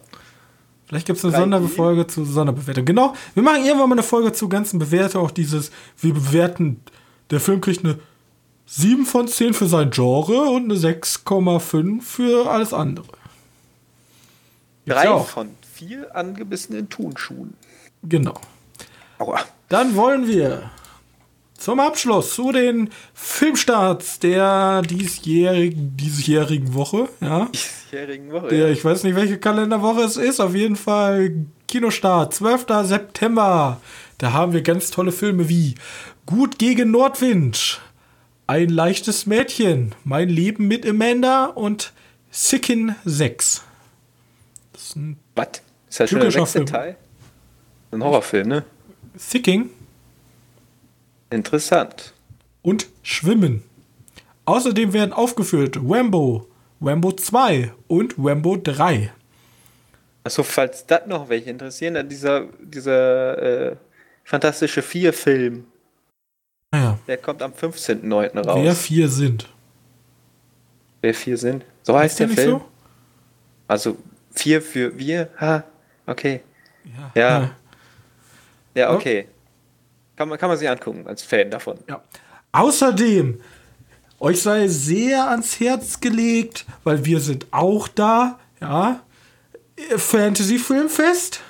[0.86, 2.86] Vielleicht gibt es eine Sonderfolge zu Sonderbewertung.
[2.86, 5.26] Genau, wir machen irgendwann mal eine Folge zu ganzen Bewertungen.
[5.26, 6.80] Auch dieses, wir bewerten,
[7.32, 8.00] der Film kriegt eine
[8.76, 13.06] 7 von 10 für sein Genre und eine 6,5 für alles andere.
[14.88, 17.54] Drei von vier angebissenen Tonschuhen.
[18.02, 18.34] Genau.
[19.20, 19.42] Aua.
[19.70, 20.72] Dann wollen wir
[21.56, 27.10] zum Abschluss zu den Filmstarts der diesjährigen, diesjährigen Woche.
[27.22, 27.46] Ja.
[27.54, 28.48] Diesjährigen Woche.
[28.48, 28.68] Der, ja.
[28.70, 30.40] Ich weiß nicht, welche Kalenderwoche es ist.
[30.40, 32.66] Auf jeden Fall Kinostart, 12.
[32.86, 33.80] September.
[34.18, 35.76] Da haben wir ganz tolle Filme wie
[36.26, 37.80] Gut gegen Nordwind,
[38.48, 39.96] ein leichtes Mädchen.
[40.04, 41.94] Mein Leben mit Amanda und
[42.32, 43.64] Sicken 6.
[44.74, 45.48] Das ist ein Was?
[45.90, 46.98] Ist das schon der sechste Teil?
[47.92, 48.66] Ein Horrorfilm, ne?
[49.16, 49.70] Sicking.
[51.30, 52.14] Interessant.
[52.62, 53.64] Und Schwimmen.
[54.46, 56.48] Außerdem werden aufgeführt Wambo,
[56.80, 59.12] Wambo 2 und Wambo 3.
[60.24, 63.76] Achso, falls das noch welche interessieren, dann dieser, dieser äh,
[64.24, 65.66] fantastische Vier-Film
[66.74, 67.00] ja.
[67.08, 68.46] Der kommt am 15.09.
[68.46, 68.60] raus.
[68.64, 69.48] Wer vier sind.
[71.02, 71.66] Wer vier sind?
[71.84, 72.52] So heißt der, der Film.
[72.60, 72.66] So?
[73.68, 73.98] Also
[74.32, 75.30] vier für wir.
[75.40, 75.64] Ha,
[76.08, 76.42] okay.
[76.84, 77.12] Ja.
[77.16, 77.50] Ja,
[78.74, 79.28] ja okay.
[80.16, 81.78] Kann man, kann man sich angucken als Fan davon.
[81.88, 82.02] Ja.
[82.52, 83.42] Außerdem,
[84.20, 89.02] euch sei sehr ans Herz gelegt, weil wir sind auch da, ja.
[89.98, 91.42] Fantasy Filmfest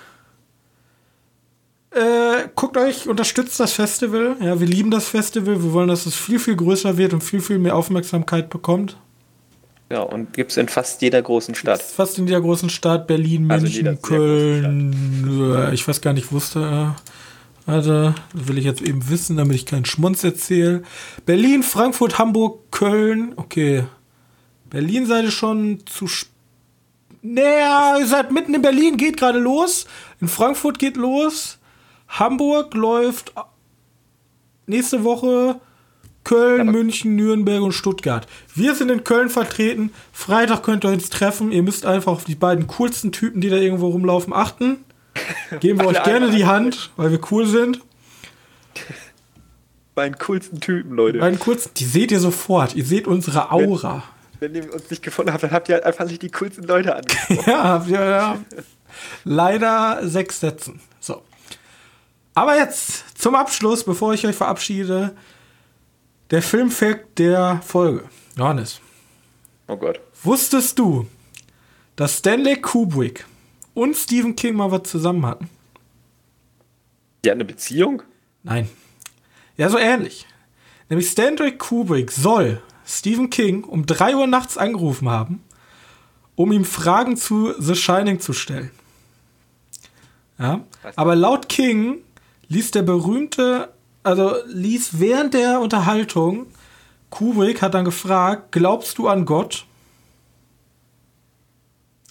[1.95, 4.35] äh, guckt euch, unterstützt das Festival.
[4.39, 5.63] Ja, wir lieben das Festival.
[5.63, 8.97] Wir wollen, dass es viel, viel größer wird und viel, viel mehr Aufmerksamkeit bekommt.
[9.91, 11.79] Ja, und gibt es in fast jeder großen Stadt.
[11.79, 13.05] Gibt's fast in jeder großen Stadt.
[13.05, 15.55] Berlin, also München, also Köln.
[15.55, 16.95] Äh, ich weiß gar nicht, wusste.
[17.65, 20.83] Also, das will ich jetzt eben wissen, damit ich keinen Schmunz erzähle.
[21.25, 23.33] Berlin, Frankfurt, Hamburg, Köln.
[23.35, 23.83] Okay.
[24.69, 26.07] Berlin seid ihr schon zu
[27.25, 29.85] naja, ihr seid mitten in Berlin, geht gerade los.
[30.19, 31.57] In Frankfurt geht los.
[32.13, 33.33] Hamburg läuft
[34.65, 35.59] nächste Woche
[36.23, 38.27] Köln, Aber München, Nürnberg und Stuttgart.
[38.55, 39.91] Wir sind in Köln vertreten.
[40.13, 41.51] Freitag könnt ihr uns treffen.
[41.51, 44.85] Ihr müsst einfach auf die beiden coolsten Typen, die da irgendwo rumlaufen, achten.
[45.59, 47.81] Geben wir euch gerne die Hand, weil wir cool sind.
[49.95, 51.19] Beiden coolsten Typen, Leute.
[51.19, 52.73] Beiden coolsten, die seht ihr sofort.
[52.73, 54.01] Ihr seht unsere Aura.
[54.39, 56.63] Wenn, wenn ihr uns nicht gefunden habt, dann habt ihr halt einfach nicht die coolsten
[56.63, 57.43] Leute angesprochen.
[57.45, 58.37] ja, ihr, ja.
[59.23, 60.79] Leider sechs Sätzen.
[62.35, 65.15] Aber jetzt zum Abschluss, bevor ich euch verabschiede,
[66.31, 68.09] der Filmfact der Folge.
[68.35, 68.79] Johannes.
[69.67, 69.99] Oh Gott.
[70.23, 71.07] Wusstest du,
[71.95, 73.25] dass Stanley Kubrick
[73.73, 75.49] und Stephen King mal was zusammen hatten?
[77.23, 78.01] Die hatten eine Beziehung?
[78.41, 78.69] Nein.
[79.57, 80.25] Ja, so ähnlich.
[80.89, 85.43] Nämlich Stanley Kubrick soll Stephen King um 3 Uhr nachts angerufen haben,
[86.35, 88.71] um ihm Fragen zu The Shining zu stellen.
[90.39, 90.61] Ja?
[90.95, 91.99] Aber laut King
[92.47, 96.47] ließ der berühmte, also ließ während der Unterhaltung,
[97.09, 99.65] Kubrick hat dann gefragt, glaubst du an Gott?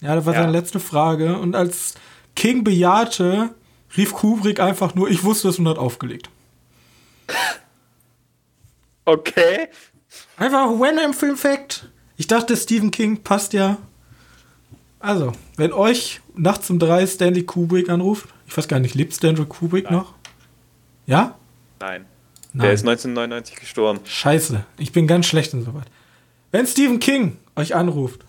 [0.01, 0.41] Ja, das war ja.
[0.41, 1.37] seine letzte Frage.
[1.37, 1.95] Und als
[2.35, 3.53] King bejahte,
[3.95, 6.29] rief Kubrick einfach nur, ich wusste es und hat aufgelegt.
[9.05, 9.67] Okay.
[10.37, 11.89] Einfach random Film Fact.
[12.15, 13.77] Ich dachte, Stephen King passt ja.
[14.99, 19.45] Also, wenn euch nachts um drei Stanley Kubrick anruft, ich weiß gar nicht, lebt Stanley
[19.45, 19.95] Kubrick Nein.
[19.95, 20.13] noch?
[21.05, 21.37] Ja?
[21.79, 22.05] Nein.
[22.53, 22.65] Nein.
[22.65, 23.99] Der ist 1999 gestorben.
[24.05, 25.85] Scheiße, ich bin ganz schlecht in sowas.
[26.51, 28.21] Wenn Stephen King euch anruft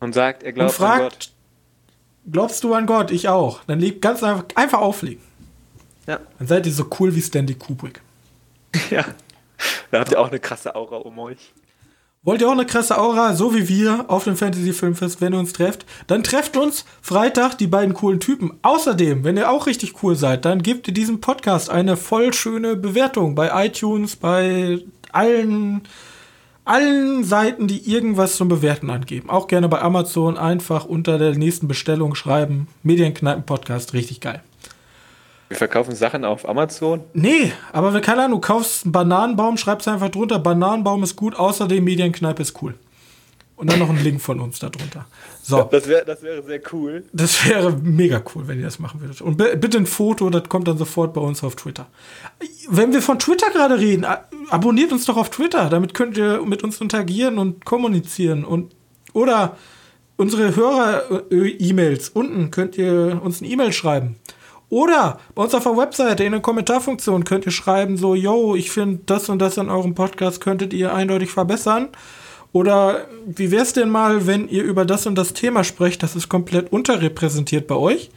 [0.00, 1.30] und sagt, er glaubt und fragt, an Gott.
[2.30, 3.10] Glaubst du an Gott?
[3.10, 3.64] Ich auch.
[3.64, 5.22] Dann liegt ganz einfach, einfach auflegen.
[6.06, 6.20] Ja.
[6.38, 8.00] Dann seid ihr so cool wie Stanley Kubrick.
[8.90, 9.04] Ja.
[9.90, 11.52] Da habt ihr auch eine krasse Aura um euch.
[12.24, 15.40] Wollt ihr auch eine krasse Aura, so wie wir, auf dem Fantasy Filmfest, wenn ihr
[15.40, 15.84] uns trefft?
[16.06, 18.52] Dann trefft uns Freitag die beiden coolen Typen.
[18.62, 22.76] Außerdem, wenn ihr auch richtig cool seid, dann gebt ihr diesem Podcast eine voll schöne
[22.76, 24.78] Bewertung bei iTunes, bei
[25.10, 25.82] allen,
[26.64, 29.28] allen Seiten, die irgendwas zum Bewerten angeben.
[29.28, 32.68] Auch gerne bei Amazon einfach unter der nächsten Bestellung schreiben.
[32.84, 34.44] Medienkneipen Podcast, richtig geil.
[35.52, 37.00] Wir verkaufen Sachen auf Amazon?
[37.12, 41.84] Nee, aber keine Ahnung, du kaufst einen Bananenbaum, schreibst einfach drunter, Bananenbaum ist gut, außerdem
[41.84, 42.74] Medienkneipe ist cool.
[43.56, 45.04] Und dann noch ein Link von uns darunter.
[45.42, 45.68] So.
[45.70, 47.04] Das, wär, das wäre sehr cool.
[47.12, 49.20] Das wäre mega cool, wenn ihr das machen würdet.
[49.20, 51.86] Und bitte ein Foto, das kommt dann sofort bei uns auf Twitter.
[52.70, 54.06] Wenn wir von Twitter gerade reden,
[54.48, 55.68] abonniert uns doch auf Twitter.
[55.68, 58.46] Damit könnt ihr mit uns interagieren und kommunizieren.
[58.46, 58.74] Und,
[59.12, 59.58] oder
[60.16, 62.08] unsere Hörer-E-Mails.
[62.08, 64.16] Unten könnt ihr uns eine E-Mail schreiben.
[64.72, 68.70] Oder bei uns auf der Webseite in der Kommentarfunktion könnt ihr schreiben, so, yo, ich
[68.70, 71.90] finde das und das in eurem Podcast könntet ihr eindeutig verbessern.
[72.52, 76.16] Oder wie wäre es denn mal, wenn ihr über das und das Thema sprecht, das
[76.16, 78.10] ist komplett unterrepräsentiert bei euch?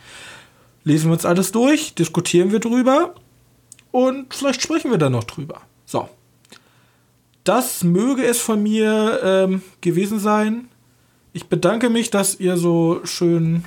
[0.85, 3.15] Lesen wir uns alles durch, diskutieren wir drüber
[3.91, 5.59] und vielleicht sprechen wir dann noch drüber.
[5.85, 6.07] So.
[7.43, 10.69] Das möge es von mir ähm, gewesen sein.
[11.33, 13.65] Ich bedanke mich, dass ihr so schön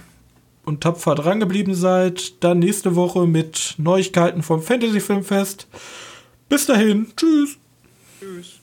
[0.69, 2.45] und tapfer drangeblieben seid.
[2.45, 5.66] Dann nächste Woche mit Neuigkeiten vom Fantasy Filmfest.
[6.49, 7.57] Bis dahin, tschüss.
[8.20, 8.55] Tschüss.